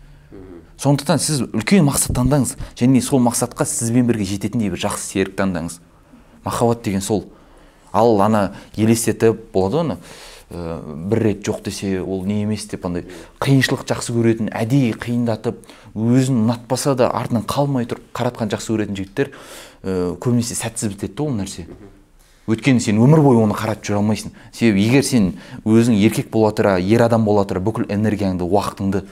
Сондықтан 0.80 1.20
сіз 1.22 1.44
үлкен 1.46 1.86
мақсат 1.86 2.16
таңдаңыз 2.16 2.56
және 2.78 3.02
сол 3.04 3.22
мақсатқа 3.22 3.66
сізбен 3.68 4.08
бірге 4.08 4.26
жететіндей 4.26 4.72
бір 4.72 4.82
жақсы 4.88 5.12
серік 5.12 5.36
таңдаңыз. 5.38 5.78
Махаббат 6.44 6.82
деген 6.82 7.04
сол. 7.04 7.28
Ал 7.92 8.20
ана 8.20 8.52
елестетіп 8.76 9.52
болады 9.52 9.76
ғой 9.78 9.84
ана 9.84 9.98
ә, 10.50 10.80
бір 11.08 11.22
рет 11.28 11.46
жоқ 11.46 11.62
десе 11.64 12.00
ол 12.02 12.24
не 12.26 12.42
емес 12.42 12.66
деп 12.66 12.86
андай 12.86 13.06
қиыншылық 13.40 13.84
жақсы 13.86 14.14
көретін 14.16 14.50
әдейі 14.50 14.96
қиындатып 14.98 15.62
өзін 15.94 16.42
ұнатпаса 16.44 16.96
да 16.98 17.10
артынан 17.14 17.46
қалмай 17.46 17.86
тұрып 17.86 18.10
қаратқан 18.16 18.50
жақсы 18.52 18.74
көретін 18.74 18.98
жігіттер 18.98 19.30
ә, 19.30 20.16
көбінесе 20.18 20.58
сәтсіз 20.58 20.94
бітеді 20.94 21.14
да 21.14 21.28
ол 21.28 21.36
нәрсе. 21.38 21.68
Өйткені 22.50 22.80
сен 22.80 22.98
өмір 23.00 23.22
бойы 23.24 23.40
оны 23.40 23.56
қаратып 23.56 23.88
жүре 23.88 23.98
алмайсың. 24.00 24.32
Себебі 24.52 24.82
егер 24.84 25.04
сен 25.04 25.32
өзің 25.64 25.96
еркек 25.96 26.30
бола 26.32 26.52
тұра 26.52 26.76
ер 26.82 27.02
адам 27.06 27.24
бола 27.24 27.46
тұра 27.48 27.62
бүкіл 27.64 27.86
энергияңды 27.88 28.44
уақытыңды 28.44 29.04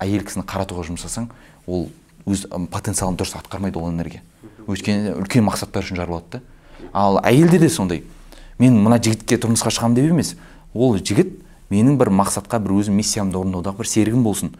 әйел 0.00 0.24
кісіні 0.24 0.46
қаратуға 0.48 0.86
жұмсасаң 0.88 1.28
ол 1.66 1.88
өз 2.28 2.46
потенциалын 2.72 3.18
дұрыс 3.18 3.36
атқармайды 3.38 3.80
ол 3.80 3.90
энергия. 3.90 4.22
Өйткені 4.68 5.14
үлкен 5.18 5.44
мақсаттар 5.48 5.84
үшін 5.84 6.00
жаралады 6.00 6.38
да. 6.38 6.40
Ал 6.92 7.20
әйелде 7.24 7.58
де 7.58 7.68
сондай. 7.68 8.04
Мен 8.58 8.76
мына 8.82 8.98
жігітке 9.02 9.38
тұрмысқа 9.40 9.72
шығамын 9.74 9.96
деп 9.98 10.10
емес. 10.12 10.34
Ол 10.74 10.96
жігіт 10.98 11.38
менің 11.70 11.98
бір 12.00 12.12
мақсатқа 12.12 12.60
бір 12.62 12.76
өзім 12.78 12.98
миссиямды 13.00 13.38
орындаудағы 13.38 13.82
бір 13.82 13.90
серігім 13.90 14.24
болсын. 14.24 14.52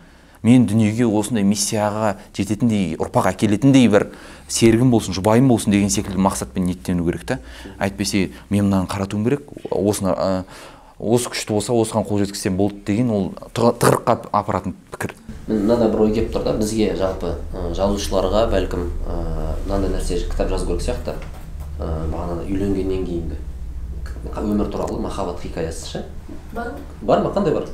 Мен 0.43 0.67
дүниеге 0.67 1.07
осындай 1.07 1.43
миссияға 1.45 2.17
жететіндей 2.37 2.97
ұрпақ 3.01 3.31
әкелетіндей 3.33 3.89
бір 3.91 4.09
серігім 4.49 4.91
болсын 4.91 5.17
жұбайым 5.17 5.49
болсын 5.51 5.73
деген 5.75 5.91
секілді 5.91 6.21
мақсатпен 6.23 6.67
ниеттену 6.69 7.05
керек 7.05 7.25
та. 7.27 7.39
Әйтпесе 7.79 8.31
мен 8.51 8.69
мынаны 8.69 8.87
қаратуым 8.89 9.25
керек 9.25 9.49
осыны 9.71 10.15
ә, 10.15 10.45
осы 10.99 11.31
күшті 11.33 11.53
болса 11.57 11.73
осыған 11.73 12.07
қол 12.09 12.23
жеткізсем 12.25 12.57
болды 12.57 12.81
деген 12.87 13.11
ол 13.11 13.33
тығы- 13.55 13.75
тығырыққа 13.83 14.19
апаратын 14.33 14.75
пікір. 14.93 15.15
Мен 15.49 15.65
мынандай 15.67 15.91
бір 15.91 16.01
ой 16.07 16.15
келіп 16.15 16.33
тұр 16.37 16.45
да 16.45 16.55
бізге 16.59 16.95
жалпы 16.97 17.35
ә, 17.55 17.73
жазушыларға 17.75 18.47
бәлкім 18.55 18.89
ә, 19.07 19.19
мынандай 19.67 19.91
нәрсе 19.99 20.23
кітап 20.31 20.49
жазу 20.49 20.67
керек 20.67 20.83
сияқты. 20.87 21.15
Ә, 21.79 21.87
бағанағы 22.11 22.49
үйленгеннен 22.51 23.05
кейінгі. 23.07 23.37
Өмір 24.35 24.67
туралы 24.73 24.99
махаббат 25.01 25.41
хикаясы 25.43 25.87
ше? 25.87 26.05
Бар 26.53 26.73
ма? 26.73 26.79
Бар 27.03 27.23
ма? 27.23 27.31
Қандай 27.31 27.55
бар? 27.55 27.69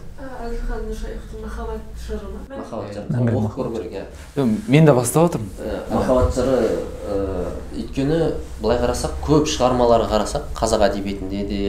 Махаббат 1.43 1.81
жыры 2.07 2.27
ма 2.33 2.57
махаббат 2.57 2.93
жыры 2.95 3.05
оқып 3.39 3.55
көру 3.57 3.71
керек 3.77 3.93
иә 3.95 4.47
мен 4.69 4.85
де 4.85 4.93
бастап 4.93 5.31
отырмын. 5.31 5.51
Ә, 5.59 5.95
махаббат 5.95 6.35
жыры 6.35 6.57
ә, 7.09 7.51
өйткені 7.75 8.19
былай 8.61 8.79
қарасақ 8.83 9.21
көп 9.25 9.49
шығармаларға 9.49 10.09
қарасақ 10.13 10.51
қазақ 10.59 10.87
әдебиетінде 10.89 11.45
де 11.49 11.61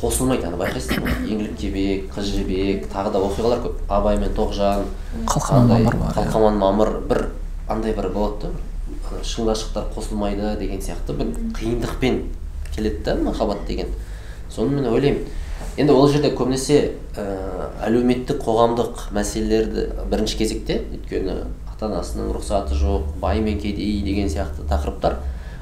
қосылмайды. 0.00 0.46
Ана 0.48 0.56
байқайсыздар 0.56 1.02
ғой? 1.04 1.12
Еңлік 1.28 1.56
кебек 1.60 2.08
қыз 2.14 2.30
жібек 2.32 2.86
тағы 2.92 3.12
да 3.12 3.20
оқиғалар 3.26 3.64
көп. 3.66 3.82
Абай 3.88 4.18
мен 4.18 4.32
тоғжан 4.36 4.86
қалқаман 5.26 5.68
мамыр 5.68 5.98
қалқаман 6.16 6.56
мамыр 6.62 6.94
бір 7.10 7.26
андай 7.68 7.92
бір 7.92 8.08
болады 8.14 8.46
да 8.46 8.52
бір 8.88 9.18
ана 9.18 9.24
шың 9.24 9.50
ғашықтар 9.50 9.90
қосылмайды 9.96 10.56
деген 10.58 10.80
сияқты. 10.80 11.12
Бір 11.18 11.34
қиындықпен 11.58 12.22
келеді 12.74 13.04
да 13.04 13.16
махаббат 13.16 13.66
деген. 13.66 13.92
Соны 14.48 14.80
мен 14.80 14.88
ойлаймын. 14.88 15.26
Енді 15.80 15.92
ол 15.96 16.08
жерде 16.12 16.30
көбінесе 16.36 16.78
ә, 17.16 17.24
әлеуметтік 17.88 18.40
қоғамдық 18.44 19.06
мәселелерді 19.16 19.86
бірінші 20.10 20.36
кезекте 20.40 20.80
өйткені 20.92 21.36
ата 21.72 21.88
анасының 21.88 22.32
рұқсаты 22.36 22.76
жоқ 22.78 23.14
бай 23.22 23.40
мен 23.40 23.58
кедей 23.60 24.02
деген 24.04 24.28
сияқты 24.28 24.66
тақырыптар. 24.68 25.16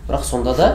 Бірақ 0.08 0.24
сонда 0.24 0.54
да 0.58 0.68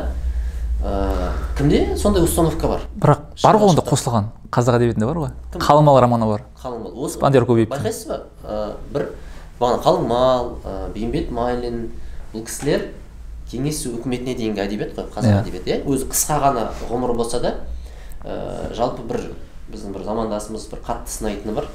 ә, 0.83 1.31
кімде? 1.57 1.97
Сондай 1.97 2.23
установка 2.23 2.67
бар. 2.67 2.81
Бірақ 2.95 3.25
бар 3.43 3.59
ғой 3.59 3.73
онда 3.73 3.83
қосылған. 3.87 4.31
Қазақ 4.53 4.77
әдебиетінде 4.79 5.07
бар 5.09 5.17
ғой. 5.23 5.31
Қалыңмал 5.57 5.99
романы 6.03 6.27
бар. 6.29 6.43
Қалыңмал. 6.63 6.93
Осы 7.03 7.17
Спандияр 7.17 7.45
көбеевтің. 7.49 7.73
байқайсыз 7.73 8.07
ба? 8.07 8.19
Ә, 8.45 8.75
бір 8.93 9.07
бағана 9.59 9.81
қалыңмал 9.83 10.51
ә, 10.63 10.75
бейімбет 10.93 11.31
майлин 11.33 11.87
бұл 12.33 12.45
кісілер 12.45 12.91
кеңес 13.51 13.83
үкіметіне 13.89 14.35
дейінгі 14.37 14.61
әдебиет 14.63 14.93
қой 14.95 15.09
қазақ 15.13 15.29
Иә. 15.33 15.41
әдебиеті 15.43 15.73
иә. 15.73 15.79
Өзі 15.89 16.07
қысқа 16.13 16.39
ғана 16.41 16.67
ғұмыр 16.89 17.15
болса 17.17 17.39
да 17.41 17.55
ә, 18.23 18.73
жалпы 18.75 19.05
бір 19.07 19.21
біздің 19.71 19.93
бір 19.95 20.05
замандасымыз 20.07 20.67
бір 20.71 20.83
қатты 20.85 21.11
сынайтыны 21.11 21.55
бар. 21.55 21.69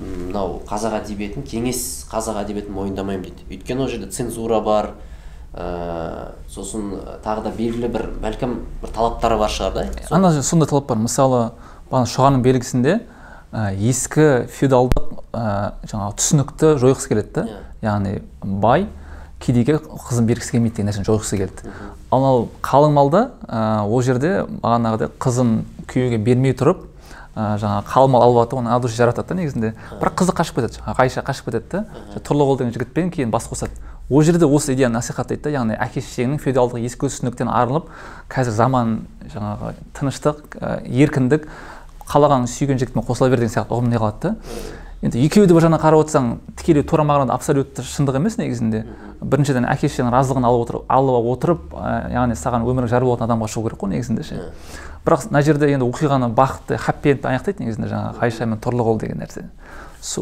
Мынау 0.00 0.60
қазақ 0.68 1.02
әдебиетін 1.02 1.44
кеңес 1.44 2.06
қазақ 2.10 2.42
әдебиетін 2.44 2.72
мойындамаймын 2.76 3.26
дейді. 3.28 3.48
Өйткені 3.52 3.84
ол 3.84 3.90
жерде 3.92 4.10
цензура 4.12 4.60
бар. 4.64 4.94
Ә, 5.52 6.32
сосын 6.48 6.94
тағы 7.24 7.44
да 7.44 7.52
белгілі 7.52 7.90
бір 7.92 8.06
бәлкім 8.22 8.54
бір 8.80 8.94
талаптары 8.96 9.36
бар 9.40 9.52
шығар 9.52 9.74
да. 9.76 9.86
Ана 10.10 10.32
сондай 10.40 10.70
талап 10.70 10.88
бар. 10.88 11.02
Мысалы 11.02 11.42
бағана 11.90 12.08
шұғаның 12.08 12.44
белгісінде 12.46 12.94
ә, 13.52 13.68
ескі 13.76 14.46
феодалдық 14.48 15.12
ә, 15.36 15.44
жаңағы 15.90 16.16
түсінікті 16.22 16.72
жойғысы 16.80 17.12
келеді 17.12 17.34
да. 17.36 17.44
Иә. 17.44 17.60
яғни 17.84 18.14
бай 18.64 18.86
кедейге 19.42 19.80
қызын 19.82 20.28
бергісі 20.28 20.54
келмейді 20.54 20.76
деген 20.76 20.90
нәрсені 20.90 21.08
жойғысы 21.08 21.38
келді. 21.40 21.74
Ал 22.12 22.48
қалың 22.62 22.94
малда 22.94 23.22
ә, 23.48 23.82
ол 23.84 24.02
жерде 24.02 24.46
бағанағыдай 24.62 25.10
қызын 25.18 25.62
күйеуге 25.90 26.18
бермей 26.22 26.54
тұрып 26.54 26.84
ә, 27.34 27.58
жаңағы 27.58 27.86
қалың 27.90 28.12
мал 28.14 28.26
алып 28.26 28.50
да 28.50 28.60
оны 28.60 28.70
ал 28.70 28.86
жаратады 28.86 29.28
да 29.28 29.34
негізінде. 29.40 29.74
Бірақ 30.00 30.20
қызы 30.22 30.36
қашып 30.36 30.60
кетеді 30.60 30.78
жаңағы 30.78 30.98
ғайша 31.00 31.24
қашып 31.26 31.50
кетеді 31.50 31.68
да. 31.72 31.84
Тұрлығұл 32.20 32.58
деген 32.60 32.72
жігітпен 32.76 33.10
кейін 33.10 33.30
бас 33.30 33.48
қосады. 33.50 33.74
Ол 34.10 34.22
жерде 34.22 34.46
осы 34.46 34.74
идеяны 34.74 34.98
насихаттайды 34.98 35.48
да 35.48 35.50
яғни 35.56 35.76
әке 35.78 36.02
шешеңнің 36.02 36.40
феодалдық 36.42 36.82
ескі 36.84 37.08
түсініктен 37.08 37.48
арылып 37.48 37.88
қазір 38.28 38.52
заман 38.52 39.06
жаңағы 39.32 39.72
тыныштық 39.96 40.58
еркіндік 40.84 41.46
қалаған 42.10 42.44
сүйген 42.50 42.82
жігітпен 42.82 43.06
қосыла 43.06 43.30
бер 43.32 43.40
деген 43.40 43.54
сияқты 43.54 43.72
ұғым 43.72 43.88
не 43.88 43.96
қылады 43.96 44.20
да. 44.20 44.34
Енді 45.02 45.18
екеуі 45.26 45.46
де 45.50 45.54
бір 45.56 45.64
жағынан 45.66 45.80
қарап 45.82 46.04
отырсаң 46.04 46.28
тікелей 46.58 46.84
тура 46.86 47.02
мағынада 47.06 47.34
абсолютті 47.34 47.82
шындық 47.82 48.20
емес 48.20 48.36
негізінде. 48.38 48.84
Біріншіден 49.22 49.66
әке 49.66 49.90
шешенің 49.90 50.14
разылығын 50.14 50.46
алып 50.46 50.62
отырып 50.66 50.84
алып 50.94 51.28
отырып 51.32 51.74
ә, 51.74 52.12
яғни 52.14 52.36
саған 52.38 52.66
өмірің 52.70 52.90
жар 52.92 53.02
болатын 53.06 53.26
адамға 53.26 53.48
шығу 53.50 53.66
керек 53.66 53.82
қой 53.82 53.92
негізінде 53.96 54.22
ше. 54.26 54.38
Бірақ 55.02 55.26
мына 55.30 55.42
жерде 55.42 55.72
енді 55.74 55.88
оқиғаны 55.88 56.28
бақытты 56.38 56.78
хаппи 56.78 57.16
эндпен 57.16 57.34
аяқтайды 57.34 57.64
негізінде 57.66 57.90
жаңағы 57.90 58.22
ғайша 58.22 58.46
мен 58.46 58.60
тұрлығұл 58.62 59.00
деген 59.02 59.18
нәрсе. 59.24 59.48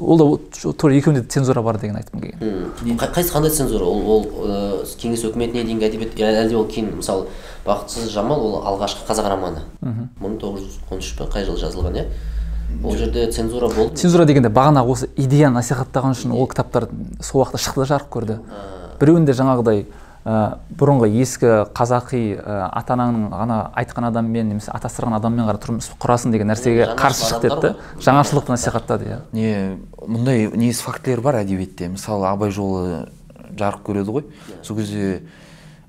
Ол 0.01 0.19
да 0.21 0.73
тура 0.73 0.95
екеуінде 0.97 1.23
де 1.23 1.29
цензура 1.29 1.63
бар 1.63 1.77
деген 1.81 1.97
айтқым 2.01 2.21
келген. 2.21 2.73
Қайсы 2.97 3.33
қандай 3.33 3.51
цензура? 3.53 3.85
Ол 3.85 4.01
ол 4.17 4.85
кеңес 5.01 5.25
өкіметіне 5.29 5.65
дейінгі 5.65 5.89
әдебиет 5.89 6.19
я- 6.21 6.33
әлде 6.45 6.57
ол 6.57 6.67
кейін 6.69 6.97
мысалы 7.01 7.29
бақытсыз 7.67 8.09
жамал 8.13 8.41
ол 8.41 8.59
алғашқы 8.65 9.05
қазақ 9.09 9.29
романы? 9.33 9.65
Мың 10.21 10.37
тоғыз 10.41 10.65
жүз 10.65 10.93
он 10.93 10.99
үш 10.99 11.15
қай 11.17 11.45
жылы 11.45 11.61
жазылған 11.61 11.97
иә? 11.97 12.05
Ол 12.85 12.97
жерде 12.97 13.31
цензура 13.33 13.69
болды. 13.69 13.97
Цензура 13.97 14.25
дегенде 14.25 14.49
бағана 14.49 14.85
осы 14.85 15.09
идеяны 15.17 15.61
насихаттаған 15.61 16.15
үшін 16.17 16.35
ол 16.37 16.47
кітаптар 16.49 16.89
сол 17.21 17.43
уақытта 17.43 17.61
шықты 17.61 17.83
да 17.83 17.89
жарық 17.95 18.09
көрді. 18.13 18.39
Біреуінде 19.01 19.35
жаңағыдай 19.37 19.85
ә, 20.25 20.59
бұрынғы 20.77 21.09
ескі 21.23 21.53
қазақи 21.77 22.23
ә, 22.37 22.71
ата 22.73 22.97
анаңның 22.97 23.31
ғана 23.33 23.59
айтқан 23.81 24.09
адаммен 24.11 24.51
немесе 24.53 24.73
атастырған 24.75 25.17
адаммен 25.17 25.49
ғана 25.49 25.61
тұрмыс 25.61 25.91
құрасың 26.01 26.35
деген 26.35 26.53
нәрсеге 26.53 26.91
қарсы 26.99 27.29
шықты 27.31 27.49
еді 27.49 27.57
адамдар 27.57 27.77
да 27.77 28.03
жаңашылдықты 28.05 28.55
насихаттады 28.57 29.09
иә. 29.09 29.21
Не 29.33 29.79
мұндай 30.05 30.51
негізі 30.53 30.85
фактілер 30.85 31.25
бар 31.25 31.41
әдебиетте? 31.41 31.89
Мысалы 31.89 32.29
абай 32.29 32.53
жолы 32.53 33.07
жарық 33.57 33.85
көреді 33.87 34.13
ғой. 34.13 34.27
Сол 34.63 34.77
кезде 34.77 35.23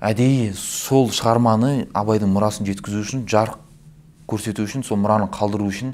әдейі 0.00 0.54
сол 0.56 1.10
шығарманы 1.12 1.88
абайдың 1.92 2.32
мұрасын 2.32 2.66
жеткізу 2.66 3.04
үшін 3.04 3.26
жарық 3.28 3.60
көрсету 4.26 4.64
үшін 4.64 4.82
сол 4.86 4.98
мұраны 4.98 5.28
қалдыру 5.30 5.68
үшін 5.68 5.92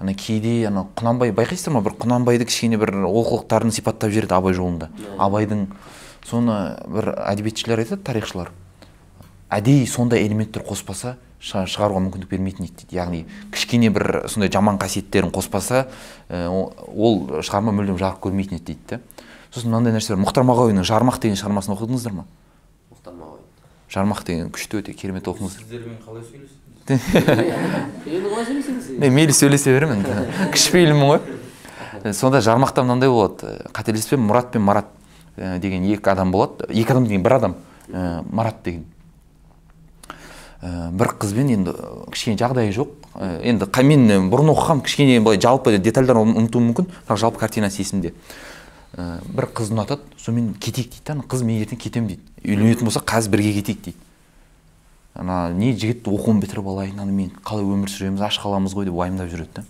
ана 0.00 0.14
кейде 0.14 0.66
ана 0.68 0.86
құнанбай 0.96 1.32
байқайсыздар 1.32 1.72
ма? 1.76 1.80
бір 1.84 1.92
құнанбайды 2.00 2.44
кішкене 2.48 2.76
бір 2.78 2.92
олқылықтарын 3.06 3.70
сипаттап 3.72 4.10
жібереді 4.10 4.34
абай 4.34 4.54
жолында. 4.54 4.88
Абайдың 5.18 5.66
соны 6.24 6.56
бір 6.88 7.12
әдебиетшілер 7.28 7.82
айтады 7.84 8.02
тарихшылар. 8.02 8.50
Әдейі 9.50 9.86
сондай 9.86 10.24
элементтер 10.26 10.64
қоспаса 10.66 11.14
шыға- 11.40 11.66
шығаруға 11.68 12.00
мүмкіндік 12.08 12.30
бермейтін 12.32 12.64
еді 12.66 12.74
дейді. 12.88 12.96
Яғни 12.96 13.24
кішкене 13.52 13.90
бір 13.92 14.24
сондай 14.28 14.50
жаман 14.50 14.78
қасиеттерін 14.78 15.30
қоспаса 15.30 15.86
ә, 16.30 16.48
о- 16.48 16.72
ол 16.96 17.42
шығарма 17.44 17.70
мүлдем 17.76 17.98
жарық 18.00 18.18
көрмейтін 18.24 18.56
еді 18.58 18.72
дейді 18.74 18.88
да 18.88 19.00
сосын 19.54 19.70
мынандай 19.70 19.92
нәрселер 19.94 20.18
мұхтар 20.24 20.42
мағауиннің 20.48 20.82
жармақ 20.88 21.20
деген 21.22 21.36
шығармасын 21.38 21.76
оқыдыңыздар 21.76 22.12
ма? 22.16 22.24
Мұхтар 22.90 23.14
Мағауин. 23.14 23.44
жармақ 23.94 24.24
деген 24.26 24.50
күшті 24.50 24.80
өте 24.80 24.94
керемет 24.96 25.28
оқыңыздар. 25.28 25.62
Сіздермен 25.62 26.00
қалай 26.02 26.24
сөйлесесіз 26.24 26.63
енді 26.88 28.28
қалай 28.28 28.44
сөйлесеңіз 28.44 28.88
мен 29.00 29.14
мейлі 29.16 29.32
сөйлесе 29.32 29.72
беремін 29.72 30.02
кішіпейілмін 30.52 31.06
ғой. 31.08 31.20
Сонда 32.12 32.42
жармақта 32.44 32.84
мынандай 32.84 33.08
болады. 33.08 33.54
Қателеспесем 33.72 34.26
мұрат 34.28 34.50
пен 34.52 34.66
марат 34.66 34.90
деген 35.36 35.86
екі 35.88 36.12
адам 36.12 36.32
болады. 36.34 36.68
Екі 36.68 36.92
адам 36.92 37.06
деген 37.08 37.24
бір 37.24 37.38
адам. 37.38 37.56
Марат 37.88 38.60
деген. 38.64 38.84
Бір 40.60 41.14
қызбен 41.20 41.54
енді 41.56 41.72
кішкене 42.12 42.36
жағдайы 42.40 42.76
жоқ. 42.76 42.92
Енді 43.40 43.70
мен 43.88 44.28
бұрын 44.28 44.52
оқығам 44.52 44.84
кішкене 44.84 45.20
былай 45.24 45.40
жалпы 45.40 45.78
детальдарын 45.78 46.36
ұмытуым 46.36 46.68
мүмкін. 46.68 46.92
Бірақ 47.08 47.20
жалпы 47.24 47.40
картинасы 47.40 47.80
есімде. 47.80 48.12
Бір 48.94 49.48
қыз 49.56 49.72
ұнатады 49.72 50.04
сонымен 50.20 50.52
кетейік 50.60 50.92
дейді 50.92 51.04
да 51.08 51.24
қыз 51.24 51.44
мен 51.44 51.64
ертең 51.64 51.80
кетемін 51.80 52.12
дейді. 52.12 52.22
Үйленетін 52.44 52.88
болсақ 52.88 53.08
қазір 53.08 53.32
бірге 53.32 53.52
кетейік 53.56 53.80
дейді. 53.88 53.98
Ана 55.14 55.52
не 55.54 55.72
жігіт 55.78 56.06
оқуын 56.10 56.40
бітіріп 56.42 56.66
алайын 56.66 56.98
ана 56.98 57.12
мен 57.14 57.30
қалай 57.46 57.64
өмір 57.64 57.90
сүреміз 57.92 58.24
аш 58.26 58.40
қаламыз 58.42 58.74
ғой 58.74 58.88
деп 58.88 58.98
уайымдап 58.98 59.30
жүреді 59.30 59.60
да. 59.60 59.64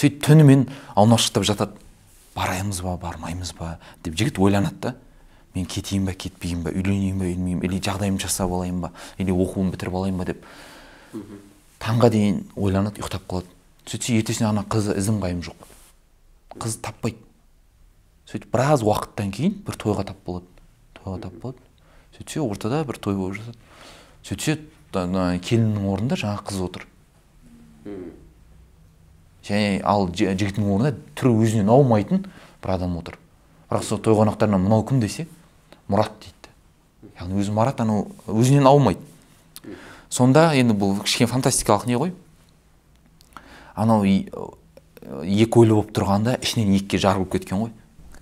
Сөйтіп 0.00 0.22
түнімен 0.24 0.66
аунақшықтап 0.96 1.44
жатады. 1.44 1.76
Бараймыз 2.32 2.80
ба 2.80 2.96
бармаймыз 2.96 3.52
ба 3.58 3.76
деп 4.02 4.16
жігіт 4.16 4.40
ойланады 4.40 4.80
да. 4.80 4.94
Мен 5.54 5.66
кетейін 5.68 6.06
ба 6.08 6.14
кетпейін 6.16 6.62
ба 6.64 6.72
үйленейін 6.72 7.18
ба 7.20 7.28
үйленбеймін 7.28 7.60
ба 7.60 7.68
или 7.68 7.80
жағдайымды 7.84 8.24
жасап 8.24 8.48
алайын 8.48 8.80
ба 8.80 8.92
или 9.18 9.34
оқуымды 9.36 9.76
бітіріп 9.76 9.98
алайын 10.00 10.16
ба? 10.16 10.24
деп. 10.24 10.46
Таңға 11.82 12.08
дейін 12.14 12.40
ойланады 12.56 13.02
ұйықтап 13.02 13.28
қалады. 13.28 13.52
Сөйтсе 13.84 14.16
ертесіне 14.16 14.48
ана 14.48 14.64
қызы 14.64 14.96
ізім 14.96 15.20
қайым 15.20 15.42
жоқ. 15.44 15.68
Қыз 16.56 16.78
таппайды. 16.80 17.20
Сөйтіп 18.30 18.48
біраз 18.54 18.84
уақыттан 18.86 19.32
кейін 19.34 19.58
бір 19.66 19.76
тойға 19.76 20.06
тап 20.08 20.24
болады. 20.24 20.46
Тойға 20.96 21.18
тап 21.26 21.36
болады. 21.42 21.58
Сөйтсе 22.16 22.40
ортада 22.40 22.84
бір 22.88 22.96
той 23.02 23.18
болып 23.18 23.36
жатады. 23.42 23.58
Сөйтсе 24.22 24.58
ана 24.94 25.38
келіннің 25.42 25.86
орнында 25.88 26.16
жаңағы 26.20 26.44
қыз 26.50 26.60
отыр. 26.66 26.86
Және 29.42 29.80
ал 29.84 30.06
жі- 30.14 30.30
жігіттің 30.38 30.66
орнында 30.70 30.92
түрі 31.18 31.32
өзінен 31.42 31.70
аумайтын 31.72 32.24
бір 32.62 32.70
адам 32.76 32.96
отыр. 33.00 33.16
Бірақ 33.70 33.82
сол 33.88 33.98
той 33.98 34.14
қонақтарына 34.14 34.58
мынау 34.60 34.84
кім 34.86 35.00
десе 35.00 35.26
мұрат 35.90 36.12
дейді. 36.22 36.52
Яғни 37.18 37.40
өзі 37.42 37.52
марат 37.56 37.80
анау 37.80 38.06
өзінен 38.28 38.66
аумайды. 38.68 39.00
Сонда 40.10 40.52
енді 40.54 40.74
бұл 40.78 41.00
кішкене 41.02 41.30
фантастикалық 41.32 41.86
не 41.86 41.96
ғой? 41.98 42.12
Анау 43.74 44.04
и- 44.04 44.28
екі 45.24 45.58
ойлы 45.58 45.74
болып 45.74 45.90
тұрғанда 45.96 46.36
ішінен 46.40 46.76
екіге 46.76 46.98
жарылып 47.02 47.32
кеткен 47.32 47.58
ғой. 47.58 47.70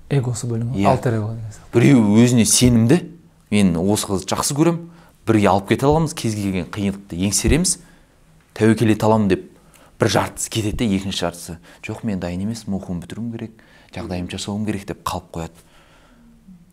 Эгосы 0.09 0.47
бөлінген 0.47 0.75
Иә. 0.81 0.89
алтер 0.89 1.15
эго 1.15 1.35
деген 1.35 1.51
сияқты. 1.51 1.73
Біреу 1.75 2.17
өзіне 2.17 2.45
сенімді 2.47 3.11
мен 3.51 3.75
осы 3.77 4.07
қызды 4.07 4.27
жақсы 4.27 4.55
көремін 4.57 4.89
бірге 5.31 5.49
алып 5.51 5.69
кете 5.71 5.87
аламыз 5.87 6.15
кез 6.19 6.35
келген 6.35 6.67
қиындықты 6.75 7.19
еңсереміз 7.29 7.79
тәуекел 8.59 8.91
ете 8.91 9.07
аламын 9.07 9.31
деп 9.31 9.47
бір 10.01 10.09
жартысы 10.11 10.51
кетеді 10.51 10.85
де 10.87 10.97
екінші 10.97 11.25
жартысы. 11.27 11.59
Жоқ 11.87 12.05
мен 12.09 12.21
дайын 12.21 12.43
емеспін 12.47 12.79
оқуымды 12.79 13.07
бітіруім 13.07 13.33
керек 13.35 13.63
жағдайымды 13.95 14.37
жасауым 14.37 14.65
керек 14.67 14.87
деп 14.89 15.03
қалып 15.05 15.31
қояды. 15.35 15.67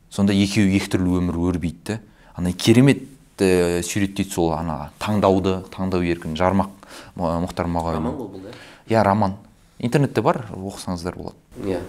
Сонда 0.09 0.33
екеуі 0.33 0.77
екі 0.77 0.89
түрлі 0.95 1.19
өмір 1.19 1.37
өрбиді 1.49 1.83
да 1.85 1.99
ана 2.35 2.53
керемет 2.53 3.03
ә, 3.39 3.81
суреттейді 3.83 4.31
сол 4.31 4.53
ана 4.55 4.91
таңдауды 5.01 5.59
таңдау 5.73 6.05
еркін 6.07 6.37
жармақ 6.39 6.71
мұхтар 7.17 7.67
мағауин 7.67 7.99
роман 7.99 8.15
ғой 8.15 8.31
бұл 8.37 8.55
иә 8.87 9.03
роман. 9.03 9.35
Интернетте 9.79 10.21
бар 10.21 10.45
оқысаңыздар 10.55 11.17
болады. 11.17 11.35
Иә 11.65 11.81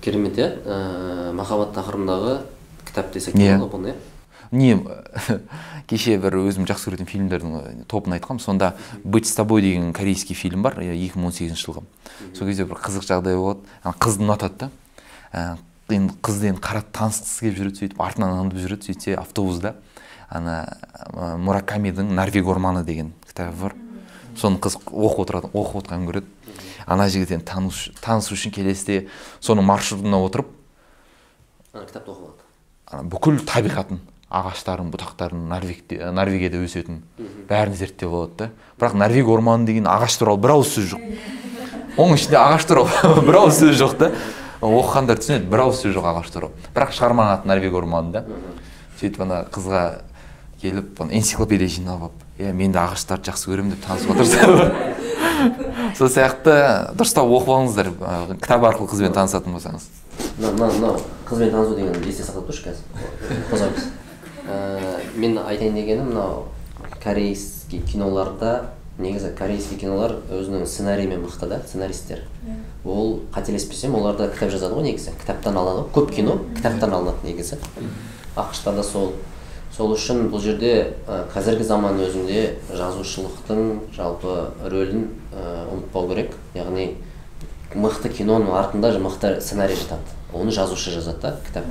керемет 0.00 0.38
иә. 0.38 0.48
Ә, 0.64 1.32
махаббат 1.36 1.76
тақырыбындағы 1.76 2.40
кітап 2.88 3.12
десек 3.12 3.34
Иә. 3.36 3.58
болады 3.58 3.76
бұны 3.76 3.92
иә? 3.92 3.98
Не 4.50 4.74
кеше 5.90 6.16
бір 6.22 6.38
өзім 6.40 6.66
жақсы 6.68 6.90
көретін 6.90 7.08
фильмдердің 7.10 7.56
э, 7.58 7.72
топын 7.90 8.14
айтқам 8.16 8.38
сонда 8.38 8.76
быть 9.02 9.26
с 9.26 9.34
тобой 9.34 9.62
деген 9.62 9.92
корейский 9.92 10.34
фильм 10.34 10.62
бар 10.62 10.78
э, 10.78 10.94
екі 10.94 11.18
мың 11.18 11.30
он 11.30 11.34
сегізінші 11.34 11.66
жылғы. 11.66 11.82
Сол 12.36 12.46
кезде 12.46 12.64
бір 12.64 12.78
қызық 12.78 13.06
жағдай 13.08 13.36
болады. 13.36 13.66
Ана 13.82 13.94
қызды 13.98 14.24
ұнатады 14.24 14.58
да. 14.60 14.70
Ә, 15.32 15.58
енді 15.90 16.14
қызды 16.22 16.52
енді 16.52 16.62
қарап 16.62 16.92
танысқысы 16.94 17.48
келіп 17.48 17.58
жүреді 17.58 17.82
сөйтіп 17.82 18.02
артынан 18.06 18.38
аңдып 18.44 18.62
жүреді 18.62 18.90
сөйтсе 18.90 19.16
автобуста. 19.18 19.74
Ана 20.30 20.78
муракамидің 21.42 22.14
норвег 22.14 22.46
орманы 22.46 22.84
деген 22.86 23.12
кітабы 23.26 23.56
бар. 23.66 23.76
Соны 24.38 24.62
қыз 24.62 24.78
оқып 24.86 25.24
отырады 25.26 25.50
оқып 25.50 25.82
отырғанын 25.82 26.06
көреді. 26.06 26.30
Ана 26.86 27.10
жігіт 27.10 27.34
енді 27.34 27.50
танысу 28.00 28.34
үшін 28.38 28.54
келесіде 28.54 29.08
соның 29.42 29.66
маршрутына 29.66 30.22
отырып 30.22 30.54
ана 31.72 31.86
кітапты 31.86 32.10
оқып 32.10 32.24
алады. 32.26 33.08
бүкіл 33.10 33.38
табиғатын 33.46 34.00
ағаштарын 34.30 34.90
бұтақтарын 34.92 35.48
норвегте 35.50 35.98
норвегияда 36.14 36.60
өсетін 36.62 37.00
бәрін 37.48 37.74
зерттеп 37.74 38.12
алады 38.12 38.36
да. 38.38 38.50
Бірақ 38.78 38.94
норвег 39.00 39.28
орманы 39.28 39.66
деген 39.66 39.88
ағаш 39.90 40.18
туралы 40.20 40.38
бір 40.40 40.54
ауыз 40.54 40.70
сөз 40.76 40.92
жоқ. 40.92 41.02
Оның 41.98 42.20
ішінде 42.20 42.38
ағаш 42.38 42.68
туралы 42.70 43.24
бір 43.26 43.40
ауыз 43.40 43.58
сөз 43.58 43.74
жоқ 43.80 43.96
та 43.98 44.12
оқығандар 44.62 45.18
түсінеді 45.18 45.50
бір 45.50 45.64
ауыз 45.66 45.82
сөз 45.82 45.96
жоқ 45.96 46.06
ағаш 46.12 46.30
туралы. 46.30 46.68
Бірақ 46.76 46.94
шығарманың 46.94 47.40
аты 47.40 47.50
норвег 47.50 47.76
орманы 47.80 48.14
да. 48.14 48.24
Сөйтіп 49.00 49.26
ана 49.26 49.42
қызға 49.50 49.84
келіп 50.62 51.00
энциклопедия 51.10 51.68
жинап 51.72 52.06
алып 52.06 52.26
иә 52.38 52.52
мен 52.54 52.72
де 52.72 52.78
ағаштарды 52.78 53.32
жақсы 53.32 53.50
көремін 53.50 53.74
деп 53.74 53.82
танысып 53.86 54.14
отырса 54.14 54.98
сол 55.98 56.10
сияқты 56.12 56.54
дұрыстап 56.94 57.32
оқып 57.32 57.50
алыңыздар. 57.56 57.90
Кітап 58.42 58.66
арқылы 58.68 58.90
қызбен 58.92 59.16
танысатын 59.16 59.56
болсаңыз. 59.56 59.88
Мына 60.36 60.52
мына 60.52 60.70
мынау 60.74 61.00
қызбен 61.28 61.50
танысу 61.54 61.76
дегенді 61.78 62.12
есте 62.12 62.26
сақтап 62.28 62.50
тұршы 62.50 62.68
қазір. 62.68 62.84
Қозғаймыз. 63.50 63.88
Ә, 64.46 65.00
мен 65.16 65.38
айтайын 65.38 65.74
дегенім 65.74 66.12
мынау 66.12 66.44
корейский 67.02 67.80
киноларда 67.80 68.70
негізі 69.00 69.32
корейский 69.36 69.78
кинолар 69.80 70.16
өзінің 70.30 70.66
сценарийімен 70.68 71.24
мықты 71.24 71.48
да 71.48 71.60
сценаристер. 71.64 72.24
Ол 72.84 73.20
қателеспесем 73.34 73.94
оларда 73.96 74.28
кітап 74.28 74.52
жазады 74.52 74.76
ғой 74.76 74.90
негізі 74.90 75.14
кітаптан 75.20 75.56
алады 75.56 75.84
ғой 75.86 75.92
көп 75.94 76.14
кино 76.14 76.38
кітаптан 76.56 76.94
алынады 76.94 77.24
негізі. 77.24 77.58
Ақш 78.36 78.64
да 78.64 78.82
сол. 78.84 79.14
Сол 79.70 79.94
үшін 79.94 80.28
бұл 80.32 80.42
жерде 80.42 80.96
ә, 81.06 81.24
қазіргі 81.32 81.64
заман 81.64 82.00
өзінде 82.02 82.58
жазушылықтың 82.74 83.92
жалпы 83.94 84.50
рөлін 84.66 85.06
ә, 85.30 85.64
ұмытпау 85.70 86.08
керек. 86.10 86.34
Яғни 86.58 86.96
мықты 87.74 88.10
киноның 88.10 88.50
артында 88.58 88.90
мықты 88.98 89.38
сценарий 89.40 89.78
жатады. 89.78 90.02
Оны 90.34 90.50
жазушы 90.50 90.90
жазады 90.90 91.22
да 91.22 91.36
кітап. 91.46 91.64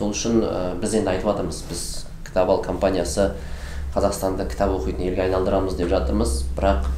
Сол 0.00 0.14
үшін 0.14 0.40
ә, 0.40 0.74
біз 0.80 0.94
енді 0.96 1.12
айтып 1.12 1.28
жатырмыз 1.28 1.58
біз 1.68 1.80
кітап 2.24 2.48
ал 2.48 2.62
компаниясы 2.64 3.34
қазақстанды 3.92 4.46
кітап 4.48 4.72
оқитын 4.72 5.04
елге 5.10 5.26
айналдырамыз 5.26 5.76
деп 5.76 5.90
жатырмыз. 5.92 6.46
Бірақ 6.56 6.88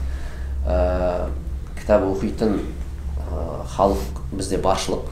ә, 0.68 1.30
кітап 1.80 2.06
оқитын 2.06 2.60
ә, 2.60 3.66
халық 3.74 4.22
бізде 4.30 4.60
баршылық 4.62 5.10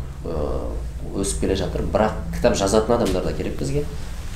өсіп 1.19 1.43
келе 1.43 1.57
жатыр. 1.59 1.83
Бірақ 1.91 2.15
кітап 2.37 2.55
жазатын 2.61 2.95
адамдар 2.95 3.27
да 3.27 3.33
керек 3.35 3.59
бізге. 3.59 3.85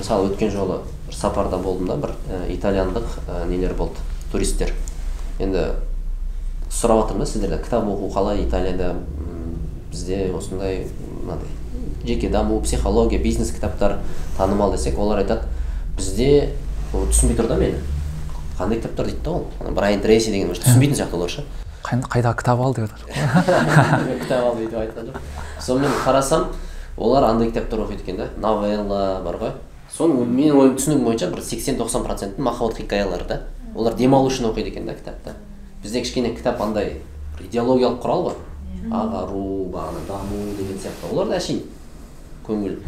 Мысалы 0.00 0.32
өткен 0.32 0.50
жолы 0.50 0.80
бір 1.06 1.14
сапарда 1.14 1.60
болдым 1.62 1.92
да 1.92 1.96
бір 2.00 2.16
ә, 2.26 2.46
итальяндық 2.56 3.06
ә, 3.28 3.44
нелер 3.46 3.76
болды 3.78 4.02
туристер 4.32 4.72
енді 5.38 5.68
сұрап 6.74 7.04
жатырмын 7.04 7.22
да 7.22 7.30
сіздерде 7.30 7.62
кітап 7.62 7.86
оқу 7.86 8.10
қалай 8.16 8.42
италияда? 8.48 8.96
Бізде 9.92 10.32
осындай 10.34 10.88
мынандай 11.20 11.52
жеке 12.06 12.28
даму 12.28 12.60
психология 12.60 13.18
бизнес 13.18 13.50
кітаптар 13.52 13.98
танымал 14.38 14.72
десек 14.72 14.98
олар 14.98 15.22
айтады 15.24 15.46
бізде 15.96 16.50
ол 16.92 17.06
түсінбей 17.10 17.36
тұр 17.38 17.48
да 17.48 17.56
мені 17.56 17.74
қандай 18.58 18.78
кітаптар 18.80 19.06
дейді 19.06 19.20
да 19.24 19.30
ол? 19.30 19.46
Брайан 19.70 20.00
трейси 20.00 20.30
деген 20.30 20.50
уже 20.50 20.62
түсінбейтін 20.62 20.96
сияқты 21.00 21.14
олар 21.16 21.30
ше 21.30 21.44
Қай- 21.84 22.00
қайдағы 22.00 22.36
кітап 22.40 22.60
ал 22.60 22.74
деп 22.74 22.88
жатыр 22.88 24.18
кітап 24.22 24.44
ал 24.44 24.56
деп 24.56 24.72
айтқан 24.78 25.10
жоқ 25.10 25.18
сонымен 25.60 25.90
қарасам 26.04 26.46
олар 26.96 27.24
андай 27.24 27.48
кітаптар 27.50 27.80
оқиды 27.80 28.02
екен 28.02 28.16
да. 28.16 28.28
Новелла 28.38 29.20
бар 29.24 29.36
ғой. 29.40 29.52
Соның 29.94 30.26
менің 30.30 30.58
ойым 30.60 30.76
түсінігім 30.78 31.04
бойынша 31.04 31.28
бір 31.32 31.42
сексен 31.42 31.76
тоқсан 31.78 32.04
проценті 32.06 32.40
махаббат 32.40 32.78
хикаялары 32.78 33.24
да. 33.28 33.40
Олар 33.74 33.94
демалу 33.94 34.30
үшін 34.30 34.46
оқиды 34.52 34.70
екен 34.70 34.86
да 34.86 34.94
кітапты. 34.94 35.34
Бізде 35.82 36.00
кішкене 36.02 36.34
кітап 36.36 36.60
андай 36.62 37.00
идеологиялық 37.40 37.98
құрал 38.02 38.22
ғой. 38.28 38.36
Ағару 38.90 39.70
бағана 39.74 40.02
даму 40.06 40.54
деген 40.58 40.78
сияқты. 40.78 41.10
Оларда 41.12 41.36
әшейін. 41.40 41.62
Көңіл 42.46 42.78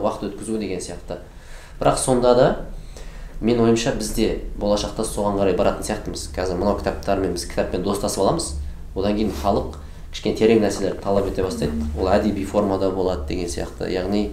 уақыт 0.00 0.30
өткізу 0.30 0.58
деген 0.58 0.80
сияқты. 0.80 1.18
Бірақ 1.80 1.98
сонда 1.98 2.34
да 2.34 2.48
менің 3.40 3.66
ойымша 3.68 3.94
бізде 3.98 4.44
болашақта 4.60 5.04
соған 5.04 5.40
қарай 5.40 5.56
баратын 5.56 5.84
сияқтымыз. 5.84 6.28
Қазір 6.36 6.60
мынау 6.60 6.78
кітаптармен 6.78 7.34
біз 7.34 7.48
кітаппен 7.50 7.82
достасып 7.82 8.22
аламыз. 8.22 8.52
Одан 8.94 9.16
кейін 9.16 9.32
халық 9.42 9.80
кішкене 10.12 10.36
терең 10.38 10.62
нәрселерді 10.62 11.02
талап 11.02 11.26
ете 11.28 11.42
бастайды. 11.42 11.74
Ол 11.98 12.08
әдеби 12.14 12.44
формада 12.46 12.90
болады 12.94 13.26
деген 13.28 13.50
сияқты. 13.50 13.90
Яғни 13.90 14.28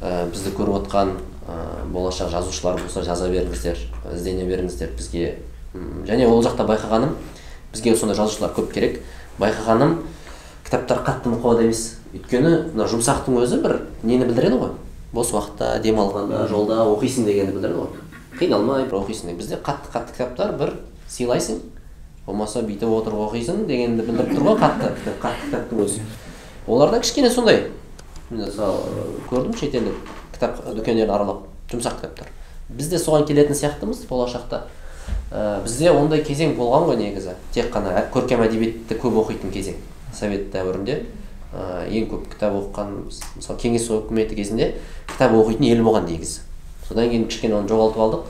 ә, 0.00 0.28
бізді 0.30 0.54
көріп 0.54 0.84
отқан 0.84 1.16
ә, 1.48 1.58
болашақ 1.90 2.30
жазушылар 2.30 2.78
болса 2.80 3.02
жаза 3.02 3.28
беріңіздер 3.28 3.80
іздене 4.14 4.46
беріңіздер 4.46 4.94
бізге. 4.96 5.34
Және 6.06 6.28
ол 6.30 6.40
жақта 6.46 6.64
байқағаным 6.68 7.16
бізге 7.72 7.96
сондай 7.96 8.16
жазушылар 8.16 8.54
көп 8.54 8.70
керек. 8.72 9.02
Байқағаным 9.42 9.98
кітаптар 10.68 11.00
қатты 11.00 11.30
мұқабат 11.32 11.62
емес 11.64 11.96
өйткені 12.12 12.50
мына 12.74 12.84
жұмсақтың 12.92 13.38
өзі 13.40 13.62
бір 13.62 13.78
нені 14.02 14.26
білдіреді 14.28 14.58
ғой. 14.60 14.74
Бос 15.16 15.32
уақытта 15.32 15.78
демалғанда 15.80 16.42
жолда 16.50 16.82
оқисың 16.92 17.24
дегенді 17.24 17.54
білдіреді 17.56 17.78
ғой. 17.78 17.88
Қиналмай 18.36 18.84
бір 18.84 18.98
оқисың 19.00 19.32
бізде 19.38 19.56
қатты 19.64 19.88
қатты 19.94 20.12
кітаптар 20.12 20.52
бір 20.60 20.74
сыйлайсың. 21.08 21.62
Болмаса 22.26 22.60
бүйтіп 22.68 22.92
отырып 22.98 23.24
оқисың 23.30 23.64
дегенді 23.64 24.04
білдіріп 24.04 24.36
тұр 24.36 24.48
ғой 24.50 24.60
қатты. 24.60 24.92
Кітап 25.00 25.20
қатты 25.24 25.48
кітаптың 25.48 25.84
өзі. 25.86 26.04
Оларда 26.68 27.00
кішкене 27.00 27.30
сондай. 27.32 27.70
Мысалы 28.28 29.16
көрдім 29.30 29.56
шетелдік 29.56 30.16
кітап 30.34 30.60
дүкендерін 30.76 31.14
аралап 31.16 31.46
жұмсақ 31.72 32.02
кітаптар. 32.02 32.28
Біз 32.68 32.92
де 32.92 33.00
соған 33.00 33.24
келетін 33.24 33.56
сияқтымыз 33.56 34.04
болашақта. 34.10 34.66
Ә, 35.32 35.62
бізде 35.64 35.88
ондай 35.96 36.20
кезең 36.20 36.58
болған 36.60 36.90
ғой 36.90 37.00
негізі. 37.00 37.38
Тек 37.56 37.72
қана 37.72 38.02
көркем 38.12 38.44
әдебиетті 38.44 39.00
көп 39.00 39.16
оқитын 39.24 39.54
кезең. 39.54 39.80
Совет 40.18 40.50
дәуірінде 40.52 40.98
ә, 41.54 41.86
ең 41.88 42.10
көп 42.10 42.28
кітап 42.34 42.58
оқыған 42.58 42.92
мыс- 43.06 43.22
мысалы 43.36 43.58
кеңес 43.62 43.88
өкіметі 43.94 44.36
кезінде 44.36 44.72
кітап 45.06 45.32
оқитын 45.38 45.70
ел 45.70 45.84
болған 45.86 46.08
негізі 46.10 46.40
содан 46.88 47.08
кейін 47.10 47.26
кішкене 47.28 47.54
оны 47.58 47.68
жоғалтып 47.68 48.00
алдық. 48.04 48.26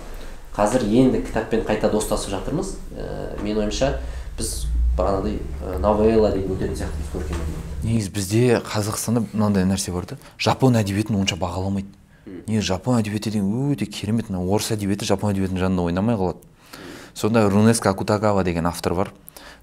Қазір 0.58 0.82
енді 0.90 1.20
кітаппен 1.22 1.60
қайта 1.62 1.86
достасып 1.92 2.32
жатырмыз. 2.32 2.72
Ә, 2.98 3.36
менің 3.44 3.60
ойымша 3.62 3.92
біз 4.38 4.66
бағанағыдай 4.98 5.36
ә, 5.62 5.78
новелла 5.78 6.32
деген 6.34 6.56
өтетін 6.56 6.74
сияқтымыз 6.80 7.12
көркем 7.12 7.36
негізі 7.84 8.10
бізде 8.10 8.40
қазақстанда 8.66 9.22
мынандай 9.32 9.62
нәрсе 9.70 9.92
бар 9.94 10.08
да 10.10 10.16
жапон 10.42 10.74
әдебиетін 10.80 11.14
онша 11.20 11.38
бағаламайды 11.38 11.86
негізі 12.48 12.66
жапон 12.72 12.98
әдебиеті 12.98 13.30
деген 13.30 13.70
өте 13.70 13.86
керемет 13.86 14.32
мына 14.32 14.42
орыс 14.42 14.72
әдебиеті 14.74 15.06
жапон 15.06 15.30
әдебиетінің 15.30 15.62
жанында 15.62 15.86
ойнамай 15.86 16.18
қалады. 16.18 16.42
Сонда 17.14 17.48
рунеско 17.48 17.90
акутагава 17.90 18.42
деген 18.42 18.66
автор 18.66 18.94
бар. 18.94 19.12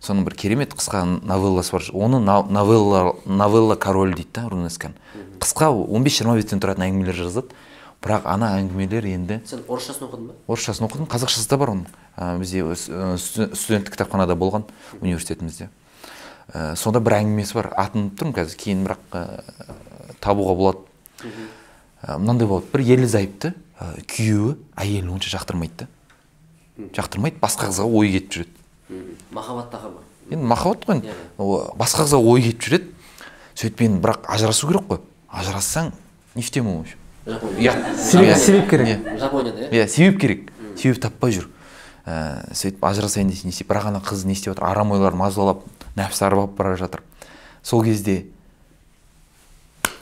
Соның 0.01 0.25
бір 0.25 0.35
керемет 0.35 0.73
қысқа 0.75 1.03
новелласы 1.25 1.71
бар. 1.71 1.83
Оны 1.93 2.19
новелла 2.19 3.15
новелла 3.25 3.75
король 3.75 4.13
дейді 4.15 4.29
да 4.33 4.49
рунесконы 4.49 4.93
қысқа 5.39 5.71
15-20 5.71 6.35
беттен 6.41 6.59
тұратын 6.63 6.85
әңгімелер 6.89 7.15
жазады 7.17 7.55
бірақ 8.05 8.27
ана 8.29 8.51
әңгімелер 8.59 9.05
енді 9.09 9.39
сен 9.49 9.63
орысшасын 9.67 10.05
оқыдың 10.07 10.27
ба? 10.29 10.33
орысшасын 10.47 10.85
оқыдым. 10.85 11.07
Қазақшасы 11.09 11.49
да 11.49 11.57
бар 11.57 11.71
оның. 11.73 11.87
Ә, 12.17 12.37
бізде 12.37 12.61
ә, 12.61 12.75
студен- 13.17 13.55
студенттік 13.55 13.95
кітапханада 13.95 14.35
болған 14.37 14.63
университетімізде. 15.01 15.69
Ә, 16.53 16.75
сонда 16.77 16.99
бір 17.01 17.17
әңгімесі 17.23 17.55
бар. 17.57 17.71
Атын 17.75 18.05
ұмытып 18.11 18.19
тұрмын 18.21 18.35
қазір. 18.37 18.59
Кейін 18.61 18.83
бірақ 18.85 19.17
ә, 19.17 19.23
табуға 20.21 20.53
болады. 20.55 20.85
Ә, 22.05 22.19
мынандай 22.19 22.45
болады. 22.47 22.69
Бір 22.75 22.85
ерлі 22.93 23.09
зайыпты 23.09 23.53
ә, 23.81 23.89
күйеуі 24.05 24.53
әйелін 24.77 25.09
онша 25.17 25.33
жақтырмайды 25.33 25.87
да. 25.87 25.89
Жақтырмайды 26.93 27.39
басқа 27.41 27.71
қызға 27.71 27.89
ой 27.89 28.11
кетіп 28.13 28.37
жүреді. 28.37 28.64
Махаббат 29.31 29.71
тақырыбы 29.73 30.03
енді 30.29 30.45
махаббат 30.45 30.85
қой 30.85 30.95
енді. 30.99 31.13
Иә. 31.37 31.75
Басқа 31.77 32.05
қызға 32.05 32.19
ой 32.21 32.41
кетіп 32.41 32.61
жүреді. 32.65 32.91
Сөйтіп 33.55 33.81
енді 33.85 34.01
бірақ 34.03 34.25
ажырасу 34.29 34.67
керек 34.67 34.87
қой. 34.89 35.01
Ажырассаң 35.29 35.91
не 36.35 36.41
в 36.41 36.51
тему 36.51 36.77
в 36.77 36.81
общем 36.81 36.97
Жапония. 37.25 37.71
иә 37.71 38.35
себеп 38.37 38.69
керек. 38.69 38.87
Иә. 38.87 39.19
жапонияда 39.19 39.61
иә? 39.61 39.69
Иә 39.71 39.87
себеп 39.87 40.19
керек. 40.21 40.51
Себеп 40.77 41.01
таппай 41.01 41.31
жүр. 41.31 41.49
Ә, 42.05 42.53
сөйтіп 42.53 42.83
ажырасайын 42.85 43.29
десе 43.29 43.47
не 43.47 43.51
істейді. 43.51 43.69
Бірақ 43.71 43.87
ана 43.89 43.99
қыз 43.99 44.25
не 44.25 44.33
істеп 44.33 44.53
жатыр 44.53 44.65
арам 44.69 44.91
ойлар 44.91 45.13
мазалап 45.13 45.63
нәпсі 45.95 46.25
арбап 46.25 46.53
бара 46.57 46.75
жатыр. 46.77 47.01
Сол 47.63 47.83
кезде 47.83 48.25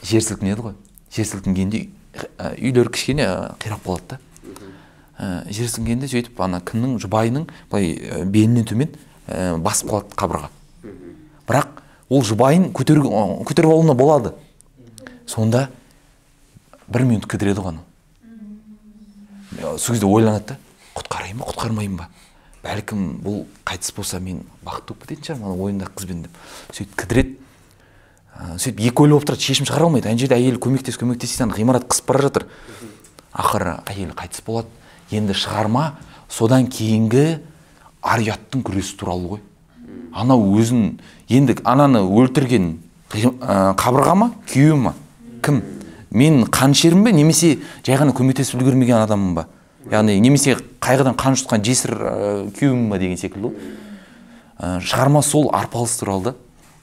жер 0.02 0.20
сілкінеді 0.20 0.60
ғой. 0.60 0.74
Жер 1.14 1.24
сілкінгенде 1.24 1.88
үйлер 2.60 2.90
кішкене 2.92 3.24
қирап 3.62 3.84
қалады 3.86 4.02
да. 4.10 4.18
Ә, 5.18 5.50
жер 5.50 5.68
сілкінгенде 5.68 6.08
сөйтіп 6.10 6.40
ана 6.44 6.60
кімнің 6.64 6.98
жұбайының 7.02 7.48
былай 7.70 7.94
ә, 7.98 8.24
белінен 8.24 8.64
төмен 8.68 8.90
ә, 9.28 9.56
басып 9.62 9.88
қалады 9.92 10.08
қабырға. 10.18 10.48
Бірақ 11.48 11.68
ол 12.08 12.22
жұбайын 12.24 12.70
көтеру 12.74 13.02
көтеріп 13.46 13.70
алуына 13.70 13.94
болады. 13.98 14.34
Сонда 15.26 15.68
бір 16.88 17.02
минут 17.08 17.26
кідіреді 17.30 17.60
ғой 17.64 17.74
анау. 17.74 17.84
Сол 19.78 19.94
кезде 19.94 20.06
ойланады 20.06 20.54
да 20.54 20.58
құтқарайын 20.98 21.40
ба 21.40 21.44
құтқармайын 21.48 21.96
ба? 21.98 22.06
Бәлкім 22.64 23.00
бұл 23.24 23.36
қайтыс 23.68 23.94
болса 23.96 24.20
мен 24.20 24.36
бақытты 24.64 24.92
болып 24.92 25.02
кететін 25.04 25.24
шығармын 25.28 25.48
ана 25.50 25.64
ойындағы 25.64 25.92
қызбен 25.98 26.18
деп. 26.24 26.34
Сөйтіп 26.72 26.94
кідіреді. 27.02 27.32
Сөйтіп 28.56 28.80
екі 28.88 28.98
ойлы 29.04 29.16
болып 29.16 29.26
тұрады 29.28 29.44
шешім 29.44 29.68
шығара 29.68 29.84
алмайды. 29.88 30.08
Ана 30.08 30.20
жерде 30.20 30.38
әйелі 30.38 30.58
көмектес 30.64 30.96
көмектес 31.00 31.34
дейді 31.34 31.44
ана 31.44 31.58
ғимарат 31.58 31.84
қысып 31.88 32.08
бара 32.08 32.24
жатыр. 32.24 32.42
Ақыры 33.32 33.72
әйелі 33.92 34.16
қайтыс 34.16 34.40
болады. 34.46 34.68
Енді 35.10 35.36
шығарма 35.36 35.92
содан 36.30 36.68
кейінгі 36.70 37.26
ар 38.04 38.22
ұяттың 38.24 38.64
күресі 38.64 38.96
туралы 39.00 39.34
ғой. 39.34 39.42
Анау 40.14 40.44
өзін 40.58 40.98
енді 41.28 41.56
ананы 41.64 42.04
өлтірген 42.04 42.76
ә, 43.14 43.74
қабырға 43.78 44.14
ма 44.18 44.30
күйеуі 44.50 44.78
ма? 44.88 44.94
Кім? 45.42 45.62
Мен 46.14 46.44
қанішермін 46.46 47.08
бе? 47.08 47.12
Немесе 47.16 47.56
жай 47.86 47.98
ғана 47.98 48.14
көмектесіп 48.16 48.60
үлгермеген 48.60 49.02
адаммын 49.02 49.34
ба? 49.38 49.46
Яғни 49.90 50.16
немесе 50.22 50.56
қайғыдан 50.84 51.16
қан 51.18 51.36
жұтқан 51.40 51.64
жесір 51.66 51.96
ә, 51.98 52.14
күйеуімін 52.54 52.88
ба 52.92 53.00
деген 53.02 53.20
секілді 53.20 53.50
ғой. 53.50 53.74
Ә, 54.58 54.78
шығарма 54.80 55.22
сол 55.26 55.50
арпалыс 55.52 55.98
туралы 56.00 56.30
да. 56.30 56.34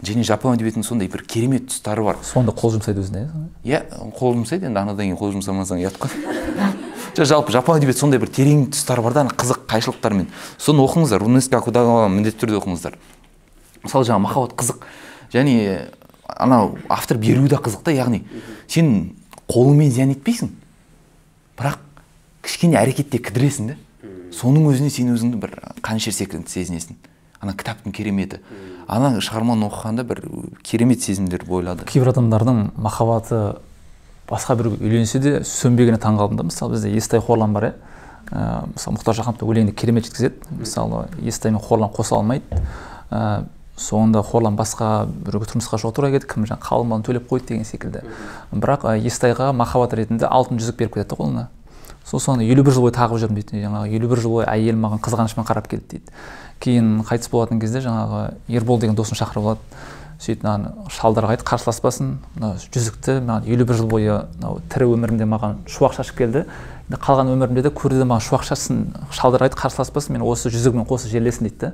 Және 0.01 0.25
жапон 0.25 0.57
әдебиетінің 0.57 0.85
сондай 0.85 1.09
бір 1.13 1.23
керемет 1.29 1.69
тұстары 1.69 2.03
бар. 2.03 2.17
Сонда 2.25 2.55
қол 2.57 2.73
жұмсайды 2.75 3.03
өзіне 3.03 3.27
иә 3.63 3.83
иә 3.85 4.13
қол 4.17 4.33
жұмсайды. 4.39 4.65
Енді 4.69 4.81
анадан 4.81 5.05
кейін 5.05 5.19
қол 5.19 5.35
жұмсамасаң 5.37 5.83
ұят 5.85 6.01
қой. 6.01 6.15
жалпы 7.17 7.51
жапон 7.51 7.79
әдебиеті 7.79 7.99
сондай 7.99 8.19
бір 8.21 8.31
терең 8.31 8.67
тұстары 8.71 9.03
бар 9.03 9.13
да 9.13 9.23
ана 9.25 9.33
қызық 9.35 9.65
қайшылықтармен. 9.69 10.27
Соны 10.57 10.83
оқыңыздар 10.85 11.21
рунеско 11.21 11.59
акудагаваны 11.59 12.15
міндетті 12.15 12.45
түрде 12.45 12.59
оқыңыздар. 12.61 12.97
Мысалы 13.83 14.07
жаңағы 14.07 14.23
махаббат 14.25 14.55
қызық. 14.59 14.85
Және 15.33 15.91
анау 16.27 16.77
автор 16.89 17.17
беруі 17.17 17.49
де 17.49 17.59
қызық 17.59 17.83
та 17.83 17.91
яғни. 17.91 18.23
Сен 18.67 19.15
қолыңмен 19.51 19.91
зиян 19.91 20.15
етпейсің. 20.15 20.51
Бірақ 21.59 21.79
кішкене 22.45 22.79
әрекетте 22.79 23.19
кідіресің 23.19 23.73
да 23.73 23.79
соның 24.31 24.69
өзіне 24.71 24.89
сен 24.89 25.11
өзіңді 25.11 25.41
бір 25.41 25.57
қанішер 25.83 26.15
секілді 26.15 26.47
сезінесің. 26.49 26.95
Ана 27.41 27.55
кітаптың 27.57 27.91
кереметі. 27.91 28.39
Ана 28.87 29.17
шығарманы 29.23 29.67
оқығанда 29.67 30.05
бір 30.07 30.21
керемет 30.63 31.03
сезімдер 31.03 31.45
бойлады 31.47 31.85
кейбір 31.89 32.11
адамдардың 32.11 32.71
махаббаты 32.75 33.57
басқа 34.31 34.55
біреуге 34.57 34.85
үйленсе 34.85 35.19
де 35.19 35.33
сөнбегеніне 35.45 36.01
таң 36.01 36.17
қалдым 36.19 36.39
да. 36.39 36.47
Мысалы 36.47 36.75
бізде 36.77 36.91
естай 36.95 37.21
қорлан 37.21 37.53
бар 37.53 37.69
иә. 37.69 37.73
Ә, 38.31 38.65
мысалы 38.73 38.97
мұхтар 38.97 39.17
шаханов 39.17 39.43
өлеңді 39.43 39.75
керемет 39.75 40.07
жеткізеді. 40.07 40.41
Мысалы 40.61 41.05
естай 41.21 41.51
мен 41.51 41.61
қорлан 41.61 41.91
қоса 41.93 42.17
алмайды. 42.17 42.63
Ә, 43.11 43.43
соңында 43.77 44.23
қорлан 44.25 44.57
басқа 44.59 45.05
біреуге 45.07 45.51
тұрмысқа 45.51 45.79
шығуға 45.81 45.95
тура 45.97 46.11
келді 46.13 46.29
кім 46.31 46.45
жаңағы 46.49 46.67
қалың 46.67 46.91
малын 46.91 47.05
төлеп 47.07 47.27
қойды 47.29 47.53
деген 47.53 47.65
секілді. 47.65 48.03
Бірақ 48.53 48.85
ә, 48.85 48.97
естайға 49.01 49.51
махаббат 49.57 49.95
ретінде 49.97 50.29
алтын 50.29 50.61
жүзік 50.61 50.77
беріп 50.77 50.95
кетеді 50.95 51.09
да 51.09 51.17
қолына 51.17 51.47
сол 52.05 52.19
соны 52.19 52.43
елу 52.43 52.63
бір 52.63 52.75
жыл 52.75 52.85
бойы 52.87 52.95
тағып 52.95 53.21
жүрмін 53.21 53.39
дейді. 53.39 53.61
Жаңағы 53.63 53.95
елу 53.95 54.09
бір 54.11 54.21
жыл 54.23 54.35
бойы 54.35 54.47
әйелім 54.49 54.81
маған 54.85 55.01
қызғанышпен 55.05 55.47
қарап 55.47 55.69
келді 55.71 55.85
дейді. 55.95 56.15
Кейін 56.61 56.89
қайтыс 57.07 57.29
болатын 57.31 57.61
кезде 57.61 57.81
жаңағы 57.85 58.33
ербол 58.49 58.79
деген 58.81 58.97
досын 58.97 59.19
шақырып 59.19 59.45
алады. 59.45 59.59
Сөйтіп 60.21 60.45
маған 60.45 60.89
шалдарға 60.93 61.33
айт 61.33 61.43
қарсыласпасын. 61.47 62.13
Мына 62.35 62.53
жүзікті 62.61 63.17
маған 63.25 63.49
елу 63.49 63.65
бір 63.65 63.79
жыл 63.79 63.89
бойы 63.89 64.19
мынау 64.37 64.61
тірі 64.69 64.91
өмірімде 64.93 65.25
маған 65.25 65.59
шуақ 65.65 65.97
шашып 65.97 66.21
келді. 66.21 66.45
Енді 66.91 67.01
қалған 67.01 67.33
өмірімде 67.33 67.65
де 67.65 67.73
көрді 67.73 68.03
де 68.03 68.05
маған 68.05 68.25
шуақ 68.27 68.45
шашсын 68.45 68.83
шалдар 69.09 69.47
айт 69.47 69.57
қарсыласпасын 69.57 70.13
мен 70.13 70.25
осы 70.27 70.53
жүзігімен 70.53 70.85
қосып 70.85 71.09
жерлесін 71.09 71.49
дейді 71.49 71.71
да. 71.71 71.73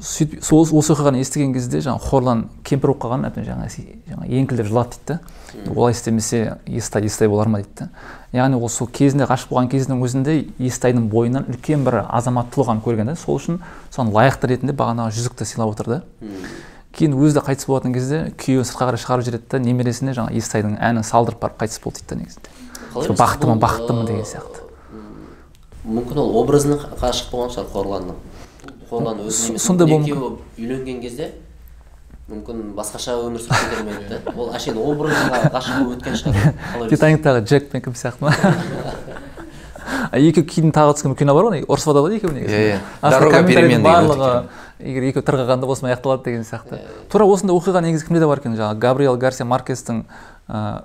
Сөйтіп 0.00 0.40
сол 0.44 0.64
осы 0.64 0.94
оқиғаны 0.94 1.20
естіген 1.20 1.52
кезде 1.52 1.82
жаңағы 1.84 2.08
хорлан 2.08 2.46
кемпір 2.64 2.94
болып 2.94 3.02
қалған 3.02 3.26
әбден 3.28 3.44
жаңағы 3.44 3.82
жаңағы 4.08 4.30
еңкілдеп 4.38 4.68
жылады 4.70 4.96
дейді 4.96 5.18
да. 5.20 5.74
Олай 5.74 5.92
істемесе 5.92 6.56
естай 6.66 7.04
естай 7.04 7.28
болар 7.28 7.48
ма 7.52 7.60
дейді 7.60 7.84
да. 7.84 7.88
Яғни 8.32 8.56
ол 8.56 8.72
сол 8.72 8.88
кезінде 8.88 9.28
ғашық 9.28 9.52
болған 9.52 9.68
кезінің 9.68 10.00
өзінде 10.06 10.38
естайдың 10.56 11.10
бойынан 11.12 11.50
үлкен 11.52 11.84
бір 11.84 12.00
азаматтылығын 12.08 12.80
көрген 12.80 13.12
да 13.12 13.16
сол 13.20 13.36
үшін 13.36 13.60
соған 13.90 14.14
лайықты 14.16 14.54
ретінде 14.54 14.72
бағанағы 14.72 15.12
жүзікті 15.18 15.50
сыйлап 15.52 15.74
отыр 15.74 15.92
да. 15.92 16.00
Кейін 16.96 17.14
өзі 17.18 17.38
де 17.38 17.42
қайтыс 17.46 17.66
болатын 17.68 17.94
кезде 17.94 18.20
күйеуін 18.40 18.66
сыртқа 18.66 18.88
қарай 18.90 19.02
шығарып 19.02 19.26
жібереді 19.26 19.50
да 19.52 19.60
немересіне 19.62 20.14
жаңағы 20.16 20.40
естайдың 20.40 20.78
әнін 20.82 21.06
салдырып 21.06 21.40
барып 21.44 21.60
қайтыс 21.62 21.82
болды 21.84 22.02
дейді 22.02 22.08
да 22.10 22.16
негізінде. 22.20 22.48
бақыттымын 23.20 23.60
бақыттымын 23.62 24.06
деген 24.08 24.26
сияқты. 24.26 24.66
мүмкін 25.86 26.18
ол 26.18 26.34
образына 26.42 26.80
ғашық 27.00 27.30
болған 27.30 27.54
шығар 27.54 27.70
қорланның. 27.74 28.18
Қорлан 28.90 29.22
өзі 29.26 29.58
сондай 29.58 29.86
екеуі 29.86 30.36
үйленген 30.58 31.00
кезде 31.00 31.30
мүмкін 32.30 32.74
басқаша 32.76 33.14
өмір 33.22 33.42
сүріп 33.42 33.70
кетер 33.70 33.84
ме 33.86 33.94
еді 33.96 34.18
да 34.26 34.34
ол 34.36 34.50
әшейін 34.54 34.78
образға 34.82 35.40
ғашық 35.54 35.78
болып 35.84 35.96
өткен 35.96 36.18
шығар. 36.20 36.88
Титаниктағы 36.90 37.44
джек 37.46 37.70
пен 37.70 37.82
кім 37.86 37.94
сияқты 37.94 38.26
ма? 38.26 38.34
А 40.10 40.18
екеуі 40.18 40.46
кейін 40.46 40.72
тағы 40.74 40.94
түскен 40.98 41.14
кино 41.18 41.34
бар 41.34 41.48
ғой 41.50 41.64
ортасып 41.66 41.92
жатады 41.92 42.02
ғой 42.06 42.16
екеуі 42.18 42.34
негізі 42.34 42.56
Иә, 42.56 42.76
иә. 42.76 43.10
Дорога 43.14 43.42
перемен 43.46 43.82
барлығы 43.84 44.30
егер 44.82 45.08
екеуі 45.10 45.26
тырғағанда 45.26 45.68
осымен 45.70 45.92
аяқталады 45.92 46.24
деген 46.28 46.46
сияқты. 46.48 46.80
Тура 47.12 47.26
осындай 47.28 47.56
оқиға 47.56 47.82
негізі 47.84 48.08
кімде 48.08 48.20
де 48.20 48.30
бар 48.30 48.40
екен? 48.40 48.56
Жаңағы 48.58 48.80
габриэл 48.80 49.18
гарсия 49.20 49.46
маркестің 49.46 50.04
ыыы 50.48 50.80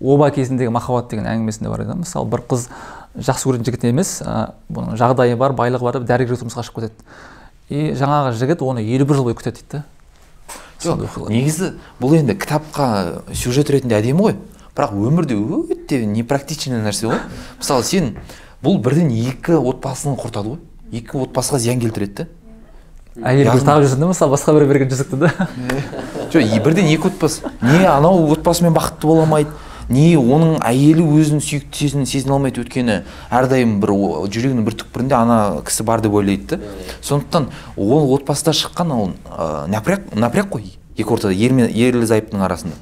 оба 0.00 0.30
кезіндегі 0.30 0.70
махаббат 0.70 1.10
деген 1.10 1.26
әңгімесінде 1.26 1.70
бар 1.70 1.82
еді. 1.82 1.98
Мысалы 2.04 2.28
бір 2.30 2.44
қыз 2.46 2.68
жақсы 3.16 3.48
көретін 3.48 3.66
жігіт 3.66 3.86
емес 3.88 4.20
ә, 4.22 4.52
бұның 4.70 4.98
жағдайы 5.00 5.36
бар 5.40 5.56
байлығы 5.56 5.88
бар 5.88 5.98
деп 5.98 6.06
дәрігерге 6.08 6.38
тұрмысқа 6.42 6.62
шығып 6.66 6.84
кетеді 6.84 7.06
и 7.68 7.94
жаңағы 7.98 8.34
жігіт 8.36 8.62
оны 8.62 8.84
елу 8.84 9.06
бір 9.08 9.18
жыл 9.18 9.26
бойы 9.26 9.38
күтеді 9.40 9.62
дейді 9.62 9.80
да 9.80 9.84
жоқ 10.84 11.30
негізі 11.32 11.72
бұл 12.00 12.16
енді 12.20 12.36
кітапқа 12.38 13.24
сюжет 13.32 13.72
ретінде 13.72 13.96
әдемі 13.98 14.28
ғой. 14.28 14.36
Бірақ 14.76 14.92
өмірде 14.92 15.34
өте 15.40 16.02
непрактичный 16.04 16.82
нәрсе 16.84 17.08
ғой. 17.08 17.22
Мысалы 17.58 17.86
сен 17.88 18.10
бұл 18.62 18.76
бірден 18.84 19.08
екі 19.08 19.56
отбасын 19.56 20.18
құртады 20.20 20.52
ғой. 20.52 20.60
Екі 20.92 21.16
отбасыға 21.24 21.62
зиян 21.64 21.80
келтіреді 21.80 22.26
да 22.26 22.28
әйел 23.22 23.48
Яғни- 23.48 23.64
тағып 23.64 23.86
жүрсін 23.86 24.02
да 24.02 24.08
мысалы 24.10 24.34
басқа 24.34 24.54
біреу 24.56 24.68
берген 24.68 24.90
жүзікті 24.92 25.18
да. 25.20 25.30
Жоқ 26.32 26.62
бірден 26.64 26.88
екі 26.90 27.08
отбасы. 27.08 27.48
Не 27.62 27.86
анау 27.88 28.26
отбасымен 28.32 28.74
бақытты 28.76 29.06
бола 29.06 29.24
алмайды. 29.24 29.50
Не 29.88 30.16
оның 30.18 30.56
әйелі 30.66 31.04
өзінің 31.14 31.42
сүйікті 31.46 31.78
сезіне 31.78 32.06
сезіне 32.10 32.34
алмайды 32.34 32.60
өйткені 32.64 32.96
әрдайым 33.30 33.76
бір 33.80 33.92
жүрегінің 34.34 34.66
бір 34.66 34.74
түкпірінде 34.82 35.14
ана 35.14 35.36
кісі 35.64 35.86
бар 35.86 36.02
деп 36.02 36.16
ойлайды 36.18 36.56
да. 36.56 36.72
Сондықтан 37.06 37.46
ол 37.76 38.10
отбасыда 38.16 38.50
шыққан 38.50 38.90
ол 38.96 39.12
ә, 39.30 39.68
напряг 39.70 40.10
напряг 40.12 40.50
қой. 40.50 40.72
Екі 40.98 41.14
ортада 41.14 41.34
ер 41.38 41.54
мен 41.54 41.70
ерлі 41.70 42.02
зайыптының 42.02 42.42
арасында. 42.48 42.74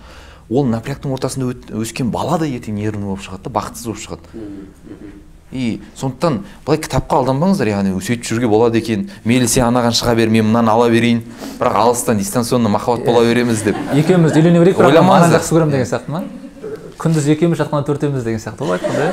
Ол 0.48 0.64
напрягтың 0.64 1.12
ортасында 1.12 1.52
өскен 1.76 2.08
бала 2.14 2.38
да 2.40 2.48
ертең 2.48 2.80
нервный 2.80 3.10
болып 3.12 3.20
шығады 3.26 3.50
да 3.50 3.54
бақытсыз 3.60 3.90
болып 3.90 4.00
шығады. 4.00 4.44
И 5.52 5.80
сондықтан 5.96 6.40
былай 6.66 6.80
кітапқа 6.80 7.20
алданбаңыздар 7.20 7.68
яғни 7.70 7.92
сөйтіп 8.00 8.24
жүруге 8.26 8.48
болады 8.48 8.78
екен 8.78 9.10
мейлі 9.24 9.48
сен 9.48 9.66
анаған 9.68 9.94
шыға 9.94 10.16
бер 10.18 10.28
мен 10.28 10.48
мынаны 10.48 10.70
ала 10.70 10.88
берейін. 10.90 11.22
Бірақ 11.60 11.74
алыстан 11.74 12.18
дистанционно 12.18 12.68
махаббат 12.68 13.04
бола 13.06 13.24
береміз 13.24 13.62
деп. 13.62 13.76
екеуміз 13.94 14.32
үйлене 14.32 14.58
берейік 14.58 14.78
бірақ 14.78 14.90
мен 14.90 14.96
Ойламаңыздар. 14.96 15.24
ананы 15.24 15.38
жақсы 15.38 15.54
көремін 15.54 15.70
деген 15.70 15.86
сияқты 15.86 16.10
ма? 16.10 16.24
Күндіз 16.98 17.28
екеуміз 17.28 17.58
жатқанда 17.58 17.86
төртеуміз 17.86 18.24
деген 18.24 18.40
сияқты 18.40 18.66
ғой 18.66 18.78
айтқанда 18.78 19.12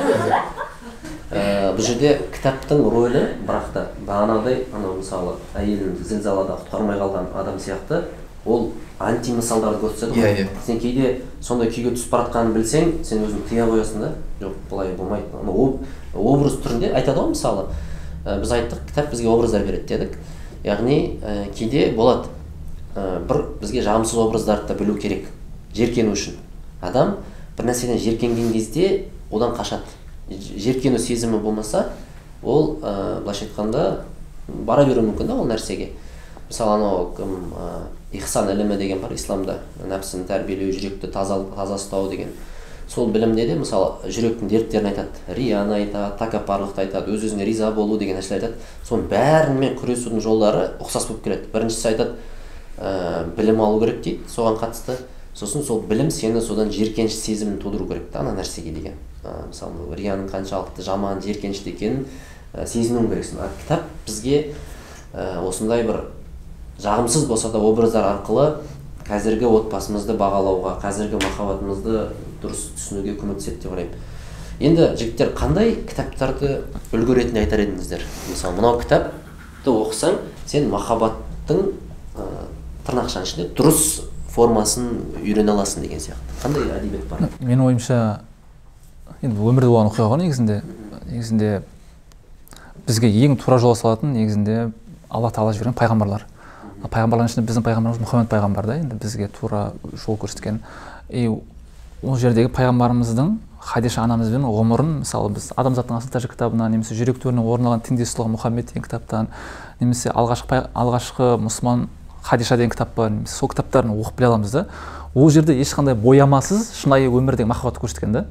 иә 1.32 1.72
бұл 1.72 1.80
жерде 1.86 2.18
кітаптың 2.34 2.82
рөлі 2.92 3.22
бірақ 3.46 3.70
та 3.72 3.86
бағанағыдай 4.06 4.66
анау 4.76 4.98
мысалы 4.98 5.38
әйелін 5.56 5.94
зілзалада 6.04 6.58
құтқармай 6.60 6.98
қалған 7.00 7.30
адам 7.40 7.56
сияқты 7.58 8.02
ол 8.44 8.72
анти 8.98 9.32
мысалдарды 9.32 9.80
көрсетеді 9.80 10.20
ғой. 10.20 10.28
Иә, 10.28 10.44
иә. 10.44 10.48
сен 10.66 10.78
кейде 10.80 11.22
сондай 11.40 11.70
күйге 11.70 11.94
түсіп 11.96 12.10
бара 12.10 12.26
жатқанын 12.28 12.52
білсең 12.52 12.92
сен 13.04 13.24
өзің 13.24 13.48
тыя 13.48 13.66
қоясың 13.66 14.04
да. 14.04 14.12
Жоқ 14.40 14.52
былай 14.70 14.92
болмайды. 14.98 15.24
Образ 16.14 16.58
түрінде 16.62 16.92
айтады 16.92 17.20
ғой 17.20 17.32
мысалы. 17.32 17.66
Біз 18.24 18.52
айттық 18.54 18.84
кітап 18.88 19.10
бізге 19.10 19.28
образдар 19.28 19.64
береді 19.66 19.88
дедік. 19.88 20.18
Яғни 20.64 21.18
ә, 21.22 21.50
кейде 21.54 21.90
болады. 21.96 22.28
Ә, 22.94 23.18
бір 23.26 23.46
бізге 23.60 23.82
жағымсыз 23.82 24.20
образдарды 24.20 24.68
да 24.68 24.76
білу 24.78 24.94
керек 25.00 25.26
жеркену 25.74 26.12
үшін. 26.12 26.36
Адам 26.80 27.16
бір 27.56 27.70
нәрседен 27.70 27.98
жеркенген 27.98 28.52
кезде 28.52 29.08
одан 29.32 29.56
қашады. 29.56 29.88
Жеркену 30.30 30.98
сезімі 30.98 31.40
болмаса 31.42 31.88
ол 32.42 32.78
ә, 32.82 33.22
былайша 33.22 33.48
айтқанда 33.48 34.04
бара 34.46 34.84
беруі 34.86 35.08
мүмкін 35.08 35.26
да 35.26 35.40
ол 35.40 35.48
нәрсеге. 35.48 35.90
Мысалы 36.48 36.76
анау 36.76 37.10
кім 37.16 37.52
ә, 37.56 37.68
ихсан 38.12 38.50
ілімі 38.52 38.76
деген 38.76 39.00
бар 39.00 39.16
исламда 39.16 39.58
нәпсіні 39.82 40.28
тәрбиелеу 40.28 40.70
жүректі 40.74 41.10
таза 41.10 41.40
таза 41.56 41.80
ұстау 41.80 42.10
деген. 42.10 42.30
Сол 42.92 43.08
білімде 43.08 43.46
де 43.48 43.54
мысалы 43.56 44.04
жүректің 44.04 44.50
дерттерін 44.50 44.90
айтады 44.90 45.36
рияны 45.36 45.78
айтады 45.78 46.18
тәкаппарлықты 46.20 46.82
айтады 46.84 47.14
өз 47.14 47.24
өзіңе 47.28 47.46
риза 47.48 47.70
болу 47.72 47.96
деген 47.98 48.18
нәрселер 48.18 48.42
айтады. 48.42 48.58
Соның 48.84 49.06
бәрімен 49.08 49.78
күресудің 49.80 50.20
жолдары 50.20 50.66
ұқсас 50.82 51.08
болып 51.08 51.22
келеді. 51.24 51.48
Біріншісі 51.54 51.88
айтады 51.88 52.18
ә, 52.76 53.24
білім 53.36 53.62
алу 53.64 53.80
керек 53.80 54.02
дейді 54.04 54.28
соған 54.28 54.58
қатысты. 54.60 54.98
Сосын 55.34 55.64
сол 55.64 55.80
білім 55.88 56.10
сені 56.12 56.42
содан 56.44 56.68
жиіркеніш 56.72 57.16
сезімін 57.16 57.56
тудыру 57.62 57.86
керек 57.88 58.10
та 58.12 58.20
ана 58.20 58.34
нәрсеге 58.36 58.74
деген. 58.74 58.98
Ә, 59.24 59.46
мысалы 59.48 59.96
рияның 59.96 60.28
қаншалықты 60.28 60.84
жаман 60.84 61.22
жиіркенішті 61.24 61.72
екенін 61.72 62.04
ә, 62.52 62.66
сезінуің 62.66 63.08
керексің. 63.08 63.40
А 63.40 63.48
кітап 63.62 63.88
бізге 64.04 64.52
ә, 65.14 65.40
осындай 65.46 65.86
бір 65.88 66.02
жағымсыз 66.82 67.24
болса 67.30 67.48
да 67.48 67.62
образдар 67.62 68.10
арқылы 68.10 68.58
қазіргі 69.08 69.48
отбасымызды 69.48 70.14
бағалауға 70.20 70.76
қазіргі 70.82 71.18
махаббатымызды 71.22 72.10
дұрыс 72.42 72.68
түсінуге 72.76 73.16
көмектеседі 73.20 73.62
деп 73.62 73.72
ойлаймын. 73.72 74.08
Енді 74.62 74.88
жігіттер 75.00 75.32
қандай 75.38 75.74
кітаптарды 75.88 76.62
үлгі 76.92 77.16
ретінде 77.18 77.42
айтар 77.42 77.64
едіңіздер? 77.64 78.04
Мысалы 78.28 78.58
мынау 78.58 78.78
кітапты 78.82 79.72
оқысаң 79.72 80.18
сен 80.46 80.68
махаббаттың 80.70 81.62
ә, 82.14 82.26
тырнақшаның 82.86 83.26
ішінде 83.26 83.48
дұрыс 83.58 84.04
формасын 84.32 84.90
үйрене 85.22 85.52
аласың 85.52 85.86
деген 85.86 86.00
сияқты. 86.00 86.36
Қандай 86.42 86.68
әдебиет 86.76 87.08
бар? 87.10 87.26
Менің 87.40 87.66
ойымша 87.66 87.98
енді 89.22 89.38
өмірде 89.40 89.70
болған 89.70 89.90
оқиға 89.90 90.08
ғой 90.12 90.22
негізінде. 90.22 90.60
Негізінде 91.10 91.50
бізге 92.86 93.10
ең 93.26 93.36
тура 93.40 93.58
жол 93.62 93.76
салатын 93.78 94.14
негізінде 94.16 94.70
алла 95.08 95.30
тағала 95.30 95.52
жіберген 95.56 95.76
пайғамбарлар. 95.78 96.26
Пайғамбарлардың 96.82 97.30
ішінде 97.30 97.46
біздің 97.50 97.66
пайғамбарымыз 97.66 98.02
мұхаммед 98.02 98.30
пайғамбар 98.32 98.66
да 98.66 98.78
енді 98.80 98.96
бізге 99.02 99.28
тура 99.30 99.72
жол 99.92 100.16
көрсеткен. 100.18 100.62
И 101.10 101.28
ол 102.02 102.18
жердегі 102.18 102.50
пайғамбарымыздың 102.54 103.32
хадиша 103.62 104.02
анамызбен 104.02 104.42
ғұмырын 104.42 104.94
мысалы 105.02 105.36
біз 105.36 105.52
адамзаттың 105.56 105.98
асыл 106.00 106.10
тәжі 106.10 106.30
кітабынан 106.32 106.72
немесе 106.74 106.96
жүрек 106.98 107.20
төрінен 107.22 107.46
орын 107.46 107.68
алған 107.70 107.84
теңдессұлы 107.86 108.32
мұхаммед 108.34 108.72
деген 108.72 108.82
кітаптан 108.82 109.28
немесе 109.78 110.10
алғашқы 110.10 110.64
алғашқы 110.74 111.36
мұсылман 111.44 111.86
хадиша 112.26 112.56
деген 112.56 112.74
кітап 112.74 112.96
бар 112.96 113.12
немесе 113.14 113.36
сол 113.38 113.52
кітаптарын 113.52 113.94
оқып 113.94 114.18
біле 114.18 114.32
аламыз 114.32 114.50
да 114.50 114.66
ол 115.14 115.30
жерде 115.30 115.54
ешқандай 115.60 115.94
боямасыз 115.94 116.72
шынайы 116.80 117.10
өмірдегі 117.12 117.48
махаббатты 117.50 117.84
көрсеткен 117.84 118.12
да. 118.12 118.24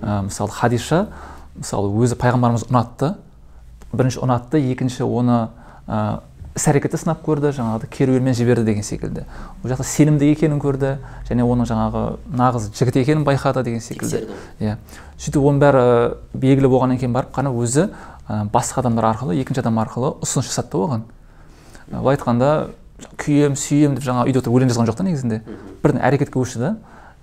Ә, 0.00 0.22
мысалы 0.28 0.50
хадиша 0.54 1.08
мысалы 1.56 1.90
өзі 2.04 2.16
пайғамбарымыз 2.20 2.68
ұнатты. 2.70 3.14
Бірінші 3.92 4.22
ұнатты 4.22 4.60
екінші 4.70 5.04
оны 5.08 5.48
ә, 5.88 6.20
іс 6.60 6.66
әрекеті 6.68 6.98
сынап 7.00 7.22
көрді 7.24 7.54
жаңағыдай 7.56 7.88
керуенмен 7.88 8.34
жіберді 8.36 8.66
деген 8.68 8.84
секілді. 8.84 9.24
Ол 9.64 9.70
жақта 9.70 9.86
сенімді 9.88 10.28
екенін 10.28 10.60
көрді 10.60 10.98
және 11.28 11.46
оның 11.46 11.68
жаңағы 11.70 12.02
нағыз 12.36 12.66
жігіт 12.76 12.98
екенін 13.00 13.24
байқады 13.24 13.62
деген 13.64 13.80
секілді. 13.80 14.26
Иә. 14.60 14.76
Сөйтіп 15.16 15.40
оның 15.40 15.62
бәрі 15.62 15.84
белгілі 16.36 16.68
болғаннан 16.68 17.00
кейін 17.00 17.16
барып 17.16 17.32
қана 17.32 17.54
өзі 17.56 17.88
ә, 18.28 18.44
басқа 18.52 18.84
адамдар 18.84 19.08
арқылы 19.14 19.38
екінші 19.40 19.64
адам 19.64 19.80
арқылы 19.80 20.12
ұсыныс 20.20 20.52
жасады 20.52 20.68
да 20.74 20.84
оған. 20.84 21.06
Былай 21.90 22.18
айтқанда 22.18 22.52
күйем 23.16 23.56
сүйем 23.56 23.96
деп 23.96 24.04
жаңағы 24.04 24.28
үйде 24.28 24.42
отырып 24.42 24.60
өлең 24.60 24.72
жазған 24.74 24.90
жоқ 24.90 25.00
та 25.00 25.08
негізінде. 25.08 25.42
Бірден 25.82 26.04
әрекетке 26.04 26.36
көшті 26.36 26.60
да. 26.60 26.76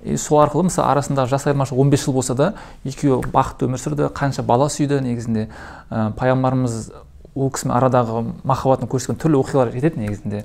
И 0.03 0.17
сол 0.17 0.41
арқылы 0.43 0.67
мысалы 0.67 0.91
арасындағы 0.93 1.29
жас 1.31 1.47
айырмашылық 1.47 1.89
15 1.89 2.03
жыл 2.05 2.13
болса 2.13 2.35
да 2.37 2.53
екеуі 2.85 3.23
бақытты 3.33 3.65
өмір 3.65 3.81
сүрді 3.81 4.09
қанша 4.13 4.43
бала 4.45 4.69
сүйді 4.69 4.99
негізінде. 5.01 5.47
Ә, 5.89 6.11
пайғамбарымыз 6.19 6.91
ол 7.37 7.51
кісімен 7.53 7.77
арадағы 7.77 8.23
махаббатын 8.43 8.89
көрсеткен 8.89 9.21
түрлі 9.21 9.39
оқиғалар 9.43 9.71
жетеді 9.75 10.01
негізінде. 10.01 10.43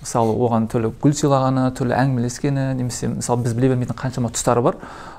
Мысалы 0.00 0.32
оған 0.32 0.64
түрлі 0.72 0.94
гүл 1.02 1.12
сыйлағаны 1.12 1.66
түрлі 1.76 1.92
әңгімелескені 1.92 2.70
немесе 2.78 3.10
мысалы 3.12 3.44
біз 3.44 3.52
біле 3.52 3.68
бермейтін 3.74 3.98
қаншама 4.00 4.30
тұстары 4.32 4.62
бар. 4.64 4.78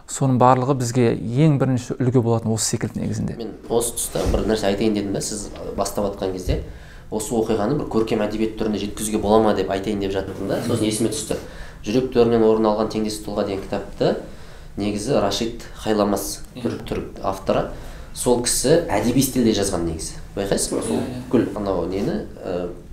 Соның 0.10 0.40
барлығы 0.42 0.74
бізге 0.80 1.12
ең 1.14 1.60
бірінші 1.62 2.00
үлгі 2.00 2.24
болатын 2.26 2.50
осы 2.56 2.74
секілді 2.74 3.04
негізінде. 3.04 3.36
Мен 3.38 3.54
осы 3.70 3.94
тұста 4.00 4.26
бір 4.34 4.48
нәрсе 4.50 4.72
айтайын 4.72 4.98
дедім 4.98 5.14
да 5.14 5.22
сіз 5.22 5.52
бастап 5.78 6.10
жатқан 6.10 6.34
кезде 6.34 6.64
осы 7.12 7.36
оқиғаны 7.38 7.78
бір 7.78 7.92
көркем 7.94 8.26
әдебиет 8.26 8.58
түрінде 8.58 8.82
жеткізуге 8.82 9.22
бола 9.22 9.44
ма 9.46 9.54
деп 9.54 9.70
айтайын 9.70 10.02
деп 10.02 10.16
жаттым 10.18 10.50
да. 10.50 10.58
Сосын 10.66 10.90
есіме 10.90 11.14
түсті. 11.14 11.38
Жүрек 11.86 12.10
төрінен 12.16 12.42
орын 12.48 12.72
алған 12.72 12.90
теңдессіз 12.94 13.22
тұлға 13.28 13.46
деген 13.46 13.62
кітапты 13.68 14.16
негізі 14.82 15.22
рашид 15.22 15.66
хайламас 15.84 16.40
түрік 16.58 16.86
түрік 16.90 17.22
авторы. 17.22 17.68
Сол 18.14 18.42
кісі 18.44 18.82
әдеби 18.92 19.22
стильде 19.24 19.54
жазған 19.56 19.86
негізі. 19.88 20.18
Байқайсыз 20.36 20.74
ба 20.76 20.82
сол? 20.86 21.00
Бүкіл 21.30 21.48
анау 21.58 21.86
нені? 21.90 22.26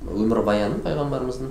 Өмірбаянын 0.09 0.81
пайғамбарымыздың 0.85 1.51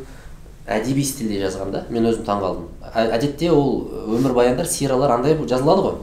әдеби 0.67 1.03
стильде 1.05 1.41
жазған 1.43 1.71
да 1.71 1.83
мен 1.89 2.07
өзім 2.09 2.25
таңқалдым 2.27 2.67
Ә- 2.87 3.11
әдетте 3.17 3.51
ол 3.51 3.87
өмірбаяндар 4.17 4.65
сиралар 4.67 5.11
андай 5.17 5.35
болып 5.35 5.49
жазылады 5.51 5.83
ғой. 5.85 5.97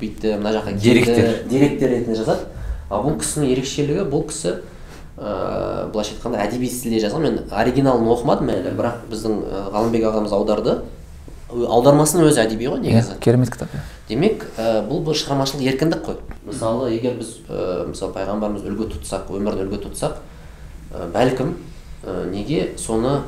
Бүйтті 0.00 0.36
мына 0.38 0.52
жаққа 0.54 0.72
Деректер. 0.80 1.42
деректер 1.48 1.90
ретінде 1.90 2.16
жазады. 2.16 2.46
Ал 2.90 3.02
бұл 3.04 3.18
кісінің 3.20 3.52
ерекшелігі 3.52 4.06
бұл 4.12 4.26
кісі 4.28 4.58
ыыы 5.16 5.90
былайша 5.92 6.14
айтқанда 6.16 6.40
әдеби 6.46 6.68
стильде 6.68 7.00
жазған. 7.06 7.22
Мен 7.22 7.38
оригиналын 7.50 8.08
оқымадым 8.14 8.50
әлі 8.52 8.74
бірақ 8.76 9.04
біздің 9.10 9.38
ғалымбек 9.72 10.04
ағамыз 10.08 10.32
аударды. 10.32 10.78
Аудармасының 11.52 12.28
өзі 12.30 12.42
әдеби 12.42 12.68
ғой 12.70 12.80
негізі. 12.82 13.16
Иә 13.16 13.22
керемет 13.24 13.50
кітап 13.52 13.74
иә. 13.74 13.82
Демек 14.08 14.46
ә, 14.56 14.82
бұл 14.86 15.02
бір 15.06 15.18
шығармашылық 15.20 15.66
еркіндік 15.68 16.02
қой. 16.06 16.18
Мысалы 16.46 16.90
егер 16.94 17.18
біз 17.18 17.34
ә, 17.48 17.86
мысалы 17.88 18.14
пайғамбарымыз 18.16 18.64
үлгі 18.66 18.88
тұтсақ 18.94 19.30
өмірін 19.32 19.66
үлгі 19.66 19.82
тұтсақ 19.86 20.18
ә, 20.92 21.08
бәлкім 21.14 21.54
ә, 22.04 22.16
неге 22.30 22.72
соны 22.80 23.20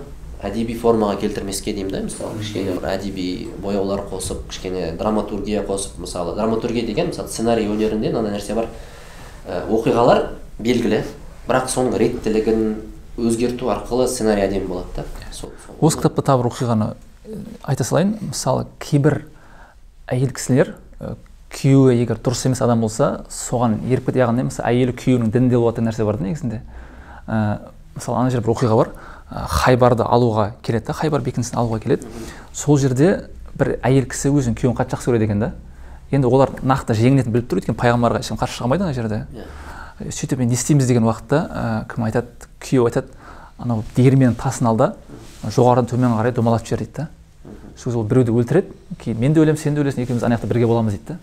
әдеби 0.45 0.77
формаға 0.77 1.19
келтірмеске 1.23 1.73
деймін 1.73 1.93
да? 1.93 2.03
Мысалы 2.05 2.39
кішкене 2.41 2.75
бір 2.77 2.89
әдеби 2.95 3.29
бояулар 3.63 4.05
қосып 4.11 4.49
кішкене 4.51 4.93
драматургия 4.99 5.65
қосып 5.65 6.01
мысалы 6.05 6.35
драматургия 6.37 6.87
деген 6.87 7.13
мысалы 7.13 7.29
сценарий 7.29 7.69
өнерінде 7.69 8.11
мынандай 8.13 8.37
нәрсе 8.37 8.57
бар. 8.59 8.69
Ә, 9.47 9.65
оқиғалар 9.69 10.27
белгілі 10.59 11.05
бірақ 11.49 11.71
соның 11.73 11.97
реттілігін 12.01 12.69
өзгерту 13.17 13.71
арқылы 13.71 14.09
сценарий 14.09 14.47
әдемі 14.49 14.69
болады 14.69 14.89
да. 14.97 15.05
Сол, 15.33 15.53
сол. 15.65 15.77
осы 15.81 16.01
кітапта 16.01 16.25
тағы 16.27 16.43
бір 16.43 16.51
оқиғаны 16.51 16.89
айта 17.63 17.85
салайын 17.85 18.17
мысалы 18.31 18.67
кейбір 18.83 19.25
әйел 20.11 20.33
кісілер 20.35 20.75
э, 21.01 21.15
күйеуі 21.55 21.97
егер 22.03 22.19
дұрыс 22.23 22.45
емес 22.49 22.63
адам 22.65 22.83
болса 22.85 23.25
соған 23.33 23.79
еріп 23.89 24.09
кетеді 24.09 24.25
яғни 24.25 24.47
мысалы 24.49 24.69
әйелі 24.71 24.95
күйеуінің 24.99 25.33
дінінде 25.33 25.59
болады 25.61 25.81
деген 25.81 25.91
нәрсе 25.91 26.07
бар 26.07 26.19
да 26.19 26.27
негізінде. 26.27 26.61
Ә, 27.27 27.39
мысалы 27.95 28.19
ана 28.21 28.31
жерде 28.31 28.47
бір 28.47 28.55
оқиға 28.55 28.79
бар. 28.81 28.91
Ә, 29.31 29.45
хайбарды 29.49 30.05
алуға 30.05 30.49
келеді 30.63 30.91
да 30.91 30.97
хайбар 30.99 31.23
бекінісін 31.23 31.59
алуға 31.61 31.81
келеді. 31.85 32.09
Сол 32.53 32.79
жерде 32.79 33.29
бір 33.59 33.77
әйел 33.83 34.09
кісі 34.11 34.33
өзінің 34.35 34.59
күйеуін 34.59 34.79
қатты 34.79 34.97
жақсы 34.97 35.13
көреді 35.13 35.29
екен 35.29 35.45
да. 35.45 35.53
Енді 36.11 36.29
олар 36.29 36.53
нақты 36.63 36.97
жеңілетінін 36.99 37.35
біліп 37.35 37.51
тұр. 37.51 37.63
Өйткені 37.63 37.79
пайғамбарға 37.79 38.21
ешкім 38.25 38.41
қарсы 38.41 38.59
шыға 38.59 38.69
алмайды 38.69 38.85
ана 38.85 38.95
жерде. 38.95 39.25
Иә. 39.33 39.47
сөйтіп 40.11 40.41
енді 40.43 40.51
не 40.51 40.59
істейміз 40.59 40.89
деген 40.91 41.07
уақытта 41.07 41.39
ә, 41.39 41.65
кім 41.87 42.05
айтады 42.09 42.49
күйеуі 42.59 42.91
айтады 42.91 43.15
анау 43.59 43.85
диірменнің 43.95 44.35
тасын 44.35 44.67
ал 44.67 44.77
да 44.77 44.89
жоғарыдан 45.45 45.87
төмен 45.93 46.17
қарай 46.19 46.35
домалатып 46.35 46.73
жібер 46.73 46.83
дейді 46.83 46.97
да. 46.97 47.07
Сол 47.77 48.05
біреуді 48.05 48.33
өлтіреді 48.33 48.75
кейін 49.01 49.21
мен 49.21 49.33
де 49.35 49.41
өлемін 49.43 49.61
сен 49.61 49.75
де 49.75 49.83
өлесің 49.83 50.05
екеуміз 50.05 50.25
ана 50.25 50.37
жақта 50.37 50.49
бірге 50.51 50.67
боламыз 50.67 50.95
дейді 50.95 51.15
да. 51.15 51.19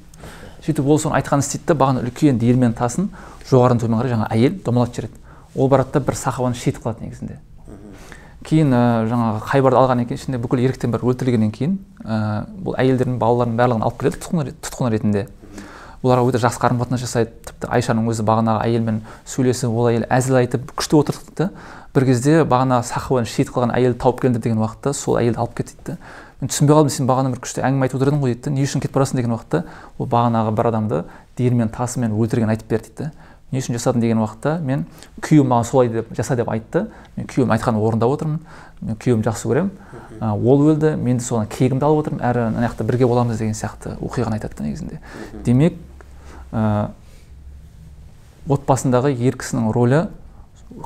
Сөйтіп 0.66 0.86
ол 0.86 1.00
соны 1.00 1.18
айтқанын 1.18 1.46
істейді 1.46 1.72
да 1.72 1.76
бағана 1.80 2.04
үлкен 2.06 2.38
диірменнің 2.38 2.76
тасын 2.78 3.08
жоғарыдан 3.50 3.82
төмен 3.82 4.02
қарай 4.02 4.12
жаңағы 4.14 4.36
әйел 4.36 4.60
домалатып 4.66 4.96
жібереді. 4.96 5.22
Ол 5.56 5.70
барады 5.72 5.96
да 5.96 6.00
бір 6.06 6.16
сахабаны 6.20 6.56
шейіт 6.56 6.78
қылады 6.84 7.08
негізінде. 7.08 7.40
Кейін 8.46 8.74
ә, 8.74 8.82
жаңағы 9.10 9.42
хайбарды 9.48 9.80
алғаннан 9.80 10.08
кейін 10.10 10.22
ішінде 10.22 10.40
бүкіл 10.42 10.62
еркектен 10.66 10.94
бәрі 10.94 11.12
өлтірілгеннен 11.12 11.52
кейін 11.54 11.76
ә, 12.06 12.46
бұл 12.62 12.78
әйелдердің 12.78 13.20
балалардың 13.22 13.58
барлығын 13.60 13.86
алып 13.86 14.00
келеді 14.02 14.22
тұтқын, 14.22 14.54
тұтқын 14.66 14.92
ретінде. 14.94 15.28
Оларға 16.02 16.32
өте 16.32 16.42
жақсы 16.42 16.58
қарым 16.58 16.82
қатынас 16.82 17.04
жасайды. 17.04 17.36
Тіпті 17.46 17.70
айшаның 17.70 18.10
өзі 18.10 18.26
бағанағы 18.26 18.64
әйелмен 18.66 19.04
сөйлесіп 19.30 19.70
ол 19.70 19.92
әйел 19.92 20.08
әзіл 20.10 20.40
айтып 20.42 20.74
күшті 20.74 20.98
отырдық 20.98 21.36
та. 21.38 21.50
Бір 21.94 22.08
кезде 22.10 22.42
бағана 22.42 22.82
сахабаны 22.82 23.30
шейіт 23.30 23.54
қылған 23.54 23.76
әйелді 23.78 24.00
тауып 24.02 24.24
келіңдер 24.24 24.42
деген 24.42 24.64
уақытта 24.64 24.96
сол 24.98 25.20
әйелді 25.22 25.44
алып 25.44 25.54
кет 25.60 25.76
дейді 25.76 25.92
да 25.92 25.98
мен 26.42 26.50
түсінбей 26.50 26.76
қалдым 26.76 26.94
сен 26.94 27.10
бағана 27.10 27.32
бір 27.34 27.44
күшті 27.46 27.62
әңгіме 27.66 27.88
айтып 27.88 28.00
отыр 28.00 28.12
едің 28.12 28.24
ғой 28.24 28.34
дейді 28.34 28.56
не 28.56 28.66
үшін 28.66 28.82
кетіп 28.82 28.98
барасың 28.98 29.22
деген 29.22 29.36
уақытта 29.36 29.64
ол 29.98 30.10
бағанағы 30.10 30.56
бір 30.58 30.72
адамды 30.72 31.04
диірмен 31.38 31.70
тасымен 31.70 32.16
өлтірген 32.18 32.50
айтып 32.50 32.72
бер 32.72 32.82
дейді 32.88 33.12
не 33.52 33.60
үшін 33.60 33.76
жасадың 33.76 34.02
деген 34.02 34.22
уақытта 34.24 34.54
мен 34.64 34.86
күйеуім 35.20 35.50
маған 35.52 35.68
солай 35.68 35.90
деп 35.92 36.14
жаса 36.16 36.38
деп 36.40 36.50
айтты. 36.50 36.86
Мен 37.18 37.28
күйеуім 37.28 37.52
айтқанын 37.52 37.84
орындап 37.84 38.14
отырмын. 38.16 38.40
Мен 38.80 38.96
күйеуімді 38.96 39.28
жақсы 39.28 39.50
көремін. 39.50 39.72
Ол 40.22 40.64
өлді. 40.70 40.94
Мен 40.96 41.20
де 41.20 41.26
соған 41.26 41.50
кегімді 41.52 41.84
алып 41.84 42.06
отырмын. 42.06 42.24
Әрі 42.24 42.46
ана 42.48 42.64
жақта 42.64 42.88
бірге 42.88 43.10
боламыз 43.12 43.44
деген 43.44 43.58
сияқты 43.60 43.98
оқиғаны 44.00 44.40
айтады 44.40 44.56
да 44.56 44.70
негізінде. 44.70 45.02
Демек 45.44 45.76
ә, 46.54 46.92
отбасындағы 48.48 49.12
ер 49.20 49.36
кісінің 49.36 49.68
рөлі 49.76 50.06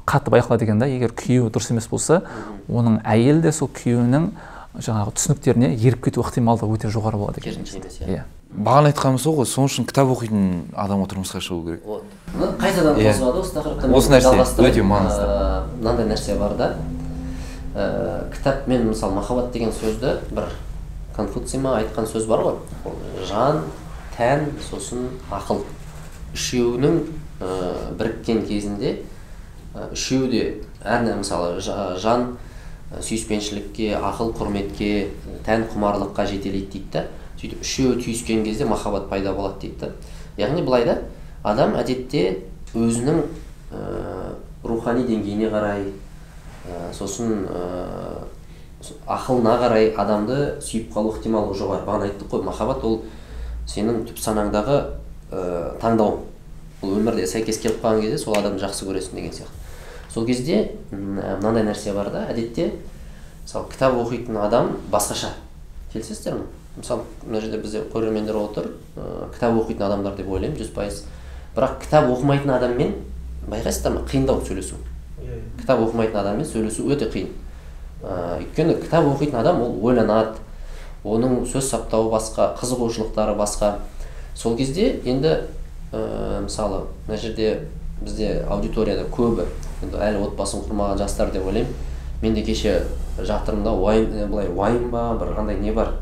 қатты 0.10 0.34
байқалады 0.34 0.66
екен 0.66 0.82
да. 0.82 0.90
Егер 0.90 1.14
күйеуі 1.14 1.54
дұрыс 1.54 1.70
емес 1.70 1.86
болса 1.92 2.24
оның 2.66 3.04
әйелі 3.06 3.46
де 3.46 3.54
сол 3.54 3.70
күйеуінің 3.70 4.32
жаңағы 4.84 5.14
түсініктеріне 5.16 5.70
еріп 5.76 6.04
кету 6.06 6.24
ықтималдығы 6.24 6.76
өте 6.78 6.90
жоғары 6.92 7.18
болады 7.22 7.40
екен. 7.42 7.64
Иә. 8.08 8.24
бағана 8.56 8.92
айтқанымыз 8.92 9.22
сол 9.24 9.36
ғой 9.40 9.46
сол 9.50 9.66
үшін 9.68 9.86
кітап 9.88 10.08
оқитын 10.14 10.70
адамға 10.76 11.08
тұрмысқа 11.12 11.42
шығу 11.44 11.64
керек. 11.66 11.86
Вот. 11.86 12.04
Мына 12.34 12.52
қайтадан 12.60 13.00
Иә. 13.00 13.12
қозғады 13.12 13.40
осы 13.42 13.54
тақырыпты. 13.56 13.92
Осы 13.94 14.12
нәрсе 14.12 14.32
өте 14.64 14.84
маңызды. 14.84 15.26
ә, 15.26 15.64
мынандай 15.80 16.06
нәрсе 16.08 16.38
бар 16.40 16.56
да. 16.56 16.76
Ә, 17.76 18.32
кітап 18.32 18.68
мен 18.68 18.88
мысалы 18.90 19.14
махаббат 19.16 19.52
деген 19.52 19.72
сөзді 19.72 20.20
бір 20.32 20.48
конфуций 21.16 21.60
ма 21.60 21.80
айтқан 21.82 22.08
сөз 22.08 22.28
бар 22.28 22.40
ғой. 22.40 22.56
Ол 22.86 22.96
жан 23.28 23.64
тән 24.18 24.48
сосын 24.70 25.10
ақыл. 25.32 25.64
Үшеуінің 26.34 27.02
ә, 27.42 27.96
біріккен 28.00 28.46
кезінде 28.48 29.02
үшеуі 29.92 30.30
де 30.32 30.44
әр 30.84 31.04
мысалы 31.18 31.60
жа- 31.60 31.98
жан 32.00 32.38
сүйіспеншілікке 33.02 33.94
ақыл 33.98 34.32
құрметке 34.38 35.10
тән 35.46 35.66
құмарлыққа 35.72 36.26
жетелейді 36.30 36.72
дейді 36.72 36.92
да. 36.94 37.06
Сөйтіп 37.36 37.64
үшеуі 37.66 38.00
түйіскен 38.00 38.44
кезде 38.46 38.66
махаббат 38.66 39.10
пайда 39.10 39.34
болады 39.34 39.66
дейді 39.66 39.80
да. 39.82 39.92
Яғни 40.38 40.64
былай 40.64 40.86
да 40.86 41.00
адам 41.44 41.76
әдетте 41.80 42.44
өзінің 42.76 43.22
ә, 43.72 44.36
рухани 44.64 45.04
деңгейіне 45.08 45.50
қарай 45.52 45.90
ә, 45.90 46.94
сосын 46.94 47.46
ә, 47.50 48.24
ақылына 49.08 49.58
қарай 49.62 49.92
адамды 49.98 50.40
сүйіп 50.62 50.94
қалу 50.94 51.14
ықтималдығы 51.16 51.60
жоғары 51.60 51.86
бағана 51.88 52.10
айттық 52.10 52.32
қой 52.32 52.46
махаббат 52.46 52.84
ол 52.86 53.02
сенің 53.68 54.06
түп 54.10 54.20
санаңдағы 54.22 54.80
ә, 55.32 55.44
таңдауың. 55.82 56.24
Бұл 56.82 56.98
өмірде 57.00 57.28
сәйкес 57.28 57.62
келіп 57.64 57.82
қалған 57.84 58.04
кезде 58.04 58.18
сол 58.22 58.38
адамды 58.38 58.62
жақсы 58.62 58.86
көресің 58.86 59.20
деген 59.20 59.34
сияқты. 59.34 59.65
Сол 60.16 60.26
кезде 60.26 60.72
м, 60.92 61.20
мынандай 61.42 61.66
нәрсе 61.68 61.92
бар 61.94 62.08
да 62.10 62.22
әдетте 62.32 62.70
мысалы 63.44 63.68
кітап 63.68 63.98
оқитын 64.00 64.38
адам 64.40 64.78
басқаша. 64.92 65.34
Келісесіздер 65.92 66.38
ме? 66.38 66.46
Мысалы 66.78 67.04
мына 67.26 67.42
жерде 67.42 67.60
бізде 67.60 67.82
көрермендер 67.92 68.38
отыр 68.40 68.70
ә, 68.96 69.28
кітап 69.34 69.60
оқитын 69.60 69.90
адамдар 69.90 70.16
деп 70.16 70.30
ойлаймын 70.32 70.56
жүз 70.62 70.72
пайыз. 70.72 71.04
Бірақ 71.56 71.82
кітап 71.84 72.08
оқымайтын 72.14 72.56
адаммен 72.56 72.96
байқайсыздар 73.52 73.92
ма? 73.92 74.06
Қиындау 74.08 74.40
сөйлесу. 74.48 74.80
Кітап 75.60 75.84
оқымайтын 75.84 76.22
адаммен 76.24 76.48
сөйлесу 76.48 76.88
өте 76.88 77.12
қиын. 77.12 77.30
Ә, 78.02 78.40
өйткені 78.40 78.80
кітап 78.82 79.12
оқитын 79.12 79.42
адам 79.44 79.62
ол 79.68 79.78
ойланады. 79.84 80.40
Оның 81.04 81.44
сөз 81.46 81.68
саптауы 81.70 82.10
басқа 82.16 82.54
қызығушылықтары 82.62 83.36
басқа. 83.36 83.82
Сол 84.34 84.56
кезде 84.56 85.02
енді 85.04 85.42
ә, 85.92 86.42
мысалы 86.48 86.86
мына 87.06 87.20
жерде 87.20 87.68
бізде 88.02 88.46
аудиторияда 88.50 89.08
көбі 89.12 89.46
енді 89.86 90.02
әлі 90.02 90.26
отбасын 90.28 90.66
құрмаған 90.66 91.00
жастар 91.00 91.32
деп 91.32 91.48
ойлаймын. 91.48 91.72
Мен 92.22 92.34
де 92.34 92.44
кеше 92.44 92.84
жатырмын 93.18 93.64
да 93.64 93.72
уайым 93.72 94.30
былай 94.32 94.50
уайым 94.50 94.90
ба 94.92 95.14
бір 95.20 95.38
андай 95.40 95.60
не 95.60 95.72
бар? 95.72 95.94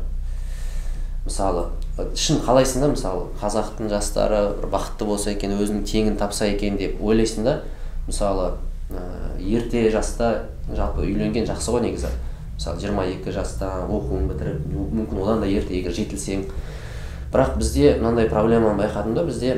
Мысалы 1.24 1.68
шын 2.14 2.40
қалайсың 2.44 2.82
да 2.82 2.90
мысалы 2.90 3.28
қазақтың 3.40 3.88
жастары 3.88 4.40
бір 4.58 4.70
бақытты 4.72 5.06
болса 5.06 5.30
екен 5.30 5.54
өзінің 5.56 5.84
теңін 5.88 6.18
тапса 6.18 6.48
екен 6.50 6.76
деп 6.76 7.00
ойлайсың 7.02 7.46
да 7.46 7.60
мысалы 8.08 8.50
ә, 8.90 9.38
ерте 9.38 9.88
жаста 9.90 10.48
жалпы 10.74 11.06
үйленген 11.06 11.46
жақсы 11.48 11.72
ғой 11.72 11.86
негізі. 11.86 12.10
Мысалы 12.56 12.80
22 12.82 13.32
жаста 13.34 13.70
оқуын 13.88 14.28
бітіріп 14.30 14.66
мүмкін 14.74 15.22
одан 15.22 15.40
да 15.42 15.48
ерте 15.48 15.78
егер 15.78 15.94
жетілсең. 15.94 16.44
Бірақ 17.32 17.56
бізде 17.58 17.96
мынандай 17.98 18.28
проблеманы 18.30 18.78
байқадым 18.82 19.14
да 19.14 19.24
бізде 19.24 19.56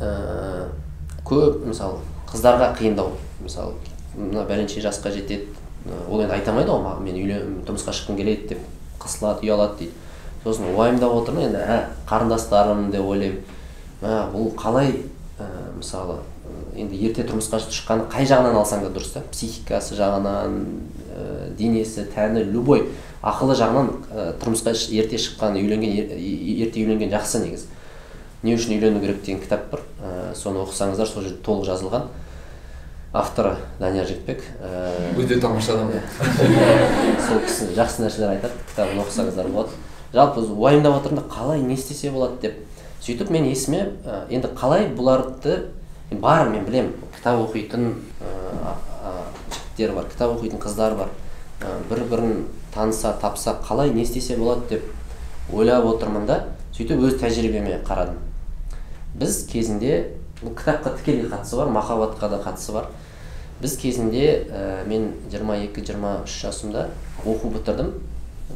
ә, 0.00 0.68
көп 1.26 1.66
мысалы 1.66 2.00
қыздарға 2.34 2.72
қиындау. 2.78 3.14
Мысалы 3.42 3.74
мына 4.18 4.44
бәленше 4.48 4.82
жасқа 4.82 5.10
жетеді 5.14 5.48
ол 6.10 6.20
енді 6.22 6.34
айта 6.34 6.52
алмайды 6.52 6.70
ғой 6.70 6.82
маған 6.84 7.02
мен 7.04 7.16
үйлен 7.18 7.56
тұрмысқа 7.66 7.94
шыққым 7.94 8.16
келеді 8.18 8.54
деп 8.54 8.60
қысылады 9.02 9.46
ұялады 9.46 9.78
дейді. 9.84 9.92
Сосын 10.44 10.74
уайымдап 10.74 11.12
отырмын 11.12 11.48
енді 11.48 11.60
ә, 11.64 11.80
қарындастарым 12.08 12.90
деп 12.92 13.04
ойлаймын. 13.04 13.42
Ә, 14.02 14.30
бұл 14.32 14.50
қалай 14.56 14.90
ә, 15.38 15.48
мысалы 15.76 16.18
енді 16.76 16.98
ерте 17.06 17.24
тұрмысқа 17.24 17.60
шыққаны 17.64 18.08
қай 18.12 18.26
жағынан 18.28 18.58
алсаң 18.60 18.84
да 18.84 18.90
дұрыс 18.92 19.14
та? 19.14 19.22
Психикасы 19.32 19.96
жағынан 19.96 20.58
ә, 21.14 21.54
денесі 21.58 22.04
тәні 22.14 22.44
любой 22.50 22.88
ақылы 23.22 23.56
жағынан 23.56 23.90
ә, 24.10 24.26
тұрмысқа 24.42 24.74
ерте 24.92 25.16
шыққан 25.20 25.56
үйленген 25.60 25.96
ер- 25.96 26.18
ерте 26.66 26.84
үйленген 26.84 27.12
жақсы 27.14 27.40
негізі 27.44 27.70
не 28.44 28.52
үшін 28.56 28.76
үйлену 28.76 29.00
керек 29.00 29.22
деген 29.24 29.40
кітап 29.40 29.70
бар 29.70 29.80
ә, 30.02 30.34
соны 30.36 30.60
оқысаңыздар 30.64 31.08
сол 31.08 31.22
жерде 31.24 31.40
толық 31.44 31.64
жазылған. 31.70 32.10
Авторы 33.14 33.54
данияр 33.78 34.08
жігітбек 34.08 34.42
ә, 34.58 35.14
өте 35.16 35.38
тамаша 35.40 35.76
адам. 35.78 35.92
сол 37.22 37.38
кісі 37.46 37.68
жақсы 37.76 38.02
нәрселер 38.02 38.32
айтады 38.34 38.58
кітабын 38.72 39.04
оқысаңыздар 39.04 39.46
болады. 39.54 39.70
Жалпы 40.12 40.42
уайымдап 40.42 40.98
отырмын 40.98 41.22
да 41.22 41.28
қалай 41.30 41.62
не 41.62 41.74
істесе 41.78 42.10
болады 42.10 42.40
деп 42.42 42.58
сөйтіп 43.06 43.30
мен 43.30 43.46
есіме 43.46 43.84
ә, 44.02 44.24
енді 44.34 44.50
қалай 44.58 44.88
бұларды 44.90 45.70
бар 46.10 46.48
мен 46.50 46.66
білем 46.66 46.90
кітап 47.14 47.38
оқитын 47.44 47.94
ә, 48.18 48.74
жігіттер 49.52 49.94
бар 49.94 50.10
кітап 50.10 50.34
оқитын 50.34 50.58
қыздар 50.58 50.98
бар. 50.98 51.14
Бір 51.88 52.02
бірін 52.10 52.44
таныса 52.74 53.14
тапса 53.20 53.54
қалай 53.62 53.94
не 53.94 54.02
істесе 54.02 54.36
болады 54.36 54.66
деп 54.74 55.54
ойлап 55.54 55.86
отырмын 55.86 56.26
да 56.26 56.40
сөйтіп 56.74 57.06
өз 57.06 57.18
тәжірибеме 57.22 57.78
қарадым. 57.86 58.18
Біз 59.14 59.44
кезінде 59.46 60.18
бұл 60.42 60.56
кітапқа 60.58 60.96
тікелей 60.98 61.28
қатысы 61.30 61.56
бар 61.56 61.70
махаббатқа 61.70 62.28
да 62.28 62.42
қатысы 62.42 62.72
бар. 62.74 62.90
Біз 63.64 63.78
кезінде 63.80 64.44
ә, 64.52 64.84
мен 64.84 65.14
22-23 65.32 66.28
жасымда 66.28 66.88
оқу 67.24 67.48
бітірдім. 67.54 67.94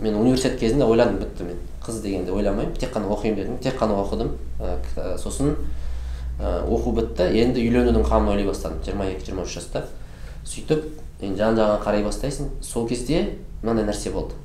Мен 0.03 0.17
университет 0.21 0.59
кезінде 0.61 0.85
ойладым 0.85 1.17
бітті 1.23 1.47
мен. 1.49 1.63
Қыз 1.81 2.03
дегенде 2.05 2.35
ойламаймын 2.35 2.75
тек 2.77 2.93
қана 2.93 3.09
оқимын 3.15 3.39
дедім 3.39 3.57
тек 3.65 3.79
қана 3.81 3.97
оқыдым. 4.03 4.35
Ә, 4.61 5.17
сосын 5.17 5.55
ә, 6.37 6.61
оқу 6.69 6.93
бітті. 6.99 7.31
Енді 7.41 7.65
үйленудің 7.65 8.05
қамын 8.05 8.35
ойлай 8.35 8.51
бастадым 8.51 8.83
22-23 8.85 9.55
жаста. 9.55 9.87
Сөйтіп 10.45 10.85
енді 11.23 11.41
жан 11.41 11.57
жағыңа 11.57 11.81
қарай 11.87 12.05
бастайсың. 12.05 12.53
Сол 12.61 12.85
кезде 12.89 13.39
мынандай 13.63 13.89
нәрсе 13.89 14.13
болды. 14.13 14.37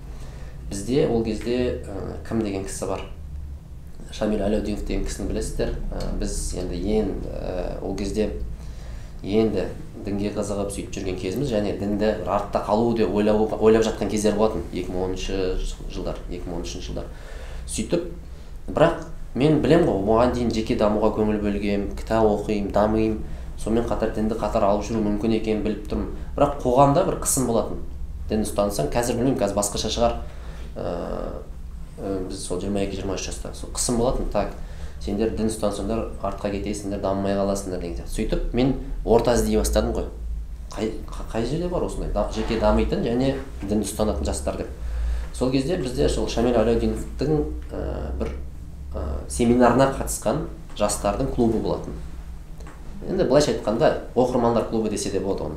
Бізде 0.71 1.09
ол 1.09 1.25
кезде 1.27 1.83
ә, 1.83 2.23
кім 2.29 2.39
деген 2.47 2.63
кісі 2.63 2.87
бар? 2.87 3.03
Шамиль 4.15 4.47
әлеудинов 4.47 4.87
деген 4.87 5.03
кісіні 5.03 5.27
білесіздер. 5.27 5.75
Ә, 5.91 6.07
біз 6.23 6.39
енді 6.55 6.79
ең 6.95 7.13
ә, 7.27 7.81
ол 7.83 7.97
кезде 7.99 8.31
енді 9.23 9.67
дінге 10.03 10.33
қызығып 10.35 10.71
сөйтіп 10.75 10.97
жүрген 10.97 11.19
кезіміз 11.19 11.51
және 11.53 11.77
дінді 11.79 12.09
бір 12.19 12.29
артта 12.35 12.59
қалу 12.67 12.91
деп 12.97 13.13
ойлап, 13.15 13.53
ойлап 13.61 13.85
жатқан 13.87 14.09
кездер 14.11 14.35
болатын. 14.35 14.63
2010 14.73 15.93
жылдар 15.93 16.19
2013 16.29 16.81
жылдар. 16.83 17.05
сөйтіп 17.67 18.09
бірақ 18.67 19.05
мен 19.35 19.61
білем 19.61 19.85
ғой 19.87 20.03
оған 20.03 20.33
дейін 20.35 20.51
жеке 20.51 20.75
дамуға 20.75 21.13
көңіл 21.15 21.39
бөлгенмін 21.41 21.95
кітап 21.95 22.27
оқимын 22.27 22.71
дамимын. 22.73 23.17
Сонымен 23.57 23.87
қатар 23.87 24.11
дінді 24.13 24.35
қатар 24.35 24.65
алып 24.67 24.83
жүру 24.83 24.99
мүмкін 25.05 25.37
екенін 25.37 25.63
біліп 25.63 25.87
тұрмын. 25.87 26.11
Бірақ 26.35 26.59
қоғамда 26.63 27.05
бір 27.07 27.21
қысым 27.23 27.47
болатын. 27.47 27.79
Дін 28.29 28.43
ұстансаң 28.43 28.91
қазір 28.91 29.15
білмеймін 29.21 29.39
қазір 29.39 29.55
басқаша 29.55 29.91
шығар. 29.93 30.19
Ыыы 30.75 32.27
біз 32.27 32.43
сол 32.47 32.59
жиырма 32.59 32.83
екі 32.83 32.97
жиырма 32.97 33.15
үш 33.15 33.27
жаста. 33.29 33.53
Сол 33.55 33.71
қысым 33.71 33.97
болатын. 34.01 34.27
Так 34.33 34.51
сендер 35.03 35.33
дін 35.35 35.49
ұстансаңдар 35.51 36.05
артқа 36.23 36.51
кетесіңдер 36.53 37.01
дамымай 37.03 37.35
қаласыңдар 37.35 37.81
деген 37.81 37.97
сияқты. 37.97 38.15
сөйтіп 38.15 38.53
мен 38.53 38.73
орта 39.05 39.33
іздей 39.35 39.57
бастадым 39.59 39.91
ғой. 39.93 40.05
Қай, 40.71 40.91
қа- 41.07 41.27
қай 41.31 41.45
жерде 41.45 41.67
бар 41.67 41.83
осындай? 41.83 42.09
Да- 42.13 42.29
жеке 42.33 42.59
дамитын 42.59 43.03
және 43.03 43.35
дін 43.61 43.81
ұстанатын 43.83 44.23
жастар 44.25 44.57
деп. 44.57 44.67
Сол 45.33 45.51
кезде 45.51 45.77
бізде 45.77 46.07
сол 46.09 46.27
шамиль 46.29 46.55
әлеудиновтың 46.55 47.43
ә, 47.71 48.17
бір 48.19 48.31
ә, 48.95 49.03
семинарына 49.27 49.91
қатысқан 49.99 50.45
жастардың 50.77 51.33
клубы 51.35 51.59
болатын. 51.59 51.93
Енді 53.09 53.23
былайша 53.25 53.51
айтқанда 53.51 53.93
оқырмандар 54.15 54.69
клубы 54.69 54.89
десе 54.89 55.11
де 55.11 55.19
болады 55.19 55.43
оны. 55.43 55.55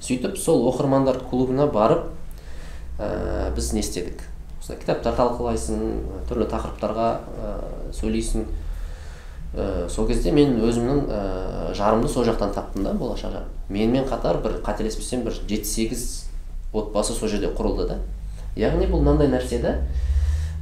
Сөйтіп 0.00 0.36
сол 0.36 0.66
оқырмандар 0.72 1.20
клубына 1.30 1.66
барып 1.66 2.10
ә, 2.98 3.54
біз 3.54 3.72
не 3.72 3.80
істедік? 3.80 4.22
Осындай 4.66 4.82
кітаптар 4.82 5.14
талқылайсың 5.14 5.82
түрлі 6.26 6.46
тақырыптарға 6.50 7.08
сөйлейсің. 7.94 8.46
Ә, 9.54 9.86
сол 9.88 10.08
кезде 10.08 10.32
мен 10.34 10.58
өзімнің 10.58 11.04
ә, 11.06 11.20
жарымды 11.72 12.10
сол 12.10 12.26
жақтан 12.26 12.50
таптым 12.52 12.82
да 12.82 12.92
болашақ 12.98 13.30
жарым 13.30 13.52
менімен 13.70 14.04
қатар 14.10 14.40
бір 14.42 14.58
қателеспесем 14.66 15.22
бір 15.24 15.38
жеті 15.38 15.64
сегіз 15.70 16.02
отбасы 16.74 17.14
сол 17.14 17.30
жерде 17.30 17.52
құрылды 17.54 17.86
да. 17.88 17.96
Яғни 18.58 18.90
бұл 18.90 19.00
мынандай 19.06 19.30
нәрсе 19.30 19.62
да 19.62 19.78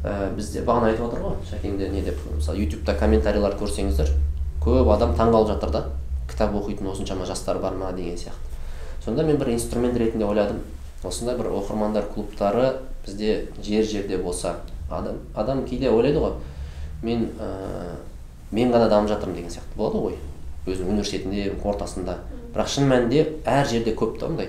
ә, 0.05 0.31
бізде 0.37 0.63
бағана 0.63 0.93
айтып 0.93 1.09
отыр 1.09 1.25
ғой 1.25 1.41
шәкең 1.49 1.81
де 1.81 1.89
не 1.89 2.05
деп 2.05 2.21
мысалы 2.37 2.61
ютубта 2.61 2.95
комментарийлар 3.01 3.57
көрсеңіздер 3.59 4.13
көп 4.63 4.93
адам 4.95 5.17
таңғалып 5.17 5.55
жатыр 5.57 5.75
да. 5.75 5.85
Кітап 6.29 6.55
оқитын 6.55 6.93
осыншама 6.93 7.27
жастар 7.27 7.59
бар 7.59 7.75
ма 7.75 7.91
деген 7.93 8.17
сияқты. 8.21 8.53
Сонда 9.05 9.25
мен 9.25 9.39
бір 9.41 9.55
инструмент 9.57 9.97
ретінде 9.97 10.25
ойладым. 10.25 10.61
Осындай 11.03 11.37
бір 11.37 11.51
оқырмандар 11.57 12.07
клубтары 12.15 12.77
бізде 13.07 13.49
жер 13.63 13.85
жерде 13.85 14.19
болса 14.19 14.57
адам 14.91 15.21
адам 15.35 15.65
кейде 15.67 15.91
ойлайды 15.91 16.19
ғой 16.19 16.33
мен 17.03 17.29
ә, 17.39 17.97
мен 18.51 18.73
ғана 18.73 18.89
дамып 18.89 19.11
жатырмын 19.11 19.37
деген 19.37 19.51
сияқты 19.51 19.77
болады 19.77 19.99
ғой 19.99 20.17
өзінің 20.67 20.95
университетінде 20.95 21.53
ортасында. 21.65 22.19
Бірақ 22.55 22.71
шын 22.71 22.89
мәнінде 22.89 23.25
әр 23.45 23.67
жерде 23.69 23.93
көп 23.97 24.19
та 24.21 24.29
ондай. 24.31 24.49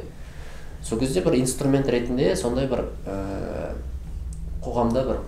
Сол 0.84 1.00
кезде 1.00 1.22
бір 1.26 1.40
инструмент 1.40 1.90
ретінде 1.92 2.36
сондай 2.40 2.70
бір 2.72 2.86
ә, 3.06 3.74
қоғамда 4.64 5.04
бір 5.10 5.20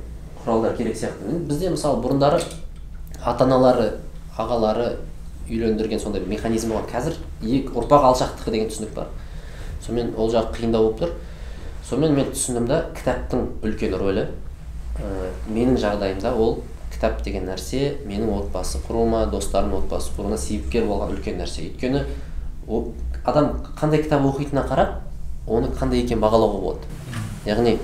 құралдар 0.44 0.78
керек 0.78 0.96
сияқты. 0.96 1.40
Бізде 1.50 1.74
мысалы 1.74 2.00
бұрындары 2.04 2.40
ата 3.24 3.44
аналары 3.44 3.90
ағалары 4.38 4.94
үйлендірген 5.50 6.00
сондай 6.00 6.24
механизм 6.28 6.72
болған. 6.72 6.88
Қазір 6.92 7.18
ұрпақ 7.74 8.12
алшақтығы 8.14 8.54
деген 8.54 8.72
түсінік 8.72 8.94
бар. 8.96 9.10
Сонымен 9.86 10.14
ол 10.16 10.32
жағы 10.32 10.54
қиындау 10.56 10.88
болып 10.88 11.02
тұр. 11.02 11.16
Сонымен 11.88 12.16
мен 12.18 12.32
түсіндім 12.34 12.68
да 12.68 12.82
кітаптың 12.98 13.46
үлкен 13.64 13.96
рөлі. 13.96 14.28
Ә, 15.00 15.32
менің 15.48 15.78
жағдайымда 15.80 16.34
ол 16.36 16.62
кітап 16.92 17.22
деген 17.24 17.46
нәрсе 17.48 17.98
менің 18.08 18.34
отбасы 18.42 18.82
құруыма 18.88 19.28
достарымның 19.32 19.86
отбасы 19.86 20.12
құруына 20.18 20.38
себепкер 20.42 20.88
болған 20.90 21.14
үлкен 21.16 21.40
нәрсе. 21.40 21.70
Өйткені 21.70 22.04
адам 23.24 23.52
қандай 23.80 24.04
кітап 24.04 24.26
оқитынына 24.28 24.66
қарап 24.68 25.48
оны 25.48 25.70
қандай 25.78 26.04
екенін 26.04 26.24
бағалауға 26.24 26.62
болады. 26.62 26.80
Яғни 27.46 27.78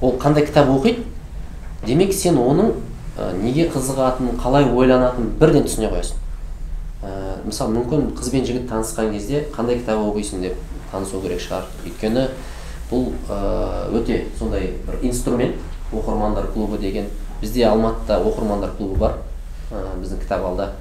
ол 0.00 0.16
қандай 0.20 0.46
кітап 0.46 0.70
оқиды 0.72 1.04
демек 1.84 2.14
сен 2.14 2.38
оның 2.40 2.72
ә, 3.18 3.32
неге 3.42 3.68
қызығатынын 3.74 4.40
қалай 4.40 4.70
ойланатынын 4.72 5.34
бірден 5.40 5.66
түсіне 5.68 5.90
қоясың. 5.92 6.16
Ә, 7.02 7.10
мысалы 7.44 7.76
мүмкін 7.76 8.14
қыз 8.16 8.32
бен 8.32 8.46
жігіт 8.46 8.70
танысқан 8.70 9.12
кезде 9.12 9.44
қандай 9.52 9.80
кітап 9.80 10.00
оқисың 10.04 10.46
деп 10.46 10.56
танысу 10.92 11.20
керек 11.20 11.40
шығар. 11.40 11.68
Өйткені 11.84 12.28
бұл 12.90 13.10
ә, 13.30 13.90
өте 13.94 14.24
сондай 14.38 14.72
бір 14.86 14.98
инструмент. 15.02 15.56
Оқырмандар 15.92 16.46
клубы 16.52 16.78
деген 16.78 17.08
бізде 17.40 17.64
алматыда 17.66 18.20
оқырмандар 18.22 18.76
клубы 18.76 18.96
бар. 18.98 19.16
Ә, 19.70 19.96
біздің 20.02 20.20
кітап 20.22 20.44
алда 20.46 20.72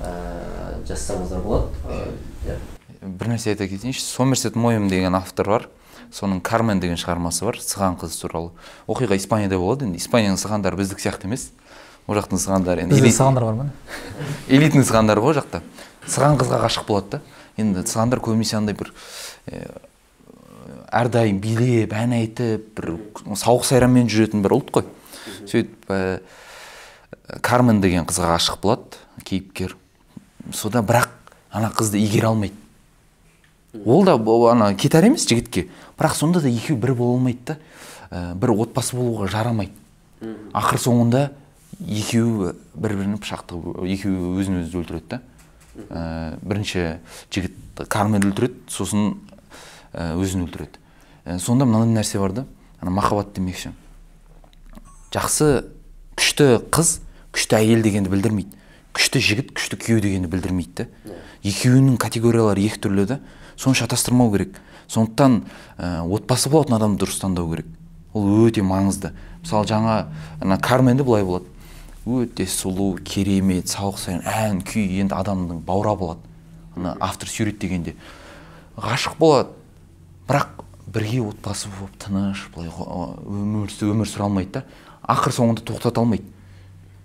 ә, 0.00 0.82
жазсаңыздар 0.88 1.40
болады. 1.40 1.68
Ә, 1.88 2.10
иә. 2.46 2.58
бір 3.02 3.32
нәрсе 3.34 3.52
айта 3.54 3.68
кетейінші. 3.68 4.00
Сомерсет 4.04 4.56
моем 4.56 4.88
деген 4.88 5.14
автор 5.14 5.46
бар. 5.46 5.68
Соның 6.12 6.40
кармен 6.40 6.78
деген 6.80 6.96
шығармасы 7.00 7.44
бар 7.44 7.56
сыған 7.60 7.96
қыз 8.00 8.14
туралы. 8.20 8.50
Оқиға 8.86 9.16
испанияда 9.18 9.58
болады 9.58 9.88
енді. 9.88 9.98
Испанияның 9.98 10.38
сығандары 10.38 10.76
біздік 10.78 11.00
сияқты 11.02 11.26
емес. 11.26 11.48
Ол 12.06 12.14
жақтың 12.14 12.38
сығандары 12.38 12.84
енді 12.84 12.94
бізде 12.94 13.08
элит- 13.08 13.16
сағандар 13.16 13.44
бар 13.48 13.54
ма 13.58 13.70
элитный 14.48 14.84
сығандар 14.86 15.18
ғой 15.18 15.32
ол 15.34 15.40
жақта. 15.40 15.62
Сыған 16.06 16.38
қызға 16.38 16.60
ғашық 16.62 16.86
болады 16.86 17.16
да. 17.16 17.20
Енді 17.58 17.82
сығандар 17.82 18.20
көбінесе 18.22 18.56
андай 18.60 18.76
бір 18.78 18.92
ә, 19.50 19.64
әрдайым 20.96 21.40
билеп 21.42 21.94
ән 21.96 22.14
айтып 22.16 22.68
бір 22.78 22.92
сауық 23.36 23.66
сайранмен 23.68 24.08
жүретін 24.10 24.44
бір 24.44 24.56
ұлт 24.58 24.72
қой. 24.74 24.86
Сөйтіп 25.46 25.90
ә, 25.92 26.20
кармен 27.44 27.80
деген 27.82 28.06
қызға 28.08 28.34
ғашық 28.34 28.60
болады 28.62 29.00
кейіпкер. 29.26 29.76
Сода 30.54 30.82
бірақ 30.86 31.10
ана 31.50 31.70
қызды 31.74 32.00
игере 32.02 32.30
алмайды. 32.30 32.54
Ол 33.84 34.04
да 34.04 34.16
ана 34.50 34.74
кетар 34.74 35.04
емес 35.04 35.26
жігітке. 35.26 35.68
Бірақ 35.98 36.14
сонда 36.14 36.40
да 36.40 36.48
екеуі 36.48 36.78
бір 36.80 36.94
бола 36.94 37.18
алмайды 37.18 37.40
да 37.46 37.58
ә, 38.10 38.34
бір 38.34 38.54
отбасы 38.54 38.96
болуға 38.96 39.28
жарамайды. 39.32 39.74
Ақыр 40.56 40.80
соңында 40.80 41.30
екеуі 41.80 42.54
бір 42.74 42.96
бірін 42.96 43.18
пышақтап 43.20 43.84
екеуі 43.84 44.36
өзін 44.40 44.62
өзі 44.62 44.80
өлтіреді 44.80 45.08
да. 45.10 45.20
Ә, 45.90 46.38
бірінші 46.40 46.98
жігіт 47.34 47.84
кармен 47.88 48.24
өлтіреді 48.30 48.64
сосын 48.72 49.16
өзін 49.92 50.46
өлтіреді. 50.46 50.80
Ә, 51.26 51.38
сонда 51.38 51.66
мынандай 51.66 51.98
нәрсе 51.98 52.20
бар 52.22 52.32
да 52.32 52.46
ана 52.80 52.90
махаббат 52.94 53.34
демекші. 53.34 53.72
Жақсы 55.10 55.66
күшті 56.16 56.60
қыз 56.70 57.00
күшті 57.34 57.58
әйел 57.58 57.82
дегенді 57.82 58.12
білдірмейді. 58.12 58.54
Күшті 58.96 59.20
жігіт 59.20 59.50
күшті 59.56 59.78
күйеу 59.80 60.00
дегенді 60.04 60.30
білдірмейді 60.32 60.86
да. 60.86 61.16
Екеуінің 61.44 61.98
категориялары 62.00 62.64
екі 62.64 62.80
түрлі 62.86 63.06
да. 63.10 63.18
Соны 63.56 63.76
шатастырмау 63.76 64.30
керек. 64.32 64.60
Сондықтан 64.88 65.42
ә, 65.78 66.04
отбасы 66.04 66.50
болатын 66.52 66.78
адамды 66.78 67.04
дұрыс 67.04 67.20
таңдау 67.20 67.50
керек. 67.52 67.66
Ол 68.12 68.46
өте 68.46 68.62
маңызды. 68.64 69.12
Мысалы 69.42 69.68
жаңа 69.68 69.96
ана 70.40 70.58
карменде 70.60 71.04
былай 71.04 71.24
болады. 71.24 71.48
Өте 72.06 72.46
сұлу 72.46 72.94
керемет 73.04 73.68
сауық 73.72 73.98
сайын 73.98 74.22
ән 74.24 74.62
күй 74.64 75.00
енді 75.02 75.16
адамның 75.16 75.64
баурап 75.66 76.02
алады 76.02 76.20
ана 76.76 76.96
автор 77.00 77.28
суреттегенде 77.28 77.96
ғашық 78.76 79.16
болады. 79.18 79.50
Бірақ 80.28 80.55
бірге 80.96 81.20
отбасы 81.20 81.68
болып 81.76 81.96
тыныш 82.00 82.46
былай 82.54 82.70
өмір 82.72 83.68
өмір 83.68 84.08
сүре 84.08 84.24
алмайды 84.24 84.52
да. 84.56 84.62
Ақыр 85.06 85.34
соңында 85.36 85.64
тоқтата 85.66 86.00
алмайды. 86.00 86.24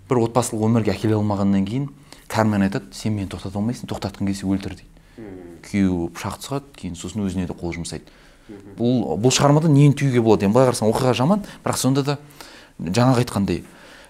Бір 0.08 0.22
отбасылық 0.24 0.64
өмірге 0.68 0.94
әкеле 0.94 1.18
алмағаннан 1.18 1.66
кейін 1.68 1.90
кармен 2.32 2.64
айтады 2.64 2.94
сен 2.96 3.14
мені 3.18 3.28
тоқтата 3.30 3.60
алмайсың 3.60 3.90
тоқтатқың 3.92 4.30
келсе 4.30 4.48
өлтір 4.48 4.78
дейді. 4.78 4.88
Күйеуі 5.68 6.08
пышақты 6.16 6.48
сұғады 6.48 6.72
кейін 6.80 6.96
сосын 6.98 7.26
өзіне 7.26 7.46
де 7.46 7.54
қол 7.54 7.76
жұмсайды. 7.76 8.08
Бұл 8.78 9.20
бұл 9.20 9.34
шығармада 9.34 9.68
нені 9.68 9.94
түюге 9.94 10.24
болады? 10.24 10.48
Енді 10.48 10.56
былай 10.56 10.72
қарасаң 10.72 10.90
оқиға 10.90 11.14
жаман 11.14 11.44
бірақ 11.62 11.78
сонда 11.78 12.02
да 12.02 12.18
жаңағы 12.80 13.22
айтқандай 13.22 13.62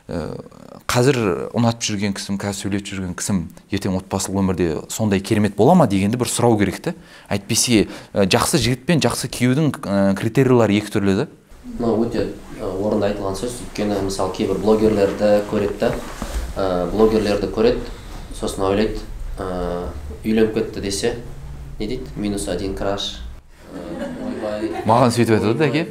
қазір 0.08 1.18
ұнатып 1.54 1.84
жүрген 1.86 2.16
кісім 2.16 2.38
қазір 2.42 2.58
сөйлеп 2.58 2.88
жүрген 2.88 3.14
кісім 3.16 3.44
ертең 3.70 3.94
отбасылық 4.00 4.42
өмірде 4.42 4.66
сондай 4.92 5.22
керемет 5.22 5.54
бола 5.56 5.76
ма 5.78 5.86
дегенді 5.86 6.18
бір 6.20 6.28
сұрау 6.28 6.58
керек 6.58 6.80
та 6.82 6.94
әйтпесе 7.30 7.86
ә, 8.12 8.26
жақсы 8.26 8.58
жігіт 8.58 8.82
пен 8.88 9.00
жақсы 9.00 9.30
күйеудің 9.32 9.70
ә, 9.78 10.14
критерийлері 10.18 10.80
екі 10.82 10.92
түрлі 10.96 11.14
да 11.22 11.28
мынау 11.78 12.02
өте 12.04 12.26
орынды 12.62 13.08
айтылған 13.08 13.36
сөз. 13.38 13.60
Өйткені 13.66 14.02
мысалы 14.06 14.34
кейбір 14.36 14.58
блогерлерді 14.62 15.30
көреді 15.50 15.78
да 15.80 15.92
ә, 16.56 16.90
блогерлерді 16.92 17.48
көреді 17.54 17.80
сосын 18.38 18.66
ойлайды 18.68 18.98
ә, 19.38 19.86
үйленіп 20.24 20.54
кетті 20.58 20.80
десе 20.84 21.16
не 21.78 21.86
дейді? 21.86 22.06
Минус 22.16 22.48
один 22.48 22.74
краш. 22.78 23.22
Ойбай. 23.72 24.84
Маған 24.86 25.14
сөйтіп 25.14 25.38
айтады 25.38 25.54
да 25.58 25.66
әке. 25.70 25.82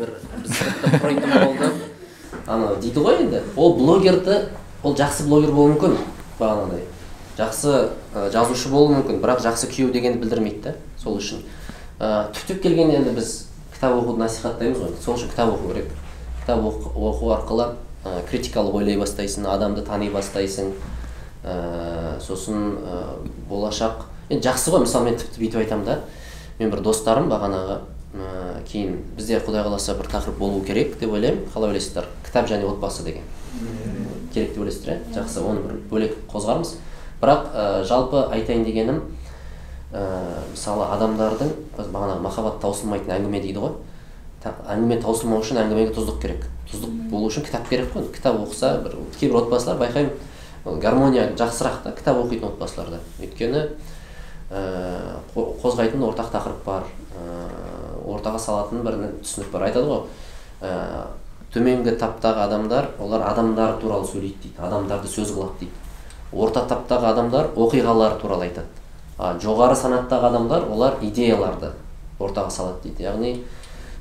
Ана 2.51 2.75
дейді 2.81 2.99
ғой 2.99 3.21
енді. 3.23 3.41
Ол 3.55 3.75
блогерді 3.77 4.41
ол 4.83 4.95
жақсы 4.97 5.27
блогер 5.27 5.53
болуы 5.55 5.75
мүмкін 5.75 5.97
бағанағыдай. 6.39 6.83
Жақсы 7.37 7.73
ә, 8.13 8.29
жазушы 8.33 8.69
болуы 8.69 8.97
мүмкін 8.97 9.21
бірақ 9.23 9.41
жақсы 9.45 9.69
күйеу 9.71 9.91
дегенді 9.93 10.19
білдірмейді 10.23 10.61
да 10.65 10.75
сол 11.01 11.17
үшін. 11.17 11.45
Ә, 11.99 12.27
түптеп 12.35 12.61
келгенде 12.63 12.97
енді 12.99 13.15
біз 13.15 13.47
кітап 13.73 13.95
оқуды 13.97 14.19
насихаттаймыз 14.21 14.81
ғой. 14.81 14.95
Сол 15.03 15.15
үшін 15.15 15.31
кітап 15.31 15.53
оқу 15.53 15.71
керек. 15.71 15.91
Кітап 16.41 16.65
оқу 16.65 17.31
арқылы 17.37 17.69
ә, 18.03 18.21
критикалық 18.29 18.81
ойлай 18.81 18.99
бастайсың 18.99 19.47
адамды 19.49 19.85
тани 19.85 20.09
бастайсың. 20.09 20.73
Ә, 21.43 22.19
сосын 22.21 22.75
ә, 22.81 22.99
болашақ. 23.49 24.07
Енді 24.29 24.49
жақсы 24.49 24.73
ғой 24.73 24.83
мысалы 24.85 25.09
мен 25.09 25.17
тіпті 25.21 25.41
бүйтіп 25.41 25.63
айтамын 25.63 25.85
да. 25.85 25.99
Мен 26.59 26.69
бір 26.73 26.83
достарым 26.85 27.29
бағанағы. 27.31 27.79
Ә, 28.15 28.63
кейін 28.67 28.97
бізде 29.17 29.39
құдай 29.39 29.63
қаласа 29.65 29.95
бір 29.97 30.09
тақырып 30.11 30.37
болу 30.37 30.61
керек 30.65 30.97
деп 30.99 31.11
ойлаймын. 31.13 31.45
Қалай 31.53 31.71
ойлайсыздар? 31.71 32.07
Кітап 32.25 32.49
және 32.49 32.65
отбасы 32.67 33.03
деген. 33.03 33.23
Керек 34.33 34.53
деп 34.53 34.59
ойлайсыздар 34.63 34.95
иә? 34.95 35.13
Жақсы 35.15 35.43
оны 35.45 35.61
бір 35.65 35.79
бөлек 35.91 36.17
қозғармыз. 36.31 36.75
Бірақ 37.21 37.51
ә, 37.53 37.83
жалпы 37.85 38.25
айтайын 38.33 38.63
дегенім 38.65 39.01
ә, 39.93 40.05
мысалы 40.51 40.87
адамдардың 40.95 41.51
бағанағы 41.77 42.21
махаббат 42.23 42.59
таусылмайтын 42.63 43.15
әңгіме 43.17 43.41
дейді 43.43 43.59
ғой. 43.59 43.75
Та- 44.41 44.55
әңгіме 44.73 44.97
таусылмау 45.03 45.43
үшін 45.43 45.59
әңгімеге 45.61 45.93
тұздық 45.93 46.21
керек. 46.23 46.47
Тұздық 46.71 46.95
болу 47.11 47.27
үшін 47.29 47.43
кітап 47.45 47.67
керек 47.69 47.91
қой. 47.93 48.07
Кітап 48.15 48.39
оқыса 48.41 48.77
бір 48.81 48.95
кейбір 49.19 49.43
отбасылар 49.43 49.77
байқаймын 49.83 50.79
гармония 50.81 51.27
жақсырақ 51.37 51.83
та 51.83 51.91
кітап 51.91 52.17
оқитын 52.23 52.47
отбасыларда 52.53 52.99
өйткені 53.21 53.67
ә, 54.49 54.61
қо- 55.35 55.51
қозғайтын 55.61 56.01
ортақ 56.09 56.31
тақырып 56.33 56.63
бар. 56.65 56.83
Ә, 57.11 57.90
ортаға 58.05 58.39
салатын 58.39 58.83
бір 58.85 58.97
түсінік 59.21 59.51
бар. 59.51 59.67
Айтады 59.69 59.87
ғой 59.87 60.01
ә, 60.61 61.07
төменгі 61.53 61.95
таптағы 61.99 62.45
адамдар 62.45 62.89
олар 62.99 63.25
адамдар 63.29 63.77
туралы 63.81 64.07
сөйлейді 64.07 64.47
дейді 64.47 64.61
адамдарды 64.61 65.11
сөз 65.11 65.33
қылады 65.35 65.59
дейді. 65.59 65.71
Орта 66.31 66.63
таптағы 66.69 67.09
адамдар 67.11 67.49
оқиғалар 67.55 68.19
туралы 68.21 68.47
айтады. 68.47 68.67
А 69.17 69.33
жоғары 69.41 69.75
санаттағы 69.75 70.29
адамдар 70.31 70.63
олар 70.71 70.95
идеяларды 71.01 71.73
ортаға 72.19 72.49
салады 72.49 72.87
дейді. 72.87 73.03
Яғни 73.03 73.33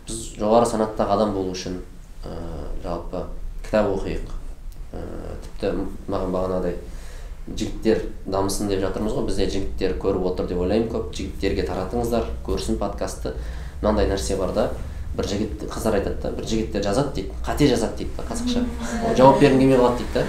біз 0.06 0.20
жоғары 0.38 0.68
санаттағы 0.70 1.16
адам 1.16 1.34
болу 1.34 1.56
үшін 1.56 1.80
ә, 2.24 2.36
жалпы 2.84 3.24
кітап 3.64 3.90
оқиық. 3.96 4.30
Ә, 4.92 5.02
тіпті 5.44 5.74
маған 6.08 6.32
бағанағыдай 6.36 6.78
жігіттер 7.50 8.04
дамысын 8.26 8.70
деп 8.70 8.80
жатырмыз 8.84 9.16
ғой. 9.16 9.26
Бізде 9.26 9.48
жігіттер 9.50 9.96
көріп 9.98 10.30
отыр 10.30 10.46
деп 10.50 10.62
ойлаймын 10.62 10.90
көп. 10.92 11.10
Жігіттерге 11.16 11.66
таратыңыздар 11.66 12.30
көрсін 12.46 12.78
подкастты 12.78 13.34
мынандай 13.82 14.08
нәрсе 14.10 14.36
бар 14.36 14.52
да. 14.54 14.70
Бір 15.16 15.26
жігіт 15.26 15.64
қыздар 15.66 15.96
айтады 15.98 16.22
да 16.22 16.30
бір 16.30 16.46
жігіттер 16.46 16.84
жазады 16.84 17.14
дейді 17.14 17.32
қате 17.44 17.66
жазады 17.66 17.96
дейді 17.98 18.10
да 18.16 18.22
қазақша. 18.28 18.62
Жауап 19.18 19.40
бергім 19.40 19.58
келмей 19.58 19.78
қалады 19.78 20.04
дейді 20.04 20.12
да. 20.14 20.22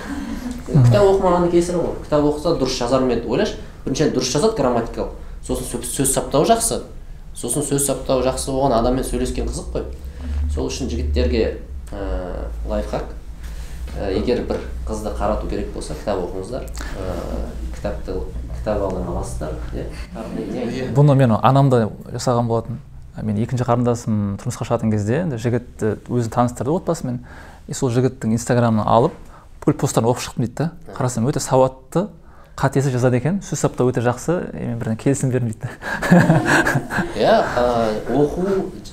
Кітап 0.72 1.06
оқымағанның 1.06 1.52
кесірі 1.52 1.78
ғой 1.78 2.00
кітап 2.02 2.26
оқыса 2.26 2.56
дұрыс 2.58 2.78
жазар 2.80 3.06
ма 3.06 3.14
еді 3.14 3.30
ойлашы. 3.30 3.60
Біріншіден 3.86 4.16
дұрыс 4.16 4.32
жазады 4.34 4.58
грамматикалық. 4.58 5.14
Сосын 5.46 5.70
сөз, 5.70 5.86
сөз 5.86 6.14
саптауы 6.16 6.50
жақсы. 6.50 6.82
Сосын 7.38 7.66
сөз 7.66 7.86
саптауы 7.86 8.26
жақсы 8.26 8.52
болған 8.52 8.78
адаммен 8.80 9.06
сөйлескен 9.06 9.50
қызық 9.50 9.72
қой. 9.74 9.86
Сол 10.54 10.70
үшін 10.70 10.90
жігіттерге 10.90 11.62
ә, 11.92 12.46
лайфхак. 12.70 13.10
Ә, 13.98 14.12
егер 14.18 14.46
бір 14.48 14.62
қызды 14.88 15.14
қарату 15.18 15.50
керек 15.50 15.74
болса 15.74 15.94
кітап 15.98 16.22
оқыңыздар. 16.26 16.70
Ә, 16.98 17.10
кітапты 17.76 18.20
кітап 18.60 18.86
алдан 18.86 19.08
аласыздар 19.08 19.58
иә. 19.74 20.92
Бұны 20.96 21.16
мен 21.16 21.36
анам 21.42 21.70
да 21.70 21.90
жасаған 22.14 22.48
болатын 22.48 22.80
мен 23.20 23.42
екінші 23.44 23.68
қарындасым 23.68 24.40
тұрмысқа 24.40 24.68
шығатын 24.70 24.94
кезде 24.94 25.22
енді 25.26 25.42
жігітті 25.42 25.98
өзі 26.08 26.32
таныстырды 26.32 26.72
отбасымен. 26.72 27.20
И 27.68 27.74
сол 27.76 27.92
жігіттің 27.92 28.38
инстаграмын 28.38 28.88
алып 28.88 29.16
бүкіл 29.62 29.78
посттарын 29.84 30.10
оқып 30.12 30.24
шықтым 30.26 30.46
дейді 30.46 30.56
да. 30.58 30.72
Қарасам 30.96 31.28
өте 31.30 31.44
сауатты 31.44 32.08
қатесі 32.58 32.92
жазады 32.94 33.20
екен 33.20 33.40
сөз 33.46 33.62
саптауы 33.66 33.92
өте 33.94 34.02
жақсы 34.06 34.38
и 34.54 34.66
мен 34.72 34.80
бірден 34.80 34.98
келісім 35.02 35.32
бердім 35.32 35.52
дейді 35.52 35.68
иә 37.16 37.36
оқу 38.12 38.48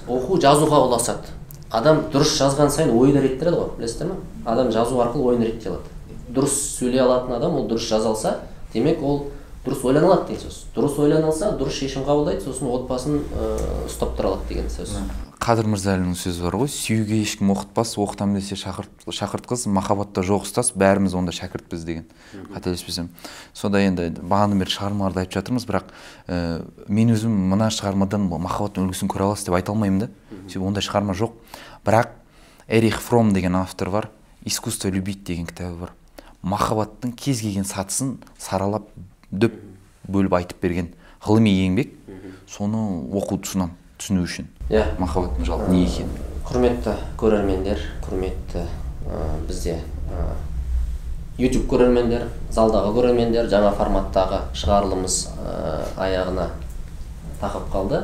оқу 0.07 0.39
жазуға 0.41 0.83
ұласады. 0.87 1.35
Адам 1.71 2.07
дұрыс 2.13 2.37
жазған 2.39 2.71
сайын 2.73 2.95
ойды 2.97 3.21
реттеледі 3.21 3.59
ғой 3.59 3.73
білесіздер 3.77 4.13
ма 4.13 4.21
адам 4.49 4.71
жазу 4.73 5.01
арқылы 5.03 5.35
ойын 5.35 5.43
реттей 5.45 5.73
алады 5.73 5.85
дұрыс 6.33 6.55
сөйлей 6.79 7.03
алатын 7.03 7.35
адам 7.37 7.59
ол 7.59 7.67
дұрыс 7.69 7.89
жаза 7.91 8.09
алса 8.15 8.39
демек 8.73 9.03
ол 9.03 9.27
дұрыс 9.65 9.85
ойлана 9.85 10.07
алады 10.13 10.33
деген 10.33 10.45
сөз. 10.47 10.59
Дұрыс 10.75 10.99
ойлана 11.03 11.31
алса 11.31 11.51
дұрыс 11.59 11.79
шешім 11.81 12.05
қабылдайды 12.07 12.45
сосын 12.45 12.71
отбасын 12.73 13.19
ә, 13.21 13.49
ұстап 13.89 14.15
тұра 14.19 14.35
алады 14.35 14.49
деген 14.53 14.71
сөз. 14.73 14.95
Қадыр 15.39 15.69
мырзалиннің 15.71 16.17
сөзі 16.19 16.43
бар 16.45 16.57
ғой. 16.59 16.71
Сүюге 16.73 17.21
ешкім 17.23 17.53
оқытпас 17.55 17.95
оқытамын 18.01 18.41
десе 18.41 18.57
шақырт 18.59 19.07
шақыртқыз 19.07 19.69
махаббатта 19.71 20.25
жоқ 20.27 20.49
ұстаз 20.49 20.73
бәріміз 20.75 21.15
онда 21.15 21.33
шәкіртпіз 21.37 21.85
деген 21.87 22.09
қателеспесем. 22.55 23.09
Сода 23.55 23.81
енді 23.81 24.11
бағанадан 24.19 24.59
бері 24.65 24.75
шығармаларды 24.75 25.23
айтып 25.23 25.39
жатырмыз 25.39 25.67
бірақ 25.69 25.93
ә, 26.27 26.67
мен 26.89 27.15
өзім 27.15 27.37
мына 27.53 27.71
шығармадан 27.71 28.27
махаббаттың 28.29 28.89
үлгісін 28.89 29.13
көре 29.15 29.29
аласыз 29.29 29.47
деп 29.47 29.57
айта 29.61 29.73
алмаймын 29.73 30.09
да. 30.09 30.11
Себебі 30.49 30.73
ондай 30.73 30.85
шығарма 30.85 31.15
жоқ. 31.17 31.39
Бірақ 31.87 32.19
эрих 32.67 32.99
фром 33.01 33.33
деген 33.33 33.57
автор 33.57 33.91
бар 33.91 34.11
искусство 34.45 34.89
любить 34.89 35.23
деген 35.25 35.47
кітабы 35.47 35.87
бар. 35.87 35.95
Махаббаттың 36.43 37.15
кез 37.15 37.41
келген 37.47 37.65
сатысын 37.65 38.19
саралап 38.39 38.91
дөп 39.31 39.55
бөліп 40.09 40.39
айтып 40.41 40.63
берген 40.63 40.93
ғылыми 41.25 41.53
еңбек 41.53 41.95
соны 42.49 42.81
оқуды 43.13 43.49
ұсынамын 43.49 43.75
түсіну 43.99 44.25
үшін 44.25 44.49
иә. 44.71 44.85
махаббаттың 44.99 45.45
жалпы 45.45 45.73
не 45.73 45.85
екенін. 45.85 46.13
Құрметті 46.49 46.95
көрермендер 47.21 47.83
құрметті 48.05 48.63
ә, 48.65 49.25
бізде 49.49 49.81
ә, 50.09 50.29
YouTube 51.39 51.69
көрермендер 51.71 52.29
залдағы 52.55 52.95
көрермендер 52.97 53.51
жаңа 53.53 53.75
форматтағы 53.77 54.41
шығарылымыз 54.57 55.19
ә, 55.37 55.59
аяғына 56.07 56.49
тақап 57.43 57.69
қалды. 57.73 58.03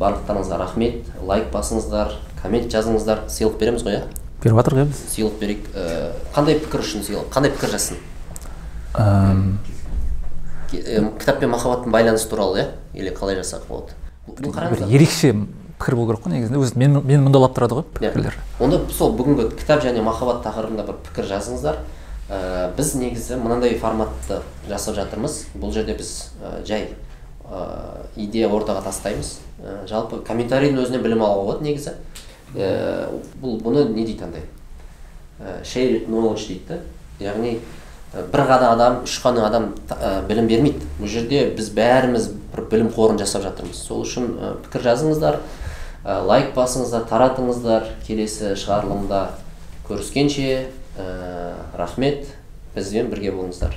Барлықтарыңызға 0.00 0.58
рахмет. 0.60 1.06
Лайк 1.24 1.46
басыңыздар 1.54 2.16
коммент 2.42 2.72
жазыңыздар. 2.72 3.24
Сыйлық 3.32 3.56
береміз 3.60 3.84
ғой 3.86 4.00
иә? 4.00 4.02
Беріп 4.42 4.58
иә 4.72 4.84
біз. 4.90 5.04
Сыйлық 5.14 5.38
берейік. 5.40 5.70
Ә, 5.72 6.10
қандай 6.34 6.58
пікір 6.60 6.84
үшін 6.84 7.06
сыйлық? 7.06 7.30
Қандай 7.32 7.54
пікір 7.54 7.72
жазсын? 7.76 8.02
Ә, 8.92 9.06
кітап 10.70 11.40
пен 11.40 11.50
махаббаттың 11.52 11.92
байланысы 11.94 12.28
туралы 12.30 12.60
иә 12.60 12.66
или 12.94 13.12
қалай 13.14 13.38
жасақ 13.38 13.68
болады? 13.68 13.94
Бір 14.26 14.86
ерекше 14.88 15.32
пікір 15.78 15.96
болу 15.96 16.08
керек 16.12 16.24
қой 16.24 16.32
негізінде. 16.32 16.58
Өзі 16.58 16.78
мен 16.80 16.96
мені 17.02 17.20
мұндалап 17.26 17.54
тұрады 17.56 17.78
ғой 17.78 17.84
Иә. 18.00 18.10
пікірлер. 18.10 18.38
Онда 18.60 18.80
сол 18.90 19.12
бүгінгі 19.16 19.50
кітап 19.58 19.84
және 19.84 20.02
махаббат 20.02 20.42
тақырыбында 20.46 20.86
бір 20.86 20.98
пікір 21.10 21.28
жазыңыздар. 21.30 21.78
Ә, 22.30 22.72
біз 22.76 22.94
негізі 22.96 23.36
мынандай 23.38 23.76
форматты 23.78 24.40
жасап 24.68 24.96
жатырмыз. 24.96 25.44
Бұл 25.54 25.72
жерде 25.72 25.94
біз 25.94 26.32
ә, 26.42 26.64
жай 26.66 26.88
ә, 27.44 28.06
идея 28.16 28.48
ортаға 28.48 28.82
тастаймыз. 28.88 29.38
Ә, 29.60 29.86
жалпы 29.86 30.22
комментарийдің 30.26 30.80
өзінен 30.82 31.04
білім 31.04 31.22
алуға 31.22 31.52
болады 31.52 31.68
негізі. 31.68 31.94
Ә, 32.56 33.06
бұл 33.42 33.60
бұны 33.62 33.86
не 33.92 34.06
дейді 34.06 34.24
андай? 34.24 34.42
Ә, 35.38 35.60
knowledge 36.08 36.48
дейді 36.48 36.64
да 36.68 36.80
яғни 37.20 37.58
бір 38.14 38.42
ғана 38.48 38.70
адам 38.72 38.98
үш 39.04 39.16
қана 39.22 39.46
адам 39.48 39.70
ә, 39.90 40.22
білім 40.28 40.48
бермейді. 40.50 40.86
Бұл 41.00 41.10
жерде 41.10 41.44
біз 41.56 41.70
бәріміз 41.76 42.28
бір 42.54 42.66
білім 42.70 42.90
қорын 42.94 43.20
жасап 43.20 43.44
жатырмыз. 43.46 43.80
Сол 43.88 44.04
үшін 44.04 44.30
ә, 44.36 44.52
пікір 44.66 44.86
жазыңыздар 44.90 45.40
ә, 46.04 46.20
лайк 46.26 46.54
басыңыздар 46.56 47.08
таратыңыздар. 47.10 47.90
Келесі 48.06 48.54
шығарылымда 48.56 49.24
көріскенше 49.88 50.68
рахмет. 51.76 52.30
Бізбен 52.76 53.10
бірге 53.12 53.32
болыңыздар. 53.32 53.76